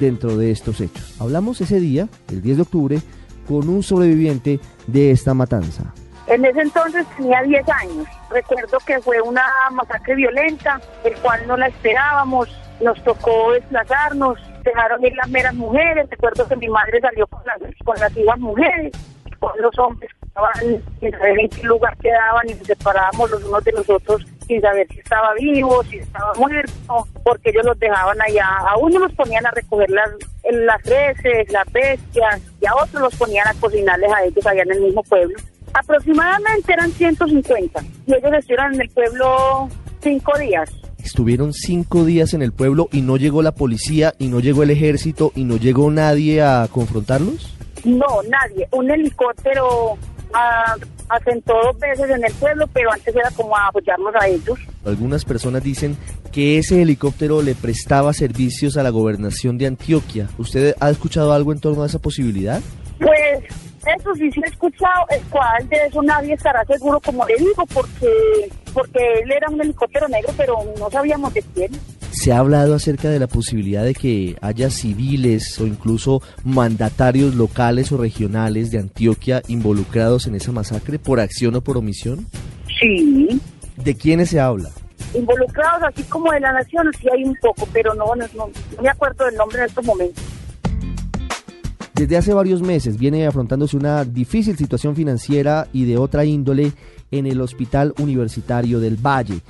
dentro 0.00 0.38
de 0.38 0.52
estos 0.52 0.80
hechos. 0.80 1.16
Hablamos 1.18 1.60
ese 1.60 1.80
día, 1.80 2.08
el 2.30 2.40
10 2.40 2.56
de 2.56 2.62
octubre, 2.62 3.02
con 3.50 3.68
un 3.68 3.82
sobreviviente 3.82 4.60
de 4.86 5.10
esta 5.10 5.34
matanza. 5.34 5.92
En 6.28 6.44
ese 6.44 6.60
entonces 6.60 7.04
tenía 7.16 7.42
10 7.42 7.68
años. 7.68 8.06
Recuerdo 8.30 8.78
que 8.86 9.00
fue 9.00 9.20
una 9.20 9.42
masacre 9.72 10.14
violenta, 10.14 10.80
el 11.02 11.14
cual 11.16 11.40
no 11.48 11.56
la 11.56 11.66
esperábamos. 11.66 12.48
Nos 12.80 13.02
tocó 13.02 13.52
desplazarnos, 13.52 14.38
dejaron 14.62 15.04
ir 15.04 15.16
las 15.16 15.28
meras 15.28 15.54
mujeres. 15.54 16.08
Recuerdo 16.08 16.46
que 16.46 16.54
mi 16.54 16.68
madre 16.68 17.00
salió 17.00 17.26
con 17.26 17.42
las, 17.44 17.58
con 17.84 18.40
mujeres, 18.40 18.92
con 19.40 19.50
los 19.60 19.76
hombres 19.80 20.12
que 20.20 20.26
estaban 20.28 20.82
en 21.00 21.48
qué 21.48 21.62
lugar 21.64 21.96
quedaban 21.96 22.48
y 22.48 22.54
nos 22.54 22.66
separábamos 22.68 23.30
los 23.32 23.44
unos 23.44 23.64
de 23.64 23.72
los 23.72 23.90
otros 23.90 24.24
sin 24.50 24.60
saber 24.60 24.86
si 24.90 24.98
estaba 24.98 25.32
vivo, 25.34 25.82
si 25.84 25.98
estaba 25.98 26.34
muerto, 26.34 27.06
porque 27.22 27.50
ellos 27.50 27.64
los 27.64 27.78
dejaban 27.78 28.20
allá. 28.20 28.48
A 28.68 28.76
uno 28.78 28.98
los 28.98 29.12
ponían 29.12 29.46
a 29.46 29.52
recoger 29.52 29.88
las, 29.90 30.10
las 30.50 30.82
reses, 30.82 31.52
las 31.52 31.70
bestias, 31.72 32.40
y 32.60 32.66
a 32.66 32.74
otros 32.74 33.00
los 33.00 33.14
ponían 33.14 33.46
a 33.46 33.54
cocinarles 33.54 34.10
a 34.12 34.24
ellos 34.24 34.44
allá 34.44 34.62
en 34.62 34.72
el 34.72 34.80
mismo 34.80 35.04
pueblo. 35.04 35.38
Aproximadamente 35.72 36.72
eran 36.72 36.90
150 36.90 37.80
y 38.08 38.14
ellos 38.14 38.32
estuvieron 38.32 38.74
en 38.74 38.80
el 38.80 38.88
pueblo 38.88 39.68
cinco 40.02 40.36
días. 40.36 40.68
Estuvieron 40.98 41.52
cinco 41.52 42.04
días 42.04 42.34
en 42.34 42.42
el 42.42 42.50
pueblo 42.50 42.88
y 42.90 43.02
no 43.02 43.16
llegó 43.18 43.42
la 43.42 43.52
policía 43.52 44.14
y 44.18 44.26
no 44.26 44.40
llegó 44.40 44.64
el 44.64 44.70
ejército 44.70 45.30
y 45.36 45.44
no 45.44 45.58
llegó 45.58 45.92
nadie 45.92 46.42
a 46.42 46.66
confrontarlos. 46.72 47.54
No, 47.84 48.06
nadie. 48.28 48.68
Un 48.72 48.90
helicóptero 48.90 49.96
ah, 50.34 50.76
asentó 51.08 51.54
dos 51.62 51.78
veces 51.78 52.10
en 52.10 52.24
el 52.24 52.32
pueblo, 52.34 52.66
pero 52.72 52.92
antes 52.92 53.14
era 53.14 53.30
como 53.32 53.56
a 53.56 53.66
apoyarnos 53.68 54.14
a 54.14 54.26
ellos. 54.26 54.58
Algunas 54.84 55.24
personas 55.24 55.62
dicen 55.62 55.96
que 56.32 56.58
ese 56.58 56.82
helicóptero 56.82 57.42
le 57.42 57.54
prestaba 57.54 58.12
servicios 58.12 58.76
a 58.76 58.82
la 58.82 58.90
gobernación 58.90 59.58
de 59.58 59.66
Antioquia. 59.66 60.28
¿Usted 60.38 60.74
ha 60.80 60.90
escuchado 60.90 61.32
algo 61.32 61.52
en 61.52 61.60
torno 61.60 61.82
a 61.82 61.86
esa 61.86 61.98
posibilidad? 61.98 62.60
Pues 62.98 63.44
eso 63.86 64.14
sí, 64.14 64.30
sí 64.30 64.40
he 64.44 64.48
escuchado, 64.48 65.06
el 65.10 65.22
cual 65.24 65.68
de 65.68 65.76
eso 65.86 66.02
nadie 66.02 66.34
estará 66.34 66.64
seguro, 66.64 67.00
como 67.00 67.26
le 67.26 67.36
digo, 67.36 67.64
porque, 67.72 68.50
porque 68.74 68.98
él 69.24 69.32
era 69.32 69.48
un 69.48 69.60
helicóptero 69.60 70.06
negro, 70.08 70.32
pero 70.36 70.58
no 70.78 70.90
sabíamos 70.90 71.32
de 71.32 71.42
quién. 71.54 71.72
Se 72.10 72.32
ha 72.32 72.38
hablado 72.38 72.74
acerca 72.74 73.08
de 73.08 73.18
la 73.18 73.28
posibilidad 73.28 73.84
de 73.84 73.94
que 73.94 74.36
haya 74.40 74.68
civiles 74.70 75.60
o 75.60 75.66
incluso 75.66 76.22
mandatarios 76.44 77.34
locales 77.34 77.92
o 77.92 77.96
regionales 77.96 78.70
de 78.70 78.78
Antioquia 78.78 79.42
involucrados 79.48 80.26
en 80.26 80.34
esa 80.34 80.52
masacre 80.52 80.98
por 80.98 81.20
acción 81.20 81.54
o 81.54 81.60
por 81.60 81.78
omisión. 81.78 82.26
Sí. 82.80 83.40
¿De 83.76 83.94
quiénes 83.94 84.30
se 84.30 84.40
habla? 84.40 84.70
Involucrados, 85.14 85.82
así 85.84 86.02
como 86.04 86.32
de 86.32 86.40
la 86.40 86.52
nación, 86.52 86.90
sí 87.00 87.08
hay 87.12 87.24
un 87.24 87.36
poco, 87.40 87.66
pero 87.72 87.94
no, 87.94 88.14
no, 88.14 88.26
no, 88.34 88.50
no 88.76 88.82
me 88.82 88.88
acuerdo 88.88 89.24
del 89.24 89.36
nombre 89.36 89.60
en 89.60 89.64
estos 89.66 89.84
momentos. 89.84 90.22
Desde 91.94 92.16
hace 92.16 92.32
varios 92.32 92.62
meses 92.62 92.98
viene 92.98 93.26
afrontándose 93.26 93.76
una 93.76 94.04
difícil 94.04 94.56
situación 94.56 94.96
financiera 94.96 95.68
y 95.72 95.84
de 95.84 95.98
otra 95.98 96.24
índole 96.24 96.72
en 97.10 97.26
el 97.26 97.40
Hospital 97.40 97.92
Universitario 97.98 98.80
del 98.80 98.96
Valle. 98.96 99.40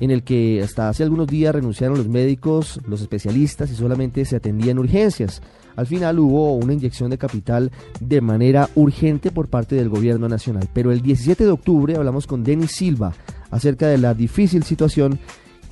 En 0.00 0.10
el 0.10 0.22
que 0.22 0.62
hasta 0.62 0.88
hace 0.88 1.02
algunos 1.02 1.26
días 1.26 1.54
renunciaron 1.54 1.98
los 1.98 2.08
médicos, 2.08 2.80
los 2.86 3.00
especialistas 3.00 3.70
y 3.70 3.74
solamente 3.74 4.24
se 4.24 4.36
atendían 4.36 4.78
urgencias. 4.78 5.42
Al 5.76 5.86
final 5.86 6.18
hubo 6.18 6.54
una 6.56 6.72
inyección 6.72 7.10
de 7.10 7.18
capital 7.18 7.70
de 8.00 8.20
manera 8.20 8.68
urgente 8.74 9.30
por 9.30 9.48
parte 9.48 9.76
del 9.76 9.88
gobierno 9.88 10.28
nacional. 10.28 10.68
Pero 10.72 10.92
el 10.92 11.02
17 11.02 11.44
de 11.44 11.50
octubre 11.50 11.96
hablamos 11.96 12.26
con 12.26 12.42
Denis 12.42 12.72
Silva 12.72 13.12
acerca 13.50 13.86
de 13.88 13.98
la 13.98 14.14
difícil 14.14 14.64
situación 14.64 15.18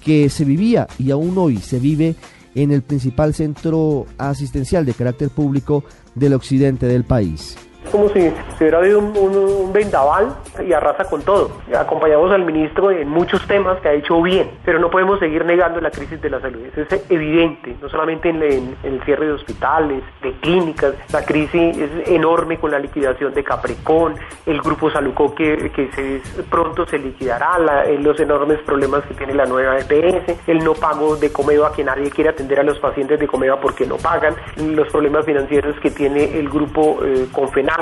que 0.05 0.29
se 0.29 0.45
vivía 0.45 0.87
y 0.99 1.11
aún 1.11 1.37
hoy 1.37 1.59
se 1.59 1.79
vive 1.81 2.14
en 2.55 2.70
el 2.70 2.83
principal 2.83 3.35
centro 3.35 4.07
asistencial 4.16 4.87
de 4.87 4.95
carácter 4.95 5.31
público 5.31 5.85
del 6.14 6.35
occidente 6.35 6.87
del 6.87 7.05
país 7.05 7.57
como 7.91 8.09
si 8.09 8.20
se 8.20 8.64
hubiera 8.64 8.78
habido 8.78 8.99
un, 9.01 9.72
vendaval 9.72 10.34
y 10.64 10.72
arrasa 10.72 11.05
con 11.05 11.22
todo. 11.22 11.51
Acompañamos 11.76 12.32
al 12.32 12.45
ministro 12.45 12.91
en 12.91 13.09
muchos 13.09 13.47
temas 13.47 13.80
que 13.80 13.89
ha 13.89 13.93
hecho 13.93 14.20
bien, 14.22 14.51
pero 14.64 14.78
no 14.78 14.91
podemos 14.91 15.18
seguir 15.18 15.45
negando 15.45 15.80
la 15.80 15.91
crisis 15.91 16.20
de 16.20 16.30
la 16.30 16.41
salud. 16.41 16.61
Eso 16.66 16.82
es 16.82 17.11
evidente, 17.11 17.76
no 17.80 17.89
solamente 17.89 18.30
en, 18.30 18.76
el 18.82 19.03
cierre 19.05 19.26
de 19.26 19.32
hospitales, 19.32 20.03
de 20.22 20.32
clínicas, 20.41 20.95
la 21.12 21.24
crisis 21.24 21.76
es 21.76 22.09
enorme 22.09 22.59
con 22.59 22.70
la 22.70 22.78
liquidación 22.78 23.34
de 23.34 23.45
Capricorn, 23.45 24.14
el 24.47 24.61
grupo 24.61 24.91
Saluco 24.91 25.34
que, 25.34 25.70
que 25.74 26.22
pronto 26.51 26.87
se 26.87 26.99
liquidará, 26.99 27.59
los 27.99 28.18
enormes 28.20 28.59
problemas 28.61 29.05
que 29.05 29.14
tiene 29.14 29.34
la 29.34 29.47
nueva 29.47 29.78
EPS, 29.78 30.49
el 30.49 30.64
no 30.64 30.74
pago 30.74 31.16
de 31.16 31.32
Comeva 31.32 31.72
que 31.72 31.84
nadie 31.84 32.11
quiere 32.11 32.30
atender 32.30 32.61
a 32.61 32.62
los 32.62 32.78
pacientes 32.78 33.18
de 33.18 33.26
Comeva 33.26 33.61
porque 33.61 33.87
no 33.87 33.97
pagan, 33.97 34.34
los 34.57 34.89
problemas 34.89 35.24
financieros 35.24 35.78
que 35.80 35.91
tiene 35.91 36.39
el 36.39 36.49
grupo 36.49 36.99
eh, 37.05 37.26
Confenal 37.32 37.76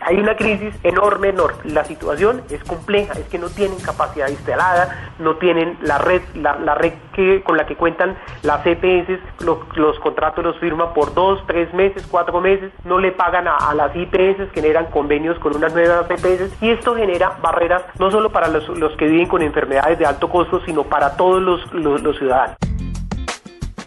hay 0.00 0.18
una 0.18 0.36
crisis 0.36 0.74
enorme, 0.82 1.28
enorme. 1.28 1.58
La 1.64 1.84
situación 1.84 2.42
es 2.50 2.62
compleja, 2.64 3.14
es 3.14 3.26
que 3.28 3.38
no 3.38 3.48
tienen 3.48 3.78
capacidad 3.80 4.28
instalada, 4.28 5.12
no 5.18 5.36
tienen 5.36 5.78
la 5.82 5.98
red, 5.98 6.22
la, 6.34 6.74
red 6.74 6.92
que, 7.14 7.42
con 7.42 7.56
la 7.56 7.66
que 7.66 7.76
cuentan 7.76 8.16
las 8.42 8.64
EPS, 8.66 9.18
los, 9.40 9.98
contratos 10.00 10.44
los 10.44 10.58
firman 10.58 10.92
por 10.94 11.14
dos, 11.14 11.42
tres 11.46 11.72
meses, 11.74 12.06
cuatro 12.10 12.40
meses, 12.40 12.72
no 12.84 12.98
le 12.98 13.12
pagan 13.12 13.48
a, 13.48 13.74
las 13.74 13.94
IPS, 13.94 14.52
generan 14.52 14.86
convenios 14.86 15.38
con 15.38 15.56
unas 15.56 15.72
nuevas 15.74 16.10
EPS 16.10 16.62
y 16.62 16.70
esto 16.70 16.94
genera 16.94 17.38
barreras 17.42 17.82
no 17.98 18.10
solo 18.10 18.30
para 18.30 18.48
los, 18.48 18.96
que 18.96 19.06
viven 19.06 19.28
con 19.28 19.42
enfermedades 19.42 19.98
de 19.98 20.06
alto 20.06 20.28
costo, 20.28 20.60
sino 20.64 20.84
para 20.84 21.16
todos 21.16 21.42
los 21.42 22.18
ciudadanos. 22.18 22.69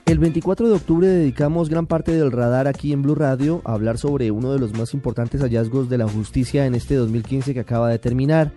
El 0.06 0.20
24 0.20 0.68
de 0.68 0.76
octubre 0.76 1.08
dedicamos 1.08 1.70
gran 1.70 1.88
parte 1.88 2.12
del 2.12 2.34
radar 2.34 2.68
aquí 2.68 2.92
en 2.92 3.02
Blue 3.02 3.16
Radio 3.16 3.62
a 3.64 3.72
hablar 3.72 3.98
sobre 3.98 4.32
uno 4.32 4.52
de 4.52 4.60
los 4.60 4.78
más 4.78 4.94
importantes 4.94 5.40
hallazgos 5.42 5.90
de 5.90 5.98
la 5.98 6.10
justicia 6.10 6.66
en 6.66 6.76
este 6.76 6.96
2015 6.96 7.54
que 7.54 7.62
acaba 7.62 7.90
de 7.90 8.00
terminar. 8.00 8.52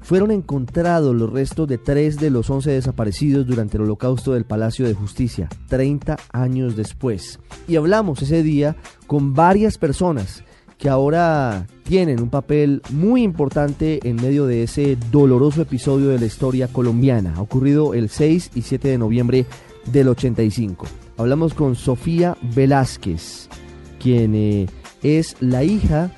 Fueron 0.00 0.30
encontrados 0.30 1.14
los 1.14 1.30
restos 1.30 1.68
de 1.68 1.76
tres 1.76 2.16
de 2.16 2.30
los 2.30 2.48
11 2.48 2.70
desaparecidos 2.70 3.46
durante 3.46 3.76
el 3.76 3.82
holocausto 3.82 4.32
del 4.32 4.46
Palacio 4.46 4.86
de 4.86 4.94
Justicia, 4.94 5.50
30 5.68 6.16
años 6.32 6.76
después. 6.76 7.40
Y 7.68 7.76
hablamos 7.76 8.22
ese 8.22 8.42
día 8.42 8.74
con 9.06 9.34
varias 9.34 9.76
personas 9.76 10.42
que 10.78 10.88
ahora 10.88 11.66
tienen 11.82 12.22
un 12.22 12.30
papel 12.30 12.80
muy 12.88 13.22
importante 13.22 14.00
en 14.08 14.16
medio 14.16 14.46
de 14.46 14.62
ese 14.62 14.96
doloroso 15.10 15.60
episodio 15.60 16.08
de 16.08 16.18
la 16.18 16.24
historia 16.24 16.68
colombiana, 16.68 17.38
ocurrido 17.38 17.92
el 17.92 18.08
6 18.08 18.52
y 18.54 18.62
7 18.62 18.88
de 18.88 18.96
noviembre 18.96 19.46
del 19.86 20.08
85. 20.08 20.86
Hablamos 21.16 21.54
con 21.54 21.76
Sofía 21.76 22.36
Velázquez, 22.54 23.48
quien 23.98 24.34
eh, 24.34 24.66
es 25.02 25.36
la 25.40 25.64
hija 25.64 26.10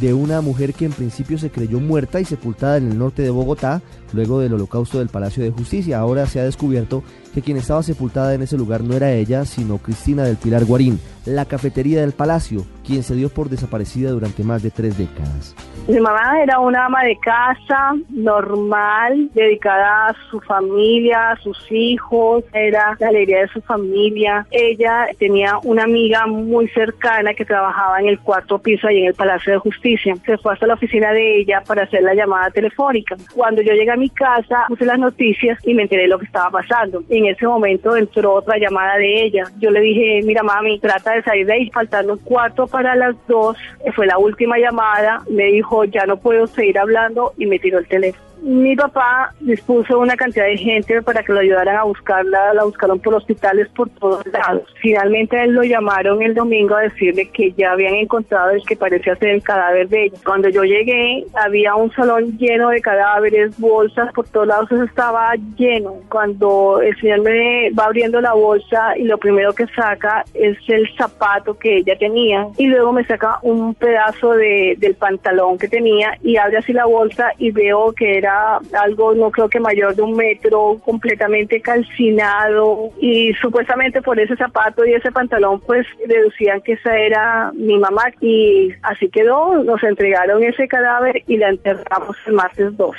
de 0.00 0.14
una 0.14 0.40
mujer 0.40 0.74
que 0.74 0.84
en 0.84 0.92
principio 0.92 1.38
se 1.38 1.50
creyó 1.50 1.80
muerta 1.80 2.20
y 2.20 2.24
sepultada 2.24 2.76
en 2.76 2.90
el 2.92 2.98
norte 2.98 3.22
de 3.22 3.30
Bogotá, 3.30 3.82
luego 4.12 4.40
del 4.40 4.54
holocausto 4.54 4.98
del 4.98 5.08
Palacio 5.08 5.42
de 5.42 5.50
Justicia. 5.50 5.98
Ahora 5.98 6.26
se 6.26 6.40
ha 6.40 6.44
descubierto 6.44 7.02
que 7.34 7.42
quien 7.42 7.56
estaba 7.56 7.82
sepultada 7.82 8.34
en 8.34 8.42
ese 8.42 8.56
lugar 8.56 8.82
no 8.82 8.94
era 8.94 9.12
ella, 9.12 9.44
sino 9.44 9.78
Cristina 9.78 10.24
del 10.24 10.36
Pilar 10.36 10.64
Guarín, 10.64 10.98
la 11.26 11.44
cafetería 11.44 12.00
del 12.00 12.12
Palacio, 12.12 12.64
quien 12.84 13.02
se 13.02 13.14
dio 13.14 13.28
por 13.28 13.48
desaparecida 13.48 14.10
durante 14.10 14.42
más 14.42 14.62
de 14.62 14.70
tres 14.70 14.98
décadas. 14.98 15.54
Mi 15.88 15.98
mamá 15.98 16.40
era 16.42 16.60
una 16.60 16.86
ama 16.86 17.02
de 17.02 17.16
casa 17.18 17.94
normal, 18.10 19.30
dedicada 19.34 20.08
a 20.08 20.16
su 20.30 20.40
familia, 20.40 21.30
a 21.32 21.36
sus 21.36 21.58
hijos, 21.70 22.44
era 22.52 22.96
la 23.00 23.08
alegría 23.08 23.40
de 23.40 23.48
su 23.48 23.60
familia. 23.62 24.46
Ella 24.50 25.08
tenía 25.18 25.58
una 25.64 25.84
amiga 25.84 26.26
muy 26.26 26.68
cercana 26.68 27.34
que 27.34 27.44
trabajaba 27.44 27.98
en 28.00 28.06
el 28.06 28.20
cuarto 28.20 28.58
piso 28.58 28.86
ahí 28.86 28.98
en 28.98 29.06
el 29.06 29.14
Palacio 29.14 29.54
de 29.54 29.58
Justicia. 29.58 30.14
Se 30.24 30.38
fue 30.38 30.52
hasta 30.52 30.66
la 30.66 30.74
oficina 30.74 31.12
de 31.12 31.40
ella 31.40 31.62
para 31.66 31.84
hacer 31.84 32.02
la 32.02 32.14
llamada 32.14 32.50
telefónica. 32.50 33.16
Cuando 33.34 33.62
yo 33.62 33.72
llegué 33.72 33.90
a 33.90 33.96
mi 34.00 34.10
casa, 34.10 34.64
puse 34.68 34.84
las 34.84 34.98
noticias 34.98 35.58
y 35.64 35.74
me 35.74 35.82
enteré 35.82 36.08
lo 36.08 36.18
que 36.18 36.24
estaba 36.24 36.50
pasando. 36.50 37.02
En 37.08 37.26
ese 37.26 37.46
momento 37.46 37.96
entró 37.96 38.34
otra 38.34 38.58
llamada 38.58 38.96
de 38.96 39.24
ella. 39.24 39.44
Yo 39.58 39.70
le 39.70 39.80
dije, 39.80 40.20
mira 40.24 40.42
mami, 40.42 40.80
trata 40.80 41.12
de 41.12 41.22
salir 41.22 41.46
de 41.46 41.52
ahí, 41.52 41.70
faltando 41.70 42.14
un 42.14 42.18
cuarto 42.18 42.66
para 42.66 42.96
las 42.96 43.14
dos. 43.28 43.56
Fue 43.94 44.06
la 44.06 44.18
última 44.18 44.58
llamada. 44.58 45.22
Me 45.30 45.44
dijo, 45.44 45.84
ya 45.84 46.06
no 46.06 46.16
puedo 46.16 46.46
seguir 46.46 46.78
hablando 46.78 47.32
y 47.38 47.46
me 47.46 47.58
tiró 47.58 47.78
el 47.78 47.86
teléfono 47.86 48.29
mi 48.42 48.74
papá 48.74 49.34
dispuso 49.40 49.98
una 49.98 50.16
cantidad 50.16 50.46
de 50.46 50.56
gente 50.56 51.02
para 51.02 51.22
que 51.22 51.32
lo 51.32 51.40
ayudaran 51.40 51.76
a 51.76 51.84
buscarla, 51.84 52.54
la 52.54 52.64
buscaron 52.64 52.98
por 52.98 53.14
hospitales 53.14 53.68
por 53.70 53.88
todos 53.90 54.24
lados. 54.26 54.62
Finalmente 54.80 55.42
él 55.42 55.52
lo 55.52 55.62
llamaron 55.62 56.22
el 56.22 56.34
domingo 56.34 56.74
a 56.74 56.82
decirle 56.82 57.28
que 57.28 57.52
ya 57.52 57.72
habían 57.72 57.94
encontrado 57.94 58.50
el 58.50 58.62
que 58.64 58.76
parecía 58.76 59.16
ser 59.16 59.30
el 59.30 59.42
cadáver 59.42 59.88
de 59.88 60.04
ella. 60.04 60.18
Cuando 60.24 60.48
yo 60.48 60.64
llegué 60.64 61.26
había 61.34 61.74
un 61.74 61.92
salón 61.92 62.38
lleno 62.38 62.70
de 62.70 62.80
cadáveres, 62.80 63.58
bolsas 63.58 64.12
por 64.12 64.28
todos 64.28 64.46
lados, 64.46 64.72
eso 64.72 64.84
estaba 64.84 65.34
lleno. 65.56 65.96
Cuando 66.08 66.80
el 66.80 66.98
señor 67.00 67.20
me 67.20 67.70
va 67.70 67.84
abriendo 67.84 68.20
la 68.20 68.32
bolsa 68.32 68.96
y 68.96 69.04
lo 69.04 69.18
primero 69.18 69.52
que 69.52 69.66
saca 69.68 70.24
es 70.34 70.56
el 70.68 70.88
zapato 70.96 71.58
que 71.58 71.78
ella 71.78 71.96
tenía 71.98 72.46
y 72.56 72.66
luego 72.66 72.92
me 72.92 73.04
saca 73.04 73.38
un 73.42 73.74
pedazo 73.74 74.32
de, 74.32 74.76
del 74.78 74.94
pantalón 74.94 75.58
que 75.58 75.68
tenía 75.68 76.16
y 76.22 76.36
abre 76.36 76.58
así 76.58 76.72
la 76.72 76.86
bolsa 76.86 77.32
y 77.38 77.50
veo 77.50 77.92
que 77.92 78.18
era 78.18 78.29
algo 78.72 79.14
no 79.14 79.30
creo 79.30 79.48
que 79.48 79.60
mayor 79.60 79.94
de 79.94 80.02
un 80.02 80.16
metro, 80.16 80.76
completamente 80.84 81.60
calcinado 81.60 82.90
y 83.00 83.32
supuestamente 83.34 84.02
por 84.02 84.18
ese 84.18 84.36
zapato 84.36 84.84
y 84.86 84.94
ese 84.94 85.12
pantalón 85.12 85.60
pues 85.60 85.86
deducían 86.06 86.60
que 86.62 86.72
esa 86.72 86.96
era 86.96 87.52
mi 87.54 87.78
mamá 87.78 88.04
y 88.20 88.70
así 88.82 89.08
quedó, 89.08 89.62
nos 89.62 89.82
entregaron 89.82 90.42
ese 90.42 90.68
cadáver 90.68 91.22
y 91.26 91.36
la 91.36 91.50
enterramos 91.50 92.16
el 92.26 92.34
martes 92.34 92.76
12. 92.76 92.98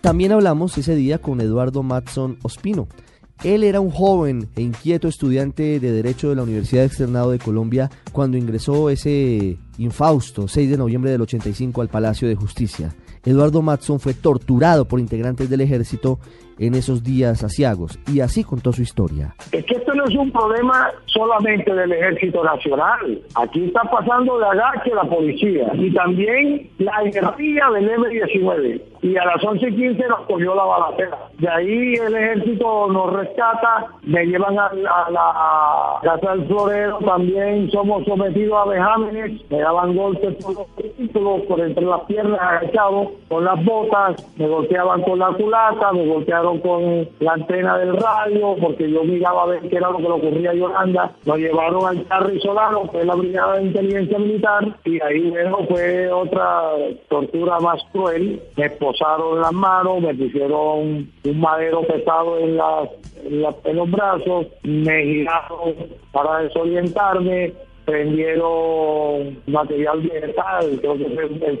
También 0.00 0.32
hablamos 0.32 0.76
ese 0.78 0.96
día 0.96 1.18
con 1.18 1.40
Eduardo 1.40 1.82
Matson 1.82 2.36
Ospino. 2.42 2.88
Él 3.44 3.64
era 3.64 3.80
un 3.80 3.90
joven 3.90 4.48
e 4.54 4.62
inquieto 4.62 5.08
estudiante 5.08 5.80
de 5.80 5.92
Derecho 5.92 6.28
de 6.28 6.36
la 6.36 6.44
Universidad 6.44 6.84
Externado 6.84 7.32
de 7.32 7.40
Colombia 7.40 7.90
cuando 8.12 8.36
ingresó 8.36 8.88
ese 8.88 9.58
infausto 9.78 10.46
6 10.46 10.70
de 10.70 10.76
noviembre 10.76 11.10
del 11.10 11.22
85 11.22 11.82
al 11.82 11.88
Palacio 11.88 12.28
de 12.28 12.36
Justicia. 12.36 12.94
Eduardo 13.24 13.62
Matson 13.62 14.00
fue 14.00 14.14
torturado 14.14 14.86
por 14.86 15.00
integrantes 15.00 15.48
del 15.48 15.60
ejército 15.60 16.18
en 16.62 16.74
esos 16.74 17.02
días 17.02 17.42
asiagos 17.42 17.98
y 18.06 18.20
así 18.20 18.44
contó 18.44 18.72
su 18.72 18.82
historia. 18.82 19.34
Es 19.50 19.64
que 19.64 19.74
esto 19.74 19.94
no 19.94 20.04
es 20.04 20.14
un 20.14 20.30
problema 20.30 20.90
solamente 21.06 21.74
del 21.74 21.92
Ejército 21.92 22.44
Nacional. 22.44 23.20
Aquí 23.34 23.64
está 23.64 23.82
pasando 23.82 24.38
de 24.38 24.46
agache 24.46 24.94
la 24.94 25.04
policía 25.04 25.70
y 25.74 25.92
también 25.92 26.70
la 26.78 27.02
guerrilla 27.02 27.70
del 27.70 27.90
M-19. 27.90 28.82
Y 29.02 29.16
a 29.16 29.24
las 29.24 29.42
11.15 29.42 30.06
nos 30.08 30.20
cogió 30.26 30.54
la 30.54 30.62
balacera. 30.62 31.18
De 31.38 31.48
ahí 31.48 31.94
el 31.94 32.14
ejército 32.14 32.86
nos 32.86 33.12
rescata, 33.12 33.86
me 34.02 34.24
llevan 34.24 34.56
a, 34.56 34.70
la 35.10 35.98
casa 36.02 36.36
del 36.36 36.46
florero, 36.46 36.98
también 36.98 37.68
somos 37.72 38.04
sometidos 38.04 38.64
a 38.64 38.70
vejámenes, 38.70 39.50
me 39.50 39.58
daban 39.58 39.96
golpes 39.96 40.36
por 40.36 40.54
los 40.54 40.66
títulos, 40.96 41.40
por 41.48 41.60
entre 41.60 41.84
las 41.84 42.02
piernas 42.02 42.40
agachados, 42.40 43.08
con 43.28 43.44
las 43.44 43.64
botas, 43.64 44.24
me 44.36 44.46
golpeaban 44.46 45.02
con 45.02 45.18
la 45.18 45.32
culata, 45.32 45.92
me 45.92 46.06
golpearon 46.06 46.51
con 46.60 47.08
la 47.20 47.32
antena 47.32 47.78
del 47.78 47.96
radio, 47.96 48.56
porque 48.60 48.90
yo 48.90 49.04
miraba 49.04 49.44
a 49.44 49.46
ver 49.46 49.60
qué 49.68 49.76
era 49.76 49.90
lo 49.90 49.98
que 49.98 50.02
le 50.02 50.10
ocurría 50.10 50.50
a 50.50 50.54
Yolanda. 50.54 51.12
Lo 51.24 51.36
llevaron 51.36 51.86
al 51.86 52.08
Charri 52.08 52.40
Solano, 52.40 52.90
que 52.90 53.00
es 53.00 53.06
la 53.06 53.14
Brigada 53.14 53.56
de 53.56 53.66
Inteligencia 53.66 54.18
Militar, 54.18 54.76
y 54.84 55.00
ahí 55.02 55.20
luego 55.20 55.66
fue 55.66 56.10
otra 56.10 56.62
tortura 57.08 57.60
más 57.60 57.82
cruel. 57.92 58.42
Me 58.56 58.66
esposaron 58.66 59.40
las 59.40 59.52
manos, 59.52 60.00
me 60.00 60.14
pusieron 60.14 61.08
un 61.24 61.40
madero 61.40 61.82
pesado 61.82 62.38
en, 62.38 62.56
las, 62.56 62.88
en, 63.24 63.76
los 63.76 63.90
brazos, 63.90 64.46
me 64.62 65.02
giraron 65.04 65.74
para 66.12 66.38
desorientarme, 66.40 67.52
prendieron 67.92 69.38
material 69.46 70.00
vegetal, 70.00 70.78
creo 70.80 70.96
que 70.96 71.04
es 71.04 71.42
el 71.42 71.58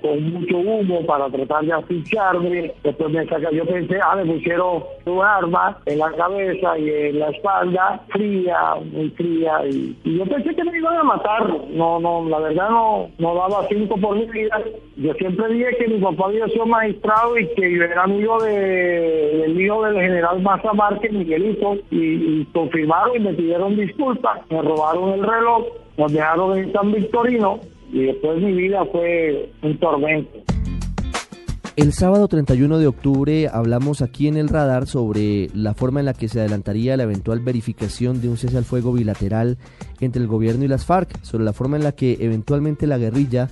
con 0.00 0.32
mucho 0.32 0.56
humo 0.56 1.04
para 1.06 1.28
tratar 1.28 1.64
de 1.64 1.72
asfixiarme. 1.72 2.72
Después 2.82 3.10
me 3.10 3.24
saca, 3.26 3.50
yo 3.52 3.64
pensé, 3.66 3.98
ah, 4.02 4.16
me 4.16 4.32
pusieron 4.32 4.82
un 5.06 5.24
arma 5.24 5.78
en 5.86 5.98
la 5.98 6.10
cabeza 6.12 6.78
y 6.78 6.90
en 6.90 7.18
la 7.20 7.28
espalda, 7.30 8.00
fría, 8.08 8.74
muy 8.92 9.10
fría. 9.10 9.64
Y, 9.66 9.96
yo 10.04 10.24
pensé 10.26 10.54
que 10.54 10.64
me 10.64 10.76
iban 10.76 10.96
a 10.96 11.02
matar. 11.04 11.46
No, 11.70 12.00
no, 12.00 12.28
la 12.28 12.38
verdad 12.40 12.70
no, 12.70 13.08
no 13.18 13.34
daba 13.34 13.66
cinco 13.68 13.96
por 13.96 14.16
mi 14.16 14.26
vida. 14.26 14.60
Yo 14.96 15.12
siempre 15.14 15.48
dije 15.52 15.76
que 15.78 15.88
mi 15.88 15.98
papá 16.00 16.26
había 16.26 16.46
sido 16.48 16.66
magistrado 16.66 17.38
y 17.38 17.46
que 17.54 17.76
yo 17.76 17.84
era 17.84 18.02
amigo 18.02 18.42
de, 18.42 18.50
del 18.50 19.60
hijo 19.60 19.82
del 19.84 20.00
general 20.00 20.42
Maza 20.42 20.72
Márquez, 20.72 21.12
Miguelito, 21.12 21.76
y, 21.90 22.40
y 22.40 22.48
confirmaron 22.52 23.16
y 23.16 23.20
me 23.20 23.34
pidieron 23.34 23.76
disculpas. 23.76 24.40
Me 24.50 24.60
robaron 24.60 25.12
el 25.12 25.22
reloj, 25.22 25.41
en 26.54 26.72
San 26.72 26.92
Victorino 26.92 27.60
y 27.92 28.04
después 28.04 28.40
mi 28.42 28.52
vida 28.52 28.84
fue 28.90 29.52
tormento. 29.80 30.38
El 31.74 31.94
sábado 31.94 32.28
31 32.28 32.78
de 32.78 32.86
octubre 32.86 33.48
hablamos 33.48 34.02
aquí 34.02 34.28
en 34.28 34.36
el 34.36 34.48
radar 34.48 34.86
sobre 34.86 35.48
la 35.54 35.72
forma 35.72 36.00
en 36.00 36.06
la 36.06 36.12
que 36.12 36.28
se 36.28 36.38
adelantaría 36.38 36.98
la 36.98 37.04
eventual 37.04 37.40
verificación 37.40 38.20
de 38.20 38.28
un 38.28 38.36
cese 38.36 38.58
al 38.58 38.64
fuego 38.64 38.92
bilateral 38.92 39.56
entre 40.00 40.20
el 40.20 40.28
gobierno 40.28 40.64
y 40.64 40.68
las 40.68 40.84
FARC, 40.84 41.22
sobre 41.22 41.44
la 41.44 41.54
forma 41.54 41.78
en 41.78 41.84
la 41.84 41.92
que 41.92 42.18
eventualmente 42.20 42.86
la 42.86 42.98
guerrilla 42.98 43.48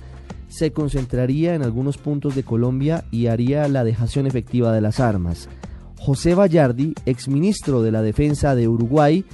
se 0.49 0.71
concentraría 0.71 1.55
en 1.55 1.63
algunos 1.63 1.97
puntos 1.97 2.35
de 2.35 2.43
Colombia 2.43 3.05
y 3.09 3.25
haría 3.25 3.67
la 3.67 3.83
dejación 3.83 4.27
efectiva 4.27 4.71
de 4.71 4.81
las 4.81 4.99
armas. 4.99 5.49
José 5.97 6.35
Vallardi, 6.35 6.93
exministro 7.05 7.81
de 7.81 7.91
la 7.91 8.03
Defensa 8.03 8.53
de 8.53 8.67
Uruguay, 8.67 9.25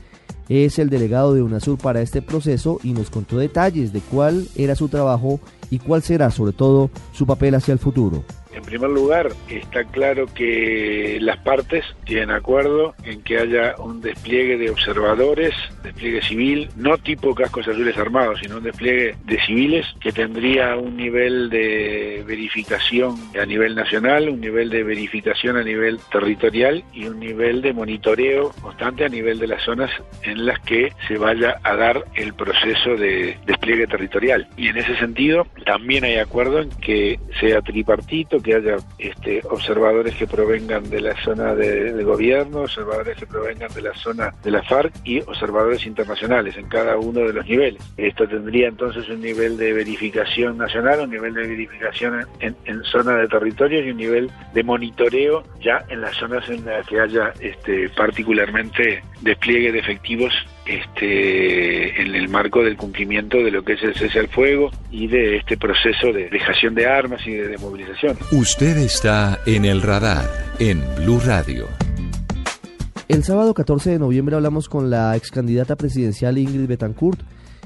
es 0.50 0.80
el 0.80 0.89
delegado 0.89 1.34
de 1.34 1.41
UNASUR 1.41 1.78
para 1.78 2.02
este 2.02 2.22
proceso 2.22 2.80
y 2.84 2.93
nos 2.93 3.10
contó 3.10 3.38
detalles 3.38 3.93
de 3.93 4.02
cuál 4.02 4.48
era 4.56 4.76
su 4.76 4.88
trabajo 4.88 5.39
y 5.70 5.80
cuál 5.80 6.02
será 6.02 6.32
sobre 6.32 6.54
todo 6.54 6.89
su 7.12 7.26
papel 7.26 7.56
hacia 7.56 7.74
el 7.74 7.80
futuro. 7.80 8.24
En 8.58 8.64
primer 8.64 8.89
lugar, 8.89 9.30
está 9.49 9.84
claro 9.84 10.26
que 10.26 11.20
las 11.22 11.38
partes 11.38 11.86
tienen 12.05 12.32
acuerdo 12.32 12.95
en 13.03 13.22
que 13.22 13.38
haya 13.38 13.76
un 13.78 14.01
despliegue 14.01 14.58
de 14.58 14.72
observadores, 14.72 15.53
despliegue 15.84 16.24
civil, 16.24 16.68
no 16.76 16.97
tipo 16.97 17.36
cascos 17.36 17.68
azules 17.68 17.95
armados, 17.99 18.39
sino 18.41 18.58
un 18.58 18.64
despliegue 18.64 19.16
de 19.26 19.39
civiles 19.41 19.86
que 20.01 20.12
tendría 20.12 20.76
un 20.76 20.97
nivel 20.97 21.51
de 21.51 22.24
verificación 22.26 23.16
a 23.39 23.45
nivel 23.45 23.76
nacional, 23.76 24.28
un 24.28 24.41
nivel 24.41 24.72
de 24.72 24.82
verificación 24.82 25.55
a 25.55 25.64
nivel 25.64 25.99
territorial 26.12 26.84
y 26.93 27.05
un 27.05 27.20
nivel 27.20 27.62
de 27.62 27.74
monitoreo 27.74 28.53
constante 28.60 29.05
a 29.05 29.10
nivel 29.10 29.38
de 29.38 29.47
las 29.47 29.64
zonas 29.64 29.91
en 30.24 30.47
las 30.47 30.60
que 30.62 30.93
se 31.08 31.20
vaya 31.20 31.58
a 31.62 31.76
dar 31.76 32.03
el 32.16 32.34
proceso 32.34 32.95
de 32.95 33.38
despliegue 33.45 33.86
territorial. 33.86 34.47
Y 34.58 34.70
en 34.70 34.78
ese 34.78 34.97
sentido, 34.97 35.45
también 35.64 36.05
hay 36.05 36.18
acuerdo 36.18 36.60
en 36.60 36.70
que 36.70 37.20
sea 37.39 37.62
tripartito, 37.62 38.41
que 38.48 38.56
haya 38.56 38.78
este, 38.98 39.41
observadores 39.50 40.16
que 40.16 40.26
provengan 40.26 40.89
de 40.89 41.02
la 41.02 41.22
zona 41.22 41.54
de, 41.54 42.02
gobierno, 42.02 42.62
observadores 42.62 43.18
que 43.18 43.28
provengan 43.28 43.70
de 43.74 43.82
la 43.82 43.93
zona 43.93 44.34
de 44.41 44.52
la 44.52 44.64
FARC 44.64 44.93
y 45.04 45.20
observadores 45.20 45.86
internacionales 45.86 46.56
en 46.56 46.70
cada 46.70 46.95
uno 46.95 47.20
de 47.20 47.34
los 47.34 47.45
niveles. 47.45 47.84
Esto 47.98 48.26
tendría 48.26 48.70
entonces 48.70 49.10
un 49.10 49.20
nivel 49.20 49.58
de 49.58 49.74
verificación 49.74 50.58
nacional, 50.58 51.02
un 51.02 51.10
nivel 51.10 51.34
de 51.34 51.41
verificación 51.41 52.26
en, 52.39 52.56
en 52.64 52.84
zona 52.86 53.18
de 53.18 53.28
territorio 53.28 53.84
y 53.84 53.91
un 53.91 53.98
nivel 53.98 54.32
de 54.54 54.64
monitoreo 54.64 55.43
ya 55.60 55.84
en 55.89 56.00
las 56.00 56.16
zonas 56.16 56.48
en 56.48 56.64
las 56.64 56.88
que 56.88 57.02
haya 57.02 57.34
este, 57.41 57.89
particularmente 57.89 59.04
despliegue 59.20 59.74
de 59.74 59.80
efectivos 59.80 60.34
este, 60.68 62.01
en 62.01 62.15
el 62.15 62.30
marco 62.30 62.63
del 62.63 62.78
cumplimiento 62.78 63.38
de 63.38 63.51
lo 63.51 63.63
que 63.63 63.74
es 63.74 63.84
el 63.84 63.95
cese 63.95 64.20
al 64.20 64.28
fuego 64.28 64.70
y 64.91 65.07
de 65.07 65.38
este 65.38 65.57
proceso 65.57 66.11
de 66.13 66.30
dejación 66.30 66.76
de 66.76 66.88
armas 66.88 67.26
y 67.26 67.32
de 67.32 67.47
desmovilización. 67.47 68.18
Usted 68.32 68.78
está 68.78 69.39
en 69.45 69.65
el 69.65 69.82
radar 69.82 70.26
en 70.59 70.84
Blue 70.97 71.22
Radio. 71.26 71.68
El 73.07 73.24
sábado 73.24 73.53
14 73.53 73.91
de 73.91 73.99
noviembre 73.99 74.36
hablamos 74.36 74.68
con 74.68 74.89
la 74.89 75.15
ex 75.15 75.32
candidata 75.32 75.78
presidencial 75.78 76.38
Ingrid 76.38 76.68
Betancourt, 76.68 77.22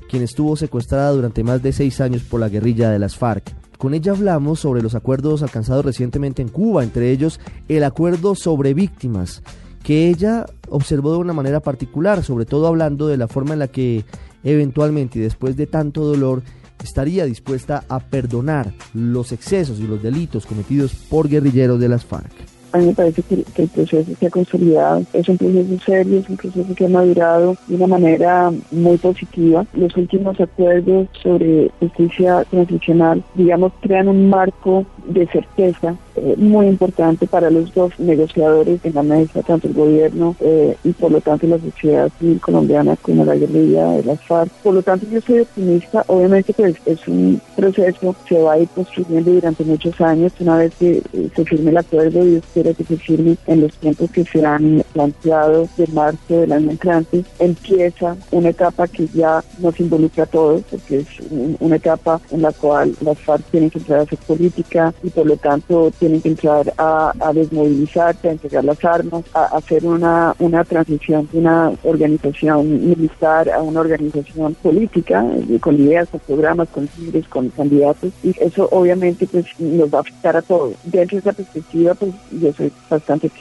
quien 0.08 0.22
estuvo 0.22 0.56
secuestrada 0.56 1.12
durante 1.12 1.44
más 1.44 1.64
de 1.64 1.74
seis 1.74 2.00
años 2.00 2.22
por 2.22 2.40
la 2.40 2.50
guerrilla 2.50 2.92
de 2.92 3.00
las 3.00 3.18
FARC. 3.18 3.52
Con 3.80 3.96
ella 3.96 4.12
hablamos 4.12 4.60
sobre 4.60 4.84
los 4.84 4.94
acuerdos 4.94 5.42
alcanzados 5.42 5.84
recientemente 5.84 6.44
en 6.44 6.50
Cuba, 6.50 6.84
entre 6.84 7.10
ellos 7.10 7.40
el 7.68 7.84
acuerdo 7.84 8.36
sobre 8.36 8.76
víctimas, 8.76 9.42
que 9.84 10.10
ella 10.10 10.46
observó 10.70 11.14
de 11.14 11.20
una 11.20 11.34
manera 11.34 11.60
particular, 11.60 12.24
sobre 12.24 12.46
todo 12.46 12.68
hablando 12.68 13.08
de 13.08 13.18
la 13.18 13.28
forma 13.28 13.54
en 13.54 13.60
la 13.60 13.68
que 13.68 14.06
eventualmente 14.44 15.20
y 15.20 15.22
después 15.22 15.56
de 15.56 15.68
tanto 15.68 16.06
dolor 16.06 16.44
estaría 16.84 17.26
dispuesta 17.26 17.84
a 17.90 18.00
perdonar 18.00 18.74
los 18.94 19.32
excesos 19.32 19.80
y 19.80 19.88
los 19.88 20.02
delitos 20.02 20.46
cometidos 20.46 20.94
por 20.94 21.30
guerrilleros 21.30 21.80
de 21.80 21.90
las 21.90 22.06
FARC. 22.06 22.51
A 22.74 22.78
mí 22.78 22.88
me 22.88 22.94
parece 22.94 23.22
que, 23.24 23.44
el 23.56 23.68
proceso 23.68 24.12
se 24.20 24.28
ha 24.28 24.30
consolidado, 24.30 25.04
es 25.14 25.28
un 25.28 25.38
proceso 25.38 25.80
serio, 25.86 26.20
es 26.20 26.30
un 26.30 26.38
proceso 26.38 26.74
que 26.76 26.86
ha 26.86 26.90
madurado 26.90 27.56
de 27.68 27.76
una 27.76 27.88
manera 27.88 28.52
muy 28.72 28.98
positiva. 28.98 29.66
Los 29.74 29.96
últimos 29.98 30.40
acuerdos 30.40 31.08
sobre 31.22 31.70
justicia 31.80 32.44
transicional, 32.50 33.24
digamos, 33.36 33.74
crean 33.82 34.08
un 34.08 34.30
marco 34.30 34.86
de 35.08 35.28
certeza 35.28 35.96
eh, 36.16 36.36
muy 36.38 36.68
importante 36.68 37.26
para 37.26 37.50
los 37.50 37.74
dos 37.74 37.98
negociadores 38.00 38.84
en 38.84 38.94
la 38.94 39.04
mesa, 39.04 39.42
tanto 39.42 39.68
el 39.68 39.74
gobierno 39.74 40.36
eh, 40.42 40.76
y 40.84 40.92
por 40.92 41.12
lo 41.12 41.22
tanto 41.22 41.48
la 41.48 41.58
sociedad 41.58 42.12
civil 42.20 42.40
colombiana 42.42 42.96
como 43.02 43.24
la 43.24 43.36
guerrilla 43.36 43.92
de 43.92 44.04
las 44.04 44.22
FARC. 44.22 44.52
Por 44.64 44.74
lo 44.74 44.82
tanto 44.82 45.08
yo 45.10 45.22
soy 45.22 45.40
optimista, 45.40 46.04
obviamente 46.08 46.54
pues 46.54 46.76
es 46.86 47.08
un 47.08 47.42
proceso 47.56 48.16
que 48.28 48.36
se 48.36 48.42
va 48.42 48.54
a 48.54 48.60
ir 48.60 48.68
construyendo 48.70 49.32
durante 49.32 49.64
muchos 49.64 50.00
años, 50.02 50.34
una 50.40 50.58
vez 50.58 50.74
que 50.76 51.02
eh, 51.14 51.30
se 51.36 51.46
firme 51.46 51.72
el 51.72 51.78
acuerdo 51.78 52.28
y 52.28 52.42
espero 52.62 52.76
que 52.76 52.84
se 52.84 52.98
firme 52.98 53.38
en 53.48 53.62
los 53.62 53.74
tiempos 53.76 54.12
que 54.12 54.24
se 54.24 54.46
han 54.46 54.84
planteado 54.94 55.68
de 55.78 55.88
marzo 55.88 56.40
del 56.40 56.52
año 56.52 56.72
entrante, 56.72 57.24
empieza 57.40 58.16
una 58.32 58.50
etapa 58.50 58.88
que 58.88 59.08
ya 59.08 59.44
nos 59.60 59.80
involucra 59.80 60.24
a 60.24 60.28
todos, 60.28 60.62
porque 60.70 61.00
es 61.00 61.08
un, 61.32 61.58
una 61.60 61.76
etapa 61.76 62.22
en 62.32 62.42
la 62.42 62.52
cual 62.52 62.96
las 63.02 63.20
FARC 63.20 63.44
tienen 63.52 63.70
que 63.70 63.80
entrar 63.80 64.00
a 64.00 64.04
hacer 64.04 64.20
política 64.20 64.94
y 65.04 65.10
por 65.10 65.26
lo 65.26 65.38
tanto 65.38 65.92
tienen 66.00 66.22
que 66.22 66.30
entrar 66.30 66.74
a, 66.78 67.14
a 67.20 67.34
desmovilizarse, 67.34 68.30
a 68.30 68.32
entregar 68.32 68.64
las 68.64 68.84
armas, 68.86 69.24
a, 69.34 69.46
a 69.46 69.58
hacer 69.58 69.86
una, 69.86 70.36
una 70.40 70.64
transición 70.64 71.28
de 71.32 71.40
una 71.40 71.72
organización 71.84 72.90
militar 72.90 73.50
a 73.50 73.62
una 73.62 73.80
organización 73.82 74.54
política, 74.56 75.26
con 75.60 75.76
ideas, 75.76 76.10
con 76.10 76.20
programas, 76.22 76.70
con 76.70 76.88
líderes, 76.98 77.28
con 77.28 77.50
candidatos, 77.50 78.12
y 78.24 78.36
eso 78.40 78.68
obviamente 78.72 79.28
pues 79.28 79.46
nos 79.60 79.94
va 79.94 80.00
a 80.00 80.02
afectar 80.02 80.38
a 80.38 80.42
todos. 80.42 80.74
Dentro 80.84 81.16
de 81.16 81.20
esa 81.20 81.34
perspectiva, 81.34 81.94
pues 81.94 82.12
yo 82.32 82.51
bastante. 82.90 83.32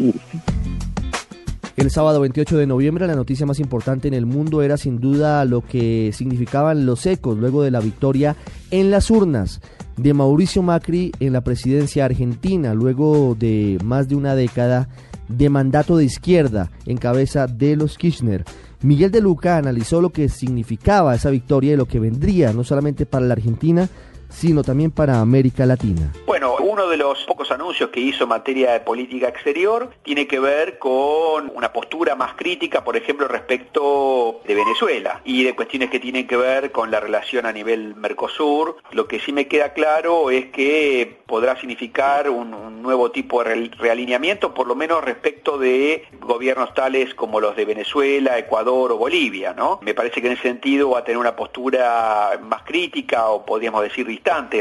El 1.77 1.91
sábado 1.91 2.21
28 2.21 2.59
de 2.59 2.67
noviembre 2.67 3.07
la 3.07 3.15
noticia 3.15 3.47
más 3.47 3.59
importante 3.59 4.07
en 4.07 4.15
el 4.15 4.27
mundo 4.27 4.61
era 4.61 4.77
sin 4.77 5.01
duda 5.01 5.45
lo 5.45 5.63
que 5.63 6.11
significaban 6.13 6.85
los 6.85 7.07
ecos 7.07 7.39
luego 7.39 7.63
de 7.63 7.71
la 7.71 7.81
victoria 7.81 8.37
en 8.71 8.91
las 8.91 9.11
urnas 9.11 9.61
de 9.97 10.13
Mauricio 10.15 10.63
Macri 10.63 11.13
en 11.21 11.33
la 11.33 11.43
presidencia 11.43 12.05
argentina, 12.05 12.75
luego 12.75 13.37
de 13.39 13.79
más 13.85 14.09
de 14.09 14.17
una 14.17 14.35
década 14.35 14.89
de 15.29 15.49
mandato 15.49 15.97
de 15.97 16.05
izquierda 16.05 16.71
en 16.87 16.97
cabeza 16.97 17.47
de 17.47 17.77
los 17.77 17.97
Kirchner. 17.97 18.45
Miguel 18.83 19.11
de 19.11 19.21
Luca 19.21 19.57
analizó 19.57 20.01
lo 20.01 20.11
que 20.11 20.29
significaba 20.29 21.15
esa 21.15 21.31
victoria 21.31 21.75
y 21.75 21.77
lo 21.77 21.87
que 21.87 22.01
vendría 22.01 22.53
no 22.53 22.65
solamente 22.65 23.07
para 23.07 23.27
la 23.27 23.35
Argentina, 23.35 23.89
sino 24.31 24.63
también 24.63 24.91
para 24.91 25.21
América 25.21 25.67
Latina. 25.67 26.13
Bueno, 26.27 26.57
uno 26.61 26.89
de 26.89 26.97
los 26.97 27.23
pocos 27.25 27.51
anuncios 27.51 27.91
que 27.91 28.01
hizo 28.01 28.25
en 28.25 28.31
materia 28.31 28.73
de 28.73 28.81
política 28.81 29.29
exterior 29.29 29.91
tiene 30.03 30.27
que 30.27 30.41
ver 30.41 30.79
con 30.79 31.53
una 31.55 31.73
postura 31.73 32.15
más 32.15 32.35
crítica, 32.35 32.85
por 32.85 32.97
ejemplo, 32.97 33.29
respecto 33.29 34.41
de 34.47 34.55
Venezuela 34.55 35.21
y 35.25 35.45
de 35.45 35.55
cuestiones 35.55 35.91
que 35.91 36.01
tienen 36.01 36.27
que 36.27 36.37
ver 36.37 36.73
con 36.73 36.91
la 36.91 37.01
relación 37.01 37.47
a 37.47 37.53
nivel 37.53 37.95
Mercosur. 37.97 38.77
Lo 38.93 39.07
que 39.07 39.21
sí 39.21 39.33
me 39.33 39.49
queda 39.49 39.73
claro 39.73 40.31
es 40.31 40.47
que 40.47 41.21
podrá 41.27 41.59
significar 41.59 42.31
un, 42.31 42.55
un 42.55 42.83
nuevo 42.83 43.11
tipo 43.11 43.43
de 43.43 43.71
realineamiento, 43.79 44.55
por 44.55 44.67
lo 44.67 44.75
menos 44.75 45.05
respecto 45.05 45.59
de 45.59 46.05
gobiernos 46.21 46.75
tales 46.75 47.15
como 47.15 47.41
los 47.41 47.57
de 47.57 47.65
Venezuela, 47.65 48.39
Ecuador 48.39 48.93
o 48.93 48.97
Bolivia, 48.97 49.55
¿no? 49.55 49.79
Me 49.83 49.95
parece 49.95 50.21
que 50.21 50.29
en 50.29 50.35
ese 50.35 50.43
sentido 50.43 50.91
va 50.91 51.01
a 51.01 51.05
tener 51.05 51.19
una 51.19 51.37
postura 51.37 52.39
más 52.43 52.63
crítica 52.63 53.29
o 53.29 53.45
podríamos 53.45 53.83
decir 53.83 54.07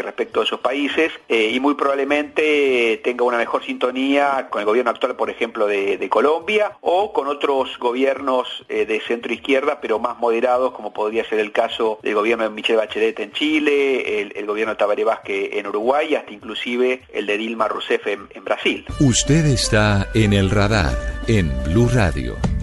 respecto 0.02 0.42
a 0.42 0.44
esos 0.44 0.60
países 0.60 1.12
eh, 1.28 1.52
y 1.52 1.60
muy 1.60 1.76
probablemente 1.76 3.00
tenga 3.04 3.24
una 3.24 3.38
mejor 3.38 3.64
sintonía 3.64 4.48
con 4.50 4.62
el 4.62 4.66
gobierno 4.66 4.92
actual, 4.92 5.16
por 5.16 5.30
ejemplo, 5.30 5.68
de, 5.68 6.10
Colombia 6.10 6.72
o 6.82 7.14
con 7.14 7.28
otros 7.28 7.78
gobiernos 7.78 8.66
eh, 8.68 8.86
de 8.88 9.00
centro 9.02 9.32
izquierda, 9.32 9.80
pero 9.80 10.00
más 10.00 10.18
moderados, 10.18 10.74
como 10.74 10.92
podría 10.92 11.24
ser 11.30 11.40
el 11.40 11.52
caso 11.52 12.00
del 12.02 12.16
gobierno 12.16 12.46
de 12.46 12.50
Michelle 12.50 12.78
Bachelet 12.78 13.20
en 13.20 13.32
Chile, 13.32 14.22
el, 14.36 14.46
gobierno 14.48 14.74
de 14.74 14.78
Tabaré 14.78 15.04
Vázquez 15.04 15.52
en 15.54 15.68
Uruguay, 15.68 16.16
hasta 16.16 16.34
inclusive 16.34 17.04
el 17.14 17.28
de 17.28 17.38
Dilma 17.38 17.68
Rousseff 17.68 18.08
en 18.08 18.44
Brasil. 18.44 18.86
Usted 19.00 19.46
está 19.46 20.08
en 20.16 20.34
el 20.34 20.50
radar 20.50 20.98
en 21.28 21.52
Blue 21.66 21.90
Radio. 21.94 22.59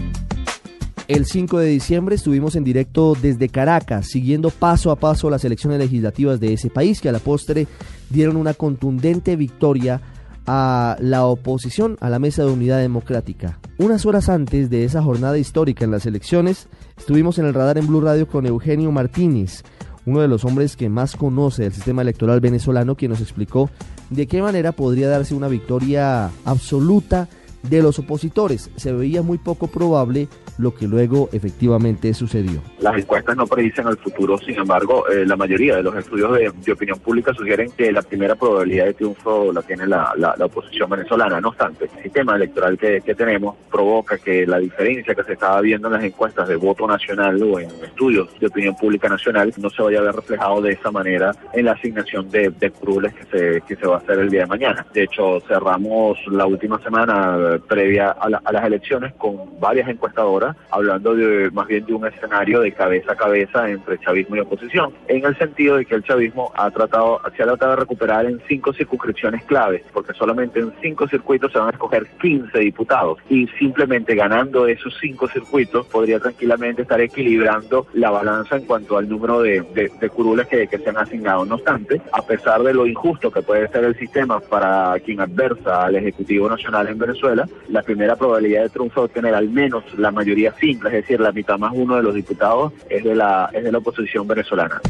El 1.07 1.25
5 1.25 1.59
de 1.59 1.67
diciembre 1.67 2.15
estuvimos 2.15 2.57
en 2.57 2.65
directo 2.65 3.15
desde 3.21 3.47
Caracas, 3.47 4.07
siguiendo 4.07 4.49
paso 4.49 4.91
a 4.91 4.97
paso 4.97 5.29
las 5.29 5.45
elecciones 5.45 5.79
legislativas 5.79 6.41
de 6.41 6.51
ese 6.51 6.69
país, 6.69 6.99
que 6.99 7.07
a 7.07 7.13
la 7.13 7.19
postre 7.19 7.65
dieron 8.09 8.35
una 8.35 8.53
contundente 8.53 9.37
victoria 9.37 10.01
a 10.45 10.97
la 10.99 11.25
oposición 11.25 11.95
a 12.01 12.09
la 12.09 12.19
Mesa 12.19 12.43
de 12.43 12.51
Unidad 12.51 12.79
Democrática. 12.79 13.57
Unas 13.77 14.05
horas 14.05 14.27
antes 14.27 14.69
de 14.69 14.83
esa 14.83 15.01
jornada 15.01 15.37
histórica 15.37 15.85
en 15.85 15.91
las 15.91 16.05
elecciones, 16.05 16.67
estuvimos 16.97 17.39
en 17.39 17.45
el 17.45 17.53
radar 17.53 17.77
en 17.77 17.87
Blue 17.87 18.01
Radio 18.01 18.27
con 18.27 18.45
Eugenio 18.45 18.91
Martínez, 18.91 19.63
uno 20.05 20.19
de 20.19 20.27
los 20.27 20.43
hombres 20.43 20.75
que 20.75 20.89
más 20.89 21.15
conoce 21.15 21.67
el 21.67 21.73
sistema 21.73 22.01
electoral 22.01 22.41
venezolano, 22.41 22.95
quien 22.95 23.11
nos 23.11 23.21
explicó 23.21 23.69
de 24.09 24.27
qué 24.27 24.41
manera 24.41 24.73
podría 24.73 25.07
darse 25.07 25.35
una 25.35 25.47
victoria 25.47 26.31
absoluta 26.43 27.29
de 27.63 27.81
los 27.81 27.97
opositores. 27.97 28.69
Se 28.75 28.91
veía 28.91 29.21
muy 29.21 29.37
poco 29.37 29.67
probable 29.67 30.27
lo 30.57 30.73
que 30.73 30.87
luego 30.87 31.29
efectivamente 31.31 32.13
sucedió. 32.13 32.61
Las 32.79 32.97
encuestas 32.97 33.35
no 33.35 33.45
predicen 33.47 33.87
el 33.87 33.97
futuro, 33.97 34.37
sin 34.37 34.57
embargo, 34.57 35.07
eh, 35.07 35.25
la 35.25 35.35
mayoría 35.35 35.77
de 35.77 35.83
los 35.83 35.95
estudios 35.95 36.33
de, 36.33 36.71
opinión 36.71 36.99
pública 36.99 37.33
sugieren 37.33 37.71
que 37.71 37.91
la 37.91 38.01
primera 38.01 38.35
probabilidad 38.35 38.85
de 38.85 38.93
triunfo 38.93 39.51
la 39.51 39.61
tiene 39.61 39.87
la, 39.87 40.13
oposición 40.39 40.89
venezolana. 40.89 41.41
No 41.41 41.49
obstante, 41.49 41.85
el 41.85 42.03
sistema 42.03 42.35
electoral 42.35 42.77
que, 42.77 43.01
tenemos 43.17 43.55
provoca 43.71 44.17
que 44.17 44.45
la 44.45 44.59
diferencia 44.59 45.15
que 45.15 45.23
se 45.23 45.33
estaba 45.33 45.59
viendo 45.61 45.87
en 45.87 45.93
las 45.95 46.03
encuestas 46.03 46.47
de 46.47 46.55
voto 46.55 46.85
nacional 46.85 47.41
o 47.41 47.59
en 47.59 47.69
estudios 47.83 48.29
de 48.39 48.47
opinión 48.47 48.75
pública 48.75 49.09
nacional 49.09 49.51
no 49.57 49.69
se 49.69 49.81
vaya 49.81 49.99
a 49.99 50.03
ver 50.03 50.15
reflejado 50.15 50.61
de 50.61 50.73
esa 50.73 50.91
manera 50.91 51.31
en 51.53 51.65
la 51.65 51.71
asignación 51.71 52.29
de, 52.29 52.49
de 52.51 52.71
que 52.71 53.25
se, 53.31 53.61
que 53.61 53.75
se 53.75 53.87
va 53.87 53.95
a 53.95 53.97
hacer 53.97 54.19
el 54.19 54.29
día 54.29 54.41
de 54.41 54.47
mañana. 54.47 54.85
De 54.93 55.03
hecho, 55.03 55.41
cerramos 55.47 56.17
la 56.27 56.45
última 56.45 56.79
semana 56.83 57.37
eh, 57.39 57.59
previa 57.67 58.11
a 58.11 58.29
las 58.29 58.65
elecciones 58.65 59.13
con 59.15 59.59
varias 59.59 59.89
encuestadoras 59.89 60.46
hablando 60.71 61.15
de 61.15 61.49
más 61.51 61.67
bien 61.67 61.85
de 61.85 61.93
un 61.93 62.05
escenario 62.07 62.61
de 62.61 62.71
cabeza 62.71 63.13
a 63.13 63.15
cabeza 63.15 63.69
entre 63.69 63.99
chavismo 63.99 64.35
y 64.35 64.39
oposición, 64.39 64.93
en 65.07 65.25
el 65.25 65.37
sentido 65.37 65.77
de 65.77 65.85
que 65.85 65.95
el 65.95 66.03
chavismo 66.03 66.51
ha 66.55 66.69
tratado, 66.71 67.21
se 67.35 67.43
ha 67.43 67.45
tratado 67.45 67.71
de 67.71 67.77
recuperar 67.77 68.25
en 68.25 68.41
cinco 68.47 68.73
circunscripciones 68.73 69.43
claves, 69.45 69.83
porque 69.93 70.13
solamente 70.13 70.59
en 70.59 70.73
cinco 70.81 71.07
circuitos 71.07 71.51
se 71.51 71.59
van 71.59 71.67
a 71.67 71.71
escoger 71.71 72.07
15 72.21 72.57
diputados 72.59 73.19
y 73.29 73.47
simplemente 73.59 74.15
ganando 74.15 74.67
esos 74.67 74.95
cinco 74.99 75.27
circuitos 75.27 75.85
podría 75.87 76.19
tranquilamente 76.19 76.83
estar 76.83 76.99
equilibrando 77.01 77.87
la 77.93 78.09
balanza 78.09 78.57
en 78.57 78.65
cuanto 78.65 78.97
al 78.97 79.09
número 79.09 79.41
de, 79.41 79.61
de, 79.99 80.09
curules 80.09 80.47
que, 80.47 80.67
que 80.67 80.77
se 80.77 80.89
han 80.89 80.97
asignado. 80.97 81.45
No 81.45 81.55
obstante, 81.55 82.01
a 82.11 82.21
pesar 82.21 82.63
de 82.63 82.73
lo 82.73 82.85
injusto 82.85 83.31
que 83.31 83.41
puede 83.41 83.67
ser 83.69 83.83
el 83.83 83.97
sistema 83.97 84.39
para 84.39 84.95
quien 85.03 85.21
adversa 85.21 85.85
al 85.85 85.95
Ejecutivo 85.95 86.49
Nacional 86.49 86.87
en 86.87 86.97
Venezuela, 86.97 87.47
la 87.69 87.81
primera 87.81 88.15
probabilidad 88.15 88.63
de 88.63 88.69
triunfo 88.69 89.05
es 89.05 89.11
tener 89.11 89.33
al 89.33 89.49
menos 89.49 89.83
la 89.97 90.11
mayoría 90.11 90.36
simple, 90.59 90.89
es 90.89 90.95
decir, 90.95 91.19
la 91.19 91.31
mitad 91.31 91.57
más 91.57 91.71
uno 91.75 91.95
de 91.95 92.03
los 92.03 92.13
diputados 92.13 92.73
es 92.89 93.03
de 93.03 93.15
la, 93.15 93.49
es 93.53 93.63
de 93.63 93.71
la 93.71 93.77
oposición 93.77 94.27
venezolana. 94.27 94.81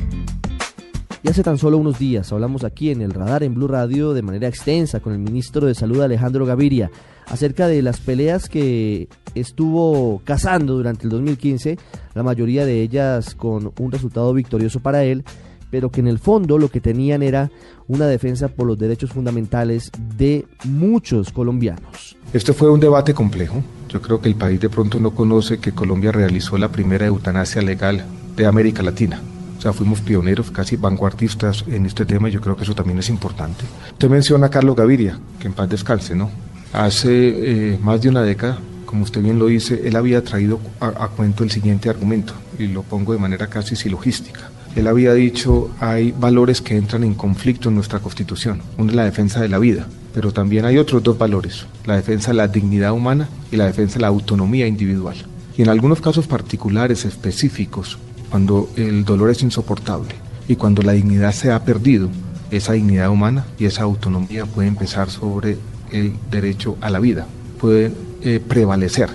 Y 1.24 1.30
hace 1.30 1.44
tan 1.44 1.58
solo 1.58 1.78
unos 1.78 1.98
días 1.98 2.32
hablamos 2.32 2.64
aquí 2.64 2.92
en 2.92 3.02
el 3.02 3.12
radar 3.12 3.44
en 3.44 3.56
Blue 3.56 3.68
Radio 3.68 4.14
de 4.14 4.22
manera 4.22 4.48
extensa 4.48 5.00
con 5.00 5.14
el 5.14 5.20
ministro 5.20 5.66
de 5.66 5.74
Salud 5.74 6.02
Alejandro 6.02 6.46
Gaviria 6.46 6.92
acerca 7.26 7.68
de 7.68 7.82
las 7.82 8.00
peleas 8.00 8.48
que 8.48 9.10
estuvo 9.36 10.22
cazando 10.24 10.76
durante 10.76 11.04
el 11.04 11.10
2015, 11.10 11.78
la 12.14 12.24
mayoría 12.24 12.66
de 12.66 12.82
ellas 12.82 13.36
con 13.36 13.74
un 13.80 13.92
resultado 13.92 14.34
victorioso 14.34 14.80
para 14.80 15.04
él, 15.04 15.24
pero 15.70 15.90
que 15.90 16.00
en 16.00 16.08
el 16.08 16.20
fondo 16.20 16.58
lo 16.58 16.70
que 16.70 16.82
tenían 16.82 17.24
era 17.24 17.52
una 17.88 18.08
defensa 18.08 18.48
por 18.48 18.68
los 18.68 18.78
derechos 18.78 19.12
fundamentales 19.12 19.92
de 20.18 20.46
muchos 20.66 21.32
colombianos. 21.32 22.18
Este 22.34 22.54
fue 22.54 22.70
un 22.70 22.80
debate 22.80 23.14
complejo. 23.14 23.64
Yo 23.90 24.02
creo 24.02 24.20
que 24.20 24.30
el 24.30 24.36
país 24.36 24.60
de 24.60 24.70
pronto 24.70 25.00
no 25.00 25.12
conoce 25.12 25.60
que 25.60 25.72
Colombia 25.72 26.12
realizó 26.12 26.58
la 26.58 26.70
primera 26.70 27.06
eutanasia 27.06 27.62
legal 27.62 28.06
de 28.36 28.46
América 28.46 28.84
Latina. 28.84 29.22
O 29.58 29.62
sea, 29.62 29.74
fuimos 29.74 30.02
pioneros, 30.02 30.52
casi 30.52 30.76
vanguardistas 30.76 31.66
en 31.68 31.86
este 31.86 32.06
tema 32.06 32.30
yo 32.30 32.40
creo 32.42 32.56
que 32.56 32.64
eso 32.64 32.76
también 32.76 33.00
es 33.00 33.10
importante. 33.10 33.64
Usted 33.94 34.10
menciona 34.10 34.48
a 34.48 34.50
Carlos 34.50 34.76
Gaviria, 34.76 35.20
que 35.40 35.48
en 35.48 35.54
paz 35.54 35.70
descanse, 35.70 36.16
¿no? 36.16 36.30
Hace 36.74 37.72
eh, 37.74 37.80
más 37.82 38.02
de 38.02 38.10
una 38.10 38.22
década, 38.22 38.60
como 38.86 39.04
usted 39.04 39.22
bien 39.22 39.40
lo 39.40 39.48
dice, 39.48 39.88
él 39.88 39.96
había 39.96 40.24
traído 40.24 40.60
a 40.80 41.08
cuento 41.08 41.44
el 41.44 41.50
siguiente 41.50 41.90
argumento, 41.90 42.34
y 42.60 42.68
lo 42.68 42.84
pongo 42.84 43.14
de 43.14 43.20
manera 43.20 43.48
casi 43.48 43.76
silogística. 43.76 44.52
Él 44.76 44.88
había 44.88 45.14
dicho, 45.14 45.72
hay 45.80 46.12
valores 46.12 46.62
que 46.62 46.78
entran 46.78 47.04
en 47.04 47.16
conflicto 47.16 47.70
en 47.70 47.76
nuestra 47.76 48.00
Constitución. 48.00 48.62
Uno 48.78 48.92
es 48.92 48.96
la 48.96 49.06
defensa 49.06 49.42
de 49.42 49.50
la 49.50 49.60
vida, 49.60 49.88
pero 50.14 50.32
también 50.32 50.66
hay 50.66 50.78
otros 50.78 51.04
dos 51.04 51.18
valores, 51.18 51.66
la 51.86 51.96
defensa 51.96 52.32
de 52.32 52.38
la 52.38 52.48
dignidad 52.48 52.94
humana 52.94 53.30
y 53.52 53.56
la 53.56 53.66
defensa 53.66 53.96
de 53.96 54.02
la 54.02 54.08
autonomía 54.08 54.68
individual. 54.68 55.16
Y 55.58 55.64
en 55.64 55.70
algunos 55.70 56.02
casos 56.02 56.28
particulares, 56.28 57.06
específicos, 57.06 57.98
cuando 58.30 58.70
el 58.76 59.06
dolor 59.06 59.32
es 59.32 59.42
insoportable 59.42 60.14
y 60.48 60.56
cuando 60.56 60.82
la 60.84 60.94
dignidad 60.94 61.32
se 61.32 61.52
ha 61.52 61.64
perdido, 61.64 62.10
esa 62.52 62.74
dignidad 62.74 63.10
humana 63.10 63.46
y 63.60 63.66
esa 63.66 63.84
autonomía 63.84 64.46
puede 64.46 64.68
empezar 64.68 65.10
sobre 65.10 65.58
el 65.92 66.14
derecho 66.32 66.78
a 66.82 66.90
la 66.90 67.00
vida, 67.00 67.28
puede 67.60 67.92
eh, 68.22 68.40
prevalecer, 68.46 69.10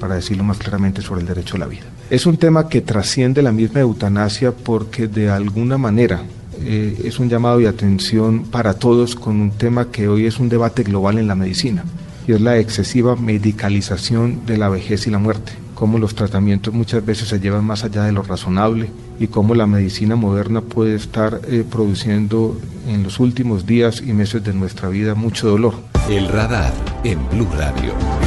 para 0.00 0.16
decirlo 0.16 0.44
más 0.44 0.58
claramente, 0.58 1.02
sobre 1.02 1.22
el 1.22 1.26
derecho 1.26 1.56
a 1.56 1.60
la 1.60 1.66
vida. 1.66 1.84
Es 2.08 2.24
un 2.24 2.36
tema 2.36 2.68
que 2.68 2.82
trasciende 2.82 3.42
la 3.42 3.50
misma 3.50 3.80
eutanasia 3.80 4.52
porque 4.52 5.08
de 5.08 5.28
alguna 5.28 5.76
manera 5.76 6.22
eh, 6.62 6.96
es 7.04 7.18
un 7.18 7.28
llamado 7.28 7.58
de 7.58 7.66
atención 7.66 8.44
para 8.44 8.74
todos 8.74 9.16
con 9.16 9.40
un 9.40 9.50
tema 9.50 9.90
que 9.90 10.06
hoy 10.06 10.26
es 10.26 10.38
un 10.38 10.48
debate 10.48 10.84
global 10.84 11.18
en 11.18 11.26
la 11.26 11.34
medicina 11.34 11.84
y 12.28 12.32
es 12.32 12.40
la 12.40 12.58
excesiva 12.58 13.16
medicalización 13.16 14.46
de 14.46 14.56
la 14.56 14.68
vejez 14.68 15.08
y 15.08 15.10
la 15.10 15.18
muerte, 15.18 15.52
cómo 15.74 15.98
los 15.98 16.14
tratamientos 16.14 16.72
muchas 16.72 17.04
veces 17.04 17.28
se 17.28 17.40
llevan 17.40 17.64
más 17.64 17.82
allá 17.82 18.04
de 18.04 18.12
lo 18.12 18.22
razonable 18.22 18.88
y 19.18 19.26
cómo 19.26 19.56
la 19.56 19.66
medicina 19.66 20.14
moderna 20.14 20.60
puede 20.60 20.94
estar 20.94 21.40
eh, 21.48 21.64
produciendo 21.68 22.56
en 22.86 23.02
los 23.02 23.18
últimos 23.18 23.66
días 23.66 24.00
y 24.00 24.12
meses 24.12 24.44
de 24.44 24.54
nuestra 24.54 24.88
vida 24.88 25.16
mucho 25.16 25.48
dolor. 25.48 25.74
El 26.08 26.28
radar 26.28 26.72
en 27.02 27.18
Blue 27.30 27.48
Radio. 27.56 28.25